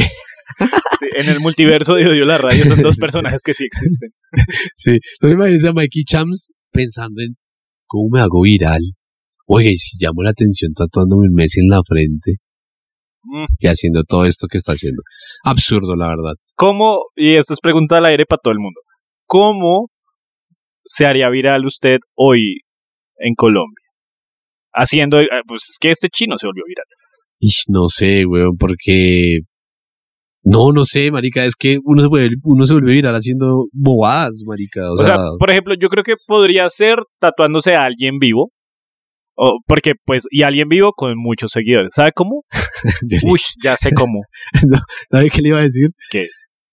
en 1.16 1.28
el 1.28 1.40
multiverso 1.40 1.94
de 1.94 2.06
Odio 2.06 2.24
la 2.24 2.38
Radio 2.38 2.64
son 2.64 2.82
dos 2.82 2.96
personajes 2.96 3.42
que 3.42 3.54
sí 3.54 3.64
existen. 3.64 4.10
sí, 4.76 4.90
entonces 4.92 5.34
imagínense 5.34 5.68
a 5.68 5.72
Mikey 5.72 6.04
Chams 6.04 6.48
pensando 6.74 7.22
en 7.22 7.36
cómo 7.86 8.08
me 8.12 8.20
hago 8.20 8.42
viral. 8.42 8.82
Oiga, 9.46 9.70
y 9.70 9.76
si 9.76 9.96
llamo 10.04 10.22
la 10.22 10.30
atención 10.30 10.72
tatuándome 10.74 11.28
un 11.28 11.34
mes 11.34 11.56
en 11.56 11.68
la 11.68 11.80
frente 11.86 12.38
mm. 13.22 13.44
y 13.60 13.66
haciendo 13.68 14.02
todo 14.02 14.24
esto 14.26 14.46
que 14.50 14.58
está 14.58 14.72
haciendo. 14.72 15.02
Absurdo, 15.44 15.94
la 15.96 16.08
verdad. 16.08 16.34
¿Cómo, 16.56 17.04
y 17.14 17.36
esto 17.36 17.54
es 17.54 17.60
pregunta 17.60 17.98
al 17.98 18.06
aire 18.06 18.26
para 18.26 18.40
todo 18.42 18.52
el 18.52 18.58
mundo, 18.58 18.80
cómo 19.26 19.90
se 20.84 21.06
haría 21.06 21.30
viral 21.30 21.64
usted 21.64 21.98
hoy 22.14 22.60
en 23.18 23.34
Colombia? 23.34 23.84
Haciendo, 24.72 25.20
eh, 25.20 25.28
pues 25.46 25.68
es 25.70 25.78
que 25.78 25.90
este 25.90 26.08
chino 26.08 26.36
se 26.36 26.48
volvió 26.48 26.64
viral. 26.66 26.84
no 27.68 27.88
sé, 27.88 28.26
weón, 28.26 28.56
porque 28.58 29.40
no, 30.44 30.72
no 30.72 30.84
sé, 30.84 31.10
marica, 31.10 31.44
es 31.44 31.56
que 31.56 31.78
uno 31.84 32.02
se 32.02 32.08
vuelve, 32.08 32.36
uno 32.42 32.64
se 32.64 32.74
vuelve 32.74 32.92
viral 32.92 33.14
haciendo 33.14 33.66
bobadas, 33.72 34.42
marica. 34.46 34.92
O, 34.92 34.96
sea, 34.96 35.16
por 35.38 35.50
ejemplo, 35.50 35.74
yo 35.74 35.88
creo 35.88 36.04
que 36.04 36.14
podría 36.26 36.68
ser 36.68 36.98
tatuándose 37.18 37.74
a 37.74 37.84
alguien 37.84 38.18
vivo. 38.18 38.50
O 39.36 39.58
porque, 39.66 39.94
pues, 40.04 40.24
y 40.30 40.42
alguien 40.42 40.68
vivo 40.68 40.92
con 40.94 41.14
muchos 41.16 41.50
seguidores. 41.50 41.90
¿Sabe 41.94 42.12
cómo? 42.14 42.44
Uy, 43.26 43.40
ya 43.62 43.76
sé 43.76 43.90
cómo. 43.92 44.20
¿Sabe 45.10 45.30
qué 45.30 45.42
le 45.42 45.48
iba 45.48 45.58
a 45.58 45.62
decir? 45.62 45.88
¿Qué? 46.10 46.28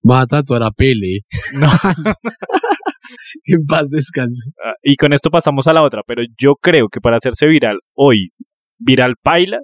Va 0.08 0.22
a 0.22 0.28
tatuar 0.28 0.64
a 0.64 0.72
Pele. 0.72 1.22
No. 1.54 1.68
en 3.46 3.66
paz 3.66 3.90
descanse. 3.90 4.52
Ah, 4.64 4.74
y 4.84 4.96
con 4.96 5.14
esto 5.14 5.30
pasamos 5.30 5.68
a 5.68 5.74
la 5.74 5.84
otra, 5.84 6.02
pero 6.06 6.24
yo 6.38 6.56
creo 6.62 6.88
que 6.92 7.00
para 7.00 7.18
hacerse 7.18 7.48
viral 7.48 7.80
hoy, 7.96 8.32
viral 8.78 9.16
paila, 9.22 9.60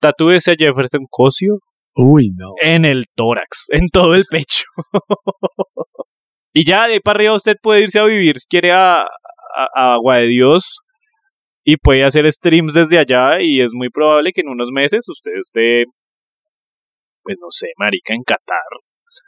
tatúese 0.00 0.52
a 0.52 0.56
Jefferson 0.58 1.02
Cosio. 1.08 1.58
Uy, 2.00 2.30
no. 2.36 2.54
En 2.62 2.84
el 2.84 3.06
tórax, 3.16 3.66
en 3.70 3.88
todo 3.88 4.14
el 4.14 4.24
pecho. 4.30 4.64
y 6.54 6.64
ya 6.64 6.86
de 6.86 6.94
ahí 6.94 7.00
para 7.00 7.18
arriba 7.18 7.34
usted 7.34 7.56
puede 7.60 7.82
irse 7.82 7.98
a 7.98 8.04
vivir 8.04 8.38
si 8.38 8.46
quiere 8.48 8.72
a, 8.72 9.02
a 9.02 9.94
Agua 9.94 10.18
de 10.18 10.28
Dios 10.28 10.78
y 11.64 11.76
puede 11.76 12.04
hacer 12.04 12.30
streams 12.32 12.74
desde 12.74 12.98
allá 12.98 13.42
y 13.42 13.60
es 13.60 13.72
muy 13.74 13.90
probable 13.90 14.30
que 14.32 14.42
en 14.42 14.48
unos 14.48 14.68
meses 14.72 15.06
usted 15.08 15.32
esté, 15.40 15.84
pues 17.22 17.36
no 17.40 17.48
sé, 17.50 17.66
marica, 17.76 18.14
en 18.14 18.22
Qatar. 18.22 18.62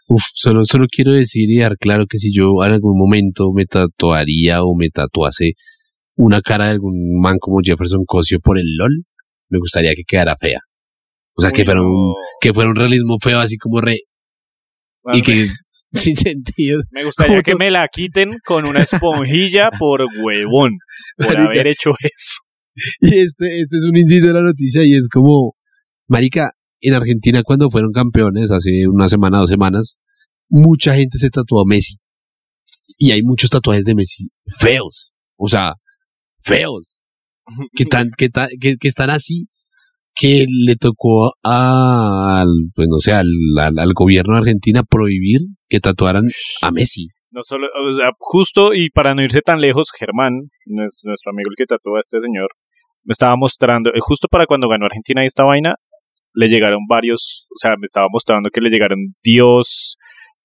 Uf, 0.09 0.23
solo, 0.35 0.65
solo 0.65 0.87
quiero 0.91 1.13
decir 1.13 1.51
y 1.51 1.59
dar 1.59 1.77
claro 1.77 2.07
que 2.09 2.19
si 2.19 2.33
yo 2.33 2.53
en 2.65 2.73
algún 2.73 2.97
momento 2.97 3.53
me 3.53 3.67
tatuaría 3.67 4.63
o 4.63 4.77
me 4.77 4.91
tatuase 4.91 5.55
una 6.17 6.41
cara 6.41 6.67
de 6.67 6.71
algún 6.71 7.21
man 7.21 7.39
como 7.41 7.61
Jefferson 7.63 8.05
Cosio 8.07 8.39
por 8.41 8.59
el 8.59 8.77
LOL, 8.77 9.05
me 9.49 9.59
gustaría 9.59 9.95
que 9.95 10.05
quedara 10.07 10.37
fea. 10.37 10.61
O 11.41 11.43
sea, 11.43 11.53
que 11.53 11.65
fuera, 11.65 11.81
un, 11.81 12.13
que 12.39 12.53
fuera 12.53 12.69
un 12.69 12.77
realismo 12.77 13.17
feo 13.19 13.39
así 13.39 13.57
como 13.57 13.81
re... 13.81 14.01
y 15.15 15.23
que 15.23 15.49
sin 15.91 16.15
sentido. 16.15 16.81
Me 16.91 17.03
gustaría 17.03 17.41
que 17.41 17.55
me 17.55 17.71
la 17.71 17.89
quiten 17.89 18.33
con 18.45 18.69
una 18.69 18.81
esponjilla 18.81 19.71
por 19.79 20.03
huevón, 20.03 20.77
por 21.17 21.41
haber 21.41 21.67
hecho 21.67 21.93
eso. 22.01 22.41
Y 23.01 23.19
este, 23.19 23.61
este 23.61 23.79
es 23.79 23.85
un 23.85 23.97
inciso 23.97 24.29
de 24.29 24.35
la 24.35 24.43
noticia 24.43 24.85
y 24.85 24.95
es 24.95 25.09
como, 25.09 25.55
marica, 26.09 26.53
en 26.81 26.93
Argentina 26.93 27.43
cuando 27.43 27.71
fueron 27.71 27.91
campeones, 27.93 28.51
hace 28.51 28.87
una 28.87 29.09
semana, 29.09 29.39
dos 29.39 29.49
semanas, 29.49 29.97
mucha 30.49 30.95
gente 30.95 31.17
se 31.17 31.31
tatuó 31.31 31.63
a 31.63 31.65
Messi. 31.67 31.97
Y 32.99 33.13
hay 33.13 33.23
muchos 33.23 33.49
tatuajes 33.49 33.85
de 33.85 33.95
Messi 33.95 34.29
feos. 34.59 35.15
O 35.37 35.49
sea, 35.49 35.75
feos. 36.39 37.01
Que, 37.75 37.87
tan, 37.87 38.11
que, 38.17 38.29
que, 38.61 38.77
que 38.77 38.89
están 38.89 39.11
así 39.11 39.49
que 40.21 40.45
le 40.49 40.77
tocó 40.77 41.33
al, 41.43 42.49
pues 42.75 42.89
no 42.91 42.99
sé, 42.99 43.13
al, 43.15 43.27
al, 43.59 43.93
gobierno 43.95 44.35
de 44.35 44.41
Argentina 44.41 44.83
prohibir 44.83 45.41
que 45.69 45.81
tatuaran 45.81 46.25
a 46.61 46.71
Messi. 46.71 47.09
No 47.31 47.43
solo, 47.43 47.69
o 47.69 47.97
sea, 47.97 48.11
justo 48.19 48.75
y 48.75 48.91
para 48.91 49.15
no 49.15 49.23
irse 49.23 49.41
tan 49.41 49.61
lejos, 49.61 49.89
Germán, 49.99 50.51
nuestro 50.67 51.31
amigo 51.31 51.49
el 51.51 51.57
que 51.57 51.65
tatuó 51.65 51.97
a 51.97 52.01
este 52.01 52.21
señor, 52.21 52.51
me 53.05 53.13
estaba 53.13 53.35
mostrando, 53.37 53.91
eh, 53.91 54.01
justo 54.01 54.29
para 54.29 54.47
cuando 54.47 54.69
ganó 54.69 54.87
Argentina 54.87 55.25
esta 55.25 55.45
vaina, 55.45 55.77
le 56.35 56.49
llegaron 56.49 56.81
varios, 56.89 57.47
o 57.55 57.59
sea, 57.59 57.77
me 57.79 57.85
estaba 57.85 58.07
mostrando 58.11 58.51
que 58.51 58.61
le 58.61 58.69
llegaron 58.69 59.15
Dios, 59.23 59.97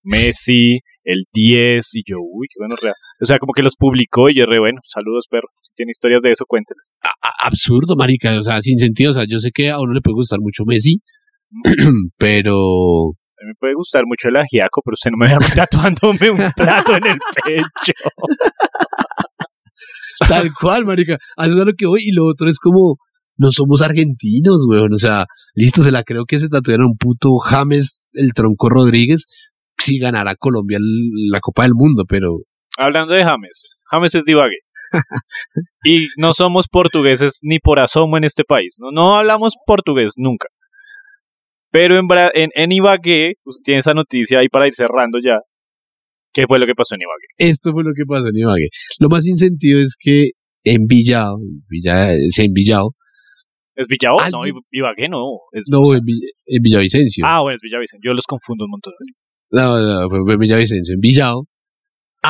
Messi, 0.03 0.79
el 1.03 1.25
10, 1.33 1.95
y 1.95 2.03
yo, 2.05 2.17
uy, 2.21 2.47
qué 2.49 2.59
bueno, 2.59 2.75
real. 2.81 2.95
O 3.21 3.25
sea, 3.25 3.39
como 3.39 3.53
que 3.53 3.63
los 3.63 3.75
publicó 3.77 4.29
y 4.29 4.37
yo 4.37 4.45
re, 4.45 4.59
bueno, 4.59 4.81
saludos, 4.85 5.25
perro. 5.29 5.47
Si 5.53 5.73
tiene 5.75 5.91
historias 5.91 6.21
de 6.21 6.31
eso, 6.31 6.45
cuénteles. 6.47 6.83
absurdo, 7.43 7.95
marica, 7.95 8.37
o 8.37 8.41
sea, 8.41 8.61
sin 8.61 8.77
sentido. 8.77 9.11
O 9.11 9.13
sea, 9.13 9.25
yo 9.27 9.39
sé 9.39 9.51
que 9.53 9.71
a 9.71 9.79
uno 9.79 9.93
le 9.93 10.01
puede 10.01 10.15
gustar 10.15 10.39
mucho 10.41 10.63
Messi, 10.65 11.01
pero... 12.17 12.55
A 13.37 13.43
mí 13.43 13.49
me 13.49 13.55
puede 13.59 13.73
gustar 13.75 14.03
mucho 14.05 14.29
el 14.29 14.37
ajiaco, 14.37 14.81
pero 14.83 14.93
usted 14.93 15.11
no 15.11 15.17
me 15.17 15.27
vea 15.27 15.37
tatuándome 15.55 16.31
un 16.31 16.51
plato 16.55 16.95
en 16.95 17.05
el 17.05 17.17
pecho. 17.43 17.93
Tal 20.27 20.51
cual, 20.59 20.85
marica. 20.85 21.17
Eso 21.37 21.59
es 21.59 21.65
lo 21.65 21.73
que 21.77 21.85
voy. 21.85 22.01
Y 22.03 22.11
lo 22.11 22.25
otro 22.25 22.47
es 22.47 22.59
como, 22.59 22.95
no 23.37 23.51
somos 23.51 23.81
argentinos, 23.81 24.65
weón. 24.67 24.93
O 24.93 24.97
sea, 24.97 25.25
listo, 25.53 25.83
se 25.83 25.91
la 25.91 26.03
creo 26.03 26.25
que 26.25 26.39
se 26.39 26.47
tatuaron 26.47 26.87
un 26.87 26.97
puto 26.97 27.37
James 27.37 28.07
el 28.13 28.33
tronco 28.33 28.69
Rodríguez 28.69 29.25
si 29.77 29.99
ganara 29.99 30.35
Colombia 30.35 30.79
la 30.81 31.39
Copa 31.39 31.63
del 31.63 31.73
Mundo, 31.75 32.03
pero 32.07 32.39
Hablando 32.77 33.13
de 33.13 33.23
James, 33.23 33.63
James 33.89 34.15
es 34.15 34.25
divague. 34.25 34.57
y 35.85 36.07
no 36.17 36.33
somos 36.33 36.67
portugueses 36.67 37.39
ni 37.41 37.59
por 37.59 37.79
asomo 37.79 38.17
en 38.17 38.23
este 38.23 38.43
país. 38.43 38.75
No, 38.79 38.91
no 38.91 39.15
hablamos 39.15 39.55
portugués 39.65 40.13
nunca. 40.17 40.47
Pero 41.71 41.97
en, 41.97 42.07
en, 42.33 42.49
en 42.53 42.71
Ibagué, 42.71 43.33
usted 43.43 43.63
tiene 43.63 43.79
esa 43.79 43.93
noticia 43.93 44.39
ahí 44.39 44.47
para 44.47 44.67
ir 44.67 44.73
cerrando 44.73 45.19
ya. 45.23 45.39
¿Qué 46.33 46.45
fue 46.47 46.59
lo 46.59 46.65
que 46.65 46.73
pasó 46.75 46.95
en 46.95 47.01
Ibagué? 47.01 47.51
Esto 47.51 47.71
fue 47.71 47.83
lo 47.83 47.91
que 47.95 48.05
pasó 48.07 48.27
en 48.27 48.37
Ibagué. 48.37 48.67
Lo 48.99 49.09
más 49.09 49.27
insentivo 49.27 49.79
es 49.79 49.95
que 49.99 50.31
en 50.63 50.85
Villao, 50.85 51.37
Villa, 51.67 52.13
se 52.29 52.43
en 52.43 52.53
Villao. 52.53 52.95
¿Es 53.75 53.87
Villao? 53.87 54.17
No, 54.31 54.43
Ibagué 54.71 55.09
no. 55.09 55.39
no, 55.69 55.95
en, 55.95 56.61
Villavicencio. 56.61 57.25
Ah, 57.27 57.41
bueno, 57.41 57.55
es 57.55 57.61
Villavicencio. 57.61 58.09
Yo 58.09 58.13
los 58.13 58.25
confundo 58.25 58.65
un 58.65 58.71
montón. 58.71 58.93
No, 59.51 59.79
no, 59.79 60.09
fue, 60.09 60.19
fue 60.25 60.37
Villavicencio. 60.37 60.93
En 60.93 60.99
Villao 61.01 61.45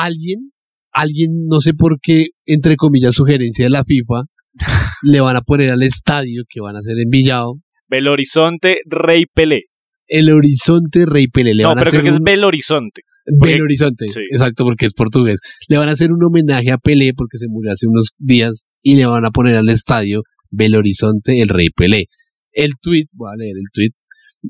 alguien, 0.02 0.52
alguien, 0.92 1.46
no 1.46 1.60
sé 1.60 1.74
por 1.74 1.98
qué, 2.00 2.28
entre 2.44 2.76
comillas, 2.76 3.14
sugerencia 3.14 3.66
de 3.66 3.70
la 3.70 3.84
FIFA, 3.84 4.24
le 5.02 5.20
van 5.20 5.36
a 5.36 5.42
poner 5.42 5.70
al 5.70 5.82
estadio 5.82 6.44
que 6.48 6.60
van 6.60 6.76
a 6.76 6.80
hacer 6.80 6.98
en 6.98 7.10
Villao. 7.10 7.60
Bel 7.88 8.08
Horizonte 8.08 8.78
Rey 8.86 9.24
Pelé. 9.32 9.64
El 10.08 10.30
Horizonte 10.30 11.04
Rey 11.06 11.28
Pelé. 11.28 11.54
Le 11.54 11.62
no, 11.62 11.70
van 11.70 11.78
a 11.78 11.80
pero 11.80 11.88
hacer 11.88 12.00
creo 12.00 12.12
que 12.12 12.16
es 12.16 12.22
Bel 12.22 12.44
Horizonte. 12.44 13.02
Bel 13.40 13.60
Horizonte, 13.60 14.06
exacto, 14.30 14.64
porque 14.64 14.86
es 14.86 14.94
portugués. 14.94 15.40
Le 15.68 15.78
van 15.78 15.88
a 15.88 15.92
hacer 15.92 16.12
un 16.12 16.22
homenaje 16.22 16.70
a 16.70 16.78
Pelé 16.78 17.12
porque 17.12 17.38
se 17.38 17.48
murió 17.48 17.72
hace 17.72 17.88
unos 17.88 18.10
días 18.18 18.66
y 18.82 18.94
le 18.94 19.06
van 19.06 19.24
a 19.24 19.30
poner 19.30 19.56
al 19.56 19.68
estadio 19.68 20.22
Bel 20.50 20.76
Horizonte 20.76 21.40
el 21.40 21.48
Rey 21.48 21.70
Pelé. 21.70 22.04
El 22.52 22.74
tweet, 22.80 23.06
voy 23.12 23.32
a 23.32 23.36
leer 23.36 23.56
el 23.56 23.66
tweet, 23.72 23.90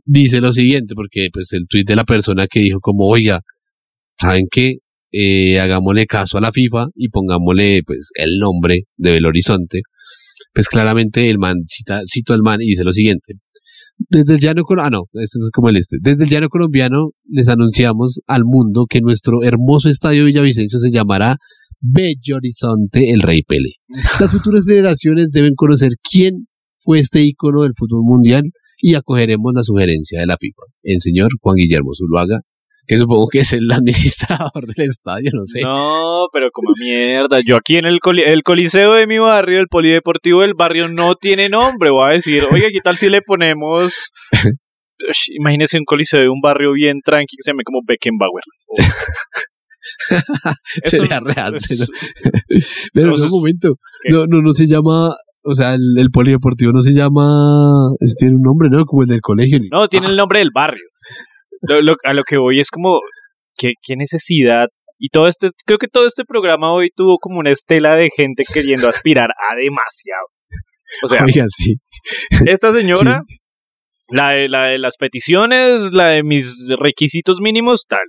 dice 0.05 0.40
lo 0.40 0.53
siguiente, 0.53 0.94
porque 0.94 1.28
pues 1.32 1.53
el 1.55 1.66
tweet 1.68 1.84
de 1.84 1.97
la 1.97 2.05
persona 2.05 2.47
que 2.47 2.61
dijo 2.61 2.80
como, 2.80 3.07
oiga, 3.07 3.40
¿saben 4.18 4.47
qué? 4.51 4.76
Eh, 5.12 5.59
hagámosle 5.61 6.07
caso 6.07 6.38
a 6.38 6.40
la 6.40 6.52
FIFA 6.52 6.88
y 6.94 7.09
pongámosle 7.09 7.82
pues 7.84 8.11
el 8.14 8.38
nombre 8.38 8.82
de 8.96 9.12
Belo 9.12 9.28
Horizonte. 9.28 9.82
Pues 10.52 10.68
claramente 10.68 11.28
el 11.28 11.38
man 11.38 11.57
cita, 11.68 12.02
cito 12.07 12.32
al 12.32 12.42
man 12.42 12.61
y 12.61 12.66
dice 12.66 12.84
lo 12.84 12.92
siguiente. 12.92 13.34
Desde 13.98 14.34
el 14.34 14.40
llano 14.40 14.62
ah 14.78 14.90
no, 14.90 15.04
este 15.14 15.38
es 15.38 15.50
como 15.52 15.70
el 15.70 15.76
este. 15.76 15.96
Desde 16.00 16.24
el 16.24 16.30
llano 16.30 16.48
colombiano 16.48 17.11
les 17.24 17.48
anunciamos 17.48 18.20
al 18.26 18.44
mundo 18.44 18.86
que 18.88 19.00
nuestro 19.00 19.42
hermoso 19.42 19.88
estadio 19.88 20.26
Villavicencio 20.26 20.78
se 20.78 20.90
llamará 20.90 21.36
Bello 21.80 22.36
Horizonte 22.36 23.11
el 23.11 23.22
Rey 23.22 23.42
Pele. 23.42 23.70
Las 24.20 24.32
futuras 24.32 24.66
generaciones 24.66 25.30
deben 25.30 25.54
conocer 25.54 25.92
quién 26.02 26.46
fue 26.74 26.98
este 26.98 27.22
ícono 27.22 27.62
del 27.62 27.72
fútbol 27.74 28.02
mundial 28.04 28.44
y 28.78 28.94
acogeremos 28.94 29.52
la 29.54 29.62
sugerencia 29.62 30.20
de 30.20 30.26
la 30.26 30.36
FIFA. 30.38 30.62
El 30.82 31.00
señor 31.00 31.30
Juan 31.40 31.57
Guillermo 31.57 31.92
Zuluaga, 31.94 32.40
que 32.87 32.97
supongo 32.97 33.28
que 33.28 33.41
es 33.41 33.53
el 33.53 33.68
administrador 33.72 34.66
del 34.66 34.87
estadio, 34.87 35.30
no 35.32 35.45
sé. 35.45 35.61
No, 35.61 36.26
pero 36.32 36.51
como 36.53 36.72
mierda. 36.78 37.41
Yo 37.45 37.57
aquí 37.57 37.76
en 37.76 37.87
el, 37.87 37.99
el 38.24 38.43
coliseo 38.43 38.95
de 38.95 39.07
mi 39.07 39.18
barrio, 39.18 39.61
el 39.61 39.68
polideportivo 39.68 40.43
del 40.43 40.55
barrio, 40.55 40.89
no 40.89 41.14
tiene 41.14 41.49
nombre. 41.49 41.91
Voy 41.91 42.11
a 42.11 42.14
decir, 42.14 42.43
oiga, 42.53 42.68
¿qué 42.72 42.80
tal 42.82 42.97
si 42.97 43.09
le 43.09 43.22
ponemos... 43.22 44.11
Imagínese 45.39 45.76
un 45.76 45.84
coliseo 45.84 46.20
de 46.20 46.30
un 46.30 46.41
barrio 46.41 46.72
bien 46.72 47.01
tranquilo 47.05 47.37
que 47.39 47.43
se 47.43 47.51
llame 47.51 47.64
como 47.64 47.80
Beckenbauer. 47.87 48.45
Sería 50.84 51.20
real. 51.20 51.55
Pero 52.95 53.14
en 53.14 53.22
un 53.22 53.30
momento, 53.30 53.74
no, 54.09 54.24
no, 54.26 54.41
no 54.41 54.53
se 54.53 54.66
llama 54.66 55.14
o 55.49 55.55
sea, 55.55 55.74
el, 55.74 56.11
polideportivo 56.12 56.72
no 56.72 56.80
se 56.80 56.93
llama, 56.93 57.24
tiene 58.18 58.34
un 58.34 58.43
nombre, 58.43 58.68
¿no? 58.68 58.84
Como 58.84 59.03
el 59.03 59.09
del 59.09 59.20
colegio. 59.20 59.61
No, 59.70 59.87
tiene 59.87 60.09
el 60.09 60.16
nombre 60.16 60.41
del 60.41 60.51
barrio. 60.53 60.82
A 62.05 62.12
lo 62.14 62.23
que 62.25 62.37
voy 62.37 62.61
es 62.61 62.71
como, 62.71 63.01
¿qué, 63.57 63.73
qué 63.83 63.97
necesidad? 63.97 64.69
Y 64.99 65.09
todo 65.09 65.29
este, 65.29 65.51
creo 65.67 65.79
que 65.79 65.89
todo 65.89 66.07
este 66.07 66.25
programa 66.25 66.73
hoy 66.73 66.91
tuvo 66.95 67.19
como 67.19 67.39
una 67.39 67.51
estela 67.51 67.97
de 67.97 68.09
gente 68.14 68.45
queriendo 68.53 68.89
aspirar 68.89 69.31
a 69.31 69.55
demasiado. 69.57 70.27
O 71.03 71.09
sea, 71.09 71.25
sí. 71.49 71.75
esta 72.47 72.73
señora, 72.73 73.23
la, 74.09 74.31
de, 74.31 74.49
la 74.49 74.67
de 74.67 74.79
las 74.79 74.97
peticiones, 74.97 75.93
la 75.93 76.09
de 76.09 76.23
mis 76.23 76.57
requisitos 76.79 77.41
mínimos, 77.41 77.85
tal. 77.87 78.07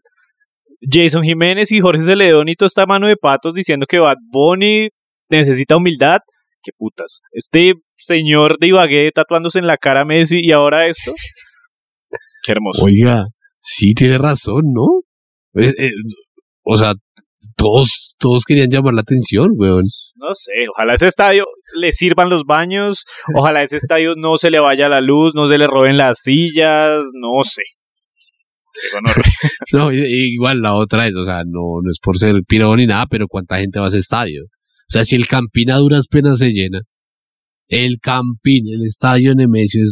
Jason 0.80 1.24
Jiménez 1.24 1.72
y 1.72 1.82
Jorge 1.82 2.03
Celedón 2.03 2.49
y 2.49 2.55
toda 2.55 2.68
esta 2.68 2.86
mano 2.86 3.08
de 3.08 3.18
patos 3.18 3.55
diciendo 3.55 3.88
que 3.89 3.97
Bad 3.97 4.18
Bunny 4.32 4.89
necesita 5.30 5.76
humildad 5.76 6.20
qué 6.64 6.72
putas. 6.78 7.22
Este 7.32 7.74
señor 7.95 8.58
de 8.60 8.68
Ibagué 8.68 9.12
tatuándose 9.14 9.60
en 9.60 9.68
la 9.68 9.78
cara 9.78 10.01
a 10.01 10.05
Messi 10.05 10.39
y 10.41 10.51
ahora 10.51 10.88
esto. 10.88 11.14
Qué 12.43 12.51
hermoso. 12.51 12.86
Oiga, 12.86 13.26
sí 13.60 13.93
tiene 13.93 14.18
razón, 14.18 14.64
¿no? 14.74 15.01
Eh, 15.62 15.74
eh, 15.78 15.91
o 16.64 16.78
sea, 16.78 16.93
todos, 17.55 18.16
todos 18.20 18.45
querían 18.45 18.70
llamar 18.70 18.93
la 18.93 19.01
atención, 19.01 19.51
weón. 19.55 19.84
No 20.16 20.34
sé, 20.34 20.51
ojalá 20.74 20.95
ese 20.95 21.08
estadio 21.08 21.45
le 21.80 21.91
sirvan 21.91 22.30
los 22.30 22.43
baños, 22.45 23.05
ojalá 23.36 23.64
ese 23.64 23.78
estadio 23.78 24.16
no 24.16 24.38
se 24.38 24.49
le 24.49 24.60
vaya 24.60 24.89
la 24.89 25.01
luz, 25.01 25.34
no 25.36 25.47
se 25.47 25.58
le 25.58 25.68
roben 25.68 25.97
las 25.97 26.20
sillas, 26.22 27.05
no 27.14 27.43
sé. 27.43 27.62
no, 29.74 29.91
igual 29.93 30.62
la 30.62 30.74
otra 30.74 31.08
es, 31.08 31.16
o 31.16 31.24
sea, 31.24 31.43
no, 31.45 31.82
no 31.84 31.89
es 31.89 31.99
por 32.01 32.18
ser 32.18 32.36
pirón 32.47 32.78
ni 32.78 32.88
nada, 32.88 33.05
pero 33.10 33.28
cuánta 33.28 33.58
gente 33.58 33.80
va 33.80 33.86
a 33.86 33.89
ese 33.89 33.99
estadio. 33.99 34.43
O 34.43 34.91
sea, 34.91 35.03
si 35.03 35.16
el 35.16 35.28
Campín 35.28 35.70
a 35.72 35.78
duras 35.78 36.08
penas 36.08 36.39
se 36.39 36.51
llena, 36.51 36.82
el 37.68 37.97
Campín, 38.01 38.66
el 38.74 38.86
estadio 38.86 39.36
Nemesio, 39.36 39.84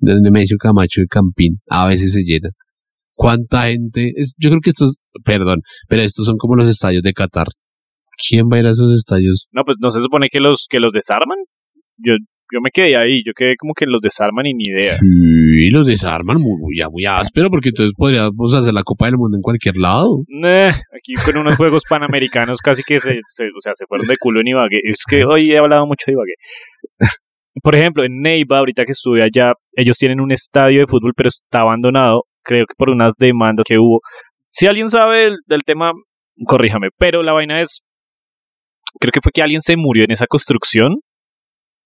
Nemesio 0.00 0.56
Camacho 0.58 1.00
de 1.00 1.06
Campín, 1.06 1.60
a 1.68 1.86
veces 1.86 2.12
se 2.12 2.22
llena. 2.22 2.50
¿Cuánta 3.20 3.66
gente? 3.66 4.14
Es, 4.16 4.34
yo 4.38 4.48
creo 4.48 4.62
que 4.62 4.70
estos, 4.70 4.98
perdón, 5.26 5.60
pero 5.90 6.00
estos 6.00 6.24
son 6.24 6.36
como 6.38 6.56
los 6.56 6.66
estadios 6.66 7.02
de 7.02 7.12
Qatar. 7.12 7.48
¿Quién 8.16 8.46
va 8.50 8.56
a 8.56 8.60
ir 8.60 8.66
a 8.66 8.70
esos 8.70 8.90
estadios? 8.94 9.46
No, 9.52 9.62
pues 9.62 9.76
no 9.78 9.90
se 9.90 10.00
supone 10.00 10.28
que 10.30 10.40
los, 10.40 10.66
que 10.70 10.80
los 10.80 10.90
desarman. 10.90 11.36
Yo, 11.98 12.14
yo 12.50 12.60
me 12.62 12.70
quedé 12.72 12.96
ahí, 12.96 13.20
yo 13.22 13.32
quedé 13.36 13.56
como 13.58 13.74
que 13.74 13.84
los 13.84 14.00
desarman 14.00 14.46
y 14.46 14.54
ni 14.54 14.64
idea. 14.68 14.92
Sí, 14.92 15.68
los 15.68 15.86
desarman 15.86 16.40
muy, 16.40 16.78
ya 16.78 16.88
muy 16.88 17.04
áspero, 17.04 17.50
porque 17.50 17.68
entonces 17.68 17.92
podríamos 17.94 18.54
hacer 18.54 18.72
la 18.72 18.84
Copa 18.84 19.04
del 19.04 19.18
Mundo 19.18 19.36
en 19.36 19.42
cualquier 19.42 19.76
lado. 19.76 20.22
aquí 20.96 21.12
con 21.22 21.42
unos 21.42 21.58
juegos 21.58 21.82
panamericanos 21.86 22.60
casi 22.60 22.82
que 22.82 23.00
se, 23.00 23.18
o 23.18 23.60
sea, 23.60 23.74
se 23.74 23.84
fueron 23.84 24.06
de 24.06 24.16
culo 24.18 24.40
en 24.40 24.48
Ibagué. 24.48 24.80
Es 24.82 25.04
que 25.06 25.26
hoy 25.26 25.52
he 25.52 25.58
hablado 25.58 25.86
mucho 25.86 26.04
de 26.06 26.12
Ibagué. 26.12 26.34
Por 27.62 27.74
ejemplo, 27.74 28.02
en 28.02 28.22
Neiva, 28.22 28.60
ahorita 28.60 28.86
que 28.86 28.92
estuve 28.92 29.22
allá, 29.22 29.52
ellos 29.74 29.98
tienen 29.98 30.20
un 30.20 30.32
estadio 30.32 30.80
de 30.80 30.86
fútbol, 30.86 31.12
pero 31.14 31.28
está 31.28 31.60
abandonado, 31.60 32.24
creo 32.42 32.66
que 32.66 32.74
por 32.76 32.90
unas 32.90 33.14
demandas 33.18 33.64
que 33.66 33.78
hubo. 33.78 34.00
Si 34.50 34.66
alguien 34.66 34.88
sabe 34.88 35.36
del 35.46 35.62
tema, 35.64 35.92
corríjame, 36.44 36.88
pero 36.98 37.22
la 37.22 37.32
vaina 37.32 37.60
es, 37.60 37.80
creo 39.00 39.12
que 39.12 39.20
fue 39.22 39.32
que 39.32 39.42
alguien 39.42 39.60
se 39.60 39.76
murió 39.76 40.04
en 40.04 40.10
esa 40.10 40.26
construcción 40.26 41.00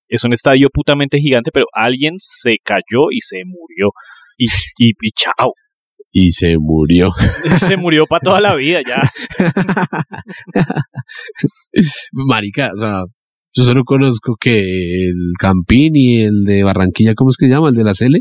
es 0.08 0.24
un 0.24 0.32
estadio 0.32 0.68
putamente 0.72 1.18
gigante, 1.18 1.50
pero 1.52 1.66
alguien 1.72 2.14
se 2.18 2.56
cayó 2.62 3.10
y 3.10 3.20
se 3.20 3.42
murió. 3.44 3.90
Y, 4.36 4.46
y, 4.78 4.92
y 5.00 5.10
chao. 5.12 5.54
Y 6.12 6.30
se 6.30 6.56
murió. 6.58 7.10
se 7.58 7.76
murió 7.76 8.06
para 8.06 8.20
toda 8.20 8.40
la 8.40 8.54
vida 8.54 8.80
ya. 8.86 9.00
Marica, 12.12 12.70
o 12.72 12.76
sea, 12.76 13.02
yo 13.52 13.64
solo 13.64 13.84
conozco 13.84 14.36
que 14.38 14.60
el 14.60 15.32
Campín 15.38 15.96
y 15.96 16.22
el 16.22 16.44
de 16.44 16.62
Barranquilla, 16.62 17.14
¿cómo 17.14 17.30
es 17.30 17.36
que 17.36 17.46
se 17.46 17.52
llama? 17.52 17.70
¿El 17.70 17.74
de 17.74 17.84
la 17.84 17.94
Cele? 17.94 18.20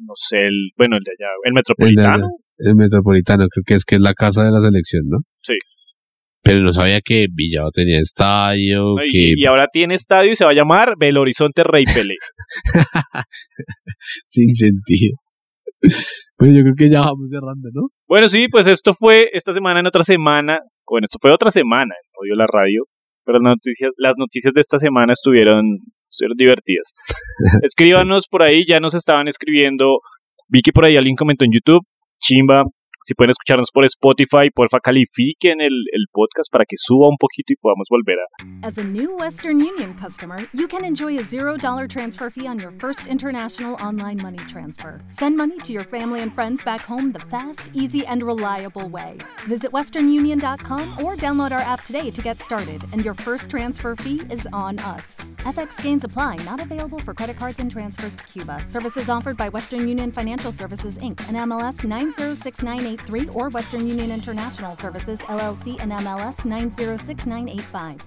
No 0.00 0.14
sé, 0.16 0.46
el, 0.46 0.70
bueno, 0.76 0.96
el 0.96 1.04
de 1.04 1.12
allá, 1.12 1.30
el 1.44 1.52
Metropolitano. 1.52 2.26
El, 2.58 2.68
el, 2.70 2.76
Metropolitano, 2.76 3.46
creo 3.48 3.62
que 3.66 3.74
es 3.74 3.84
que 3.84 3.96
es 3.96 4.00
la 4.00 4.14
casa 4.14 4.44
de 4.44 4.50
la 4.50 4.60
selección, 4.60 5.02
¿no? 5.08 5.18
Sí. 5.42 5.54
Pero 6.42 6.60
no 6.60 6.72
sabía 6.72 7.00
que 7.00 7.26
Villado 7.30 7.70
tenía 7.70 7.98
estadio. 7.98 8.94
y, 9.04 9.46
ahora 9.46 9.66
tiene 9.70 9.94
estadio 9.94 10.32
y 10.32 10.36
se 10.36 10.44
va 10.44 10.52
a 10.52 10.54
llamar 10.54 10.94
Belo 10.98 11.20
Horizonte 11.20 11.62
Rey 11.64 11.84
Pele. 11.84 12.14
Sin 14.26 14.54
sentido. 14.54 15.18
Bueno, 16.38 16.54
yo 16.56 16.62
creo 16.62 16.74
que 16.76 16.90
ya 16.90 17.00
vamos 17.00 17.28
cerrando, 17.30 17.68
¿no? 17.74 17.88
Bueno, 18.08 18.28
sí, 18.28 18.48
pues 18.48 18.66
esto 18.66 18.94
fue 18.94 19.28
esta 19.34 19.52
semana 19.52 19.80
en 19.80 19.86
otra 19.86 20.02
semana. 20.02 20.60
Bueno, 20.86 21.04
esto 21.04 21.18
fue 21.20 21.32
otra 21.32 21.50
semana 21.50 21.94
en 21.94 22.10
Odio 22.18 22.34
la 22.34 22.46
Radio. 22.46 22.84
Pero 23.24 23.38
las 23.38 23.52
noticias, 23.52 23.90
las 23.98 24.14
noticias 24.16 24.54
de 24.54 24.60
esta 24.62 24.78
semana 24.78 25.12
estuvieron, 25.12 25.62
estuvieron 26.10 26.36
divertidas. 26.36 26.92
Escríbanos 27.62 28.26
por 28.28 28.42
ahí, 28.42 28.64
ya 28.66 28.80
nos 28.80 28.94
estaban 28.94 29.28
escribiendo. 29.28 30.00
Vi 30.48 30.62
que 30.62 30.72
por 30.72 30.84
ahí 30.84 30.96
alguien 30.96 31.16
comentó 31.16 31.44
en 31.44 31.52
YouTube. 31.52 31.86
Chimba, 32.20 32.64
si 33.02 33.14
pueden 33.14 33.30
escucharnos 33.30 33.70
por 33.72 33.84
Spotify, 33.84 34.50
porfa 34.54 34.80
califiquen 34.80 35.60
el, 35.60 35.72
el 35.92 36.06
podcast 36.12 36.50
para 36.52 36.64
que 36.66 36.76
suba 36.76 37.08
un 37.08 37.16
poquito 37.18 37.52
y 37.52 37.56
podamos 37.56 37.86
volver 37.90 38.18
a. 38.18 38.66
As 38.66 38.76
a 38.78 38.84
new 38.84 39.16
Western 39.16 39.60
Union 39.60 39.94
customer, 39.94 40.38
you 40.52 40.68
can 40.68 40.84
enjoy 40.84 41.18
a 41.18 41.22
$0 41.22 41.88
transfer 41.88 42.30
fee 42.30 42.46
on 42.46 42.58
your 42.58 42.72
first 42.72 43.06
international 43.06 43.74
online 43.82 44.20
money 44.20 44.38
transfer. 44.48 45.00
Send 45.08 45.36
money 45.36 45.58
to 45.60 45.72
your 45.72 45.84
family 45.84 46.20
and 46.20 46.34
friends 46.34 46.62
back 46.62 46.82
home 46.82 47.12
the 47.12 47.20
fast, 47.30 47.70
easy, 47.72 48.04
and 48.04 48.22
reliable 48.22 48.88
way. 48.88 49.16
Visit 49.48 49.72
westernunion.com 49.72 51.04
or 51.04 51.16
download 51.16 51.52
our 51.52 51.60
app 51.62 51.84
today 51.84 52.10
to 52.10 52.22
get 52.22 52.42
started, 52.42 52.82
and 52.92 53.02
your 53.02 53.14
first 53.14 53.48
transfer 53.48 53.96
fee 53.96 54.20
is 54.30 54.46
on 54.52 54.78
us. 54.78 55.20
FX 55.38 55.82
gains 55.82 56.04
apply, 56.04 56.36
not 56.44 56.60
available 56.60 57.00
for 57.00 57.14
credit 57.14 57.38
cards 57.38 57.60
and 57.60 57.70
transfers 57.70 58.14
to 58.16 58.24
Cuba. 58.24 58.62
Services 58.66 59.08
offered 59.08 59.36
by 59.36 59.48
Western 59.48 59.88
Union 59.88 60.12
Financial 60.12 60.52
Services 60.52 60.98
Inc. 60.98 61.18
and 61.28 61.50
MLS 61.50 61.82
9069 61.82 62.89
983 62.96 63.28
or 63.34 63.50
Western 63.50 63.86
Union 63.86 64.10
International 64.10 64.74
Services 64.74 65.18
LLC 65.28 65.78
and 65.80 65.92
MLS 65.92 66.44
906985. 66.44 67.98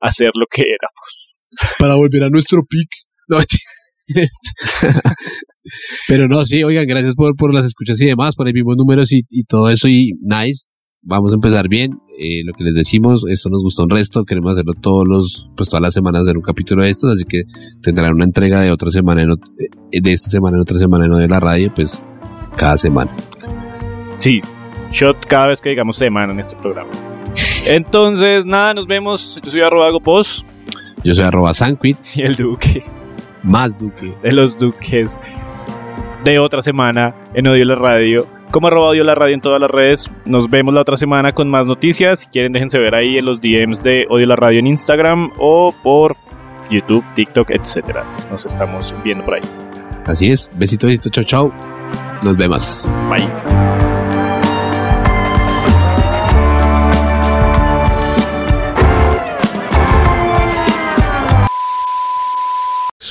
Hacer 0.00 0.30
lo 0.34 0.46
que 0.50 0.62
éramos. 0.62 1.34
Para 1.78 1.94
volver 1.94 2.24
a 2.24 2.30
nuestro 2.30 2.62
pick. 2.68 2.88
No, 3.28 3.38
Pero 6.08 6.28
no, 6.28 6.44
sí, 6.44 6.64
oigan, 6.64 6.86
gracias 6.86 7.14
por, 7.14 7.36
por 7.36 7.54
las 7.54 7.64
escuchas 7.64 8.00
y 8.00 8.06
demás, 8.06 8.34
por 8.34 8.48
el 8.48 8.54
mismo 8.54 8.74
números 8.74 9.12
y, 9.12 9.22
y 9.30 9.44
todo 9.44 9.70
eso. 9.70 9.88
Y 9.88 10.12
nice, 10.20 10.66
vamos 11.02 11.32
a 11.32 11.34
empezar 11.34 11.68
bien. 11.68 11.92
Eh, 12.18 12.42
lo 12.44 12.52
que 12.52 12.64
les 12.64 12.74
decimos, 12.74 13.24
esto 13.28 13.48
nos 13.48 13.62
gustó 13.62 13.84
un 13.84 13.90
resto. 13.90 14.24
Queremos 14.24 14.52
hacerlo 14.52 14.72
todos 14.80 15.04
los, 15.06 15.50
pues 15.56 15.68
todas 15.68 15.82
las 15.82 15.94
semanas, 15.94 16.22
hacer 16.22 16.36
un 16.36 16.42
capítulo 16.42 16.82
de 16.82 16.90
estos. 16.90 17.12
Así 17.12 17.24
que 17.24 17.44
tendrán 17.82 18.14
una 18.14 18.24
entrega 18.24 18.60
de 18.60 18.70
otra 18.70 18.90
semana, 18.90 19.22
en, 19.22 19.30
eh, 19.30 20.00
de 20.00 20.12
esta 20.12 20.28
semana 20.28 20.56
en 20.56 20.62
otra 20.62 20.78
semana 20.78 21.04
en 21.06 21.12
de 21.12 21.28
la 21.28 21.40
radio, 21.40 21.72
pues 21.74 22.06
cada 22.56 22.76
semana. 22.78 23.10
Sí, 24.16 24.40
shot 24.90 25.26
cada 25.26 25.48
vez 25.48 25.60
que 25.60 25.70
digamos 25.70 25.96
semana 25.96 26.32
en 26.32 26.40
este 26.40 26.56
programa. 26.56 26.90
Entonces, 27.68 28.44
nada, 28.44 28.74
nos 28.74 28.86
vemos. 28.86 29.40
Yo 29.42 29.50
soy 29.50 29.60
arroba 29.62 29.90
Gopos. 29.90 30.44
Yo 31.04 31.14
soy 31.14 31.24
arroba 31.24 31.54
Sanquit. 31.54 31.96
Y 32.14 32.22
el 32.22 32.36
Duque. 32.36 32.82
Más 33.42 33.76
Duque. 33.78 34.12
De 34.22 34.32
los 34.32 34.58
Duques. 34.58 35.18
De 36.24 36.38
otra 36.38 36.62
semana 36.62 37.14
en 37.34 37.46
Odio 37.46 37.64
la 37.64 37.74
Radio. 37.74 38.26
Como 38.50 38.66
arroba 38.66 38.88
Odio 38.88 39.02
la 39.02 39.14
Radio 39.14 39.34
en 39.34 39.40
todas 39.40 39.60
las 39.60 39.70
redes. 39.70 40.10
Nos 40.26 40.50
vemos 40.50 40.74
la 40.74 40.82
otra 40.82 40.96
semana 40.96 41.32
con 41.32 41.48
más 41.48 41.66
noticias. 41.66 42.20
Si 42.20 42.26
quieren, 42.28 42.52
déjense 42.52 42.78
ver 42.78 42.94
ahí 42.94 43.18
en 43.18 43.24
los 43.24 43.40
DMs 43.40 43.82
de 43.82 44.06
Odio 44.10 44.26
la 44.26 44.36
Radio 44.36 44.60
en 44.60 44.66
Instagram 44.66 45.30
o 45.38 45.74
por 45.82 46.16
YouTube, 46.70 47.04
TikTok, 47.14 47.50
etc. 47.50 47.96
Nos 48.30 48.44
estamos 48.44 48.94
viendo 49.02 49.24
por 49.24 49.34
ahí. 49.34 49.42
Así 50.04 50.30
es. 50.30 50.50
Besito, 50.54 50.86
besito. 50.86 51.10
Chao, 51.10 51.24
chao. 51.24 51.52
Nos 52.22 52.36
vemos. 52.36 52.92
Bye. 53.10 53.81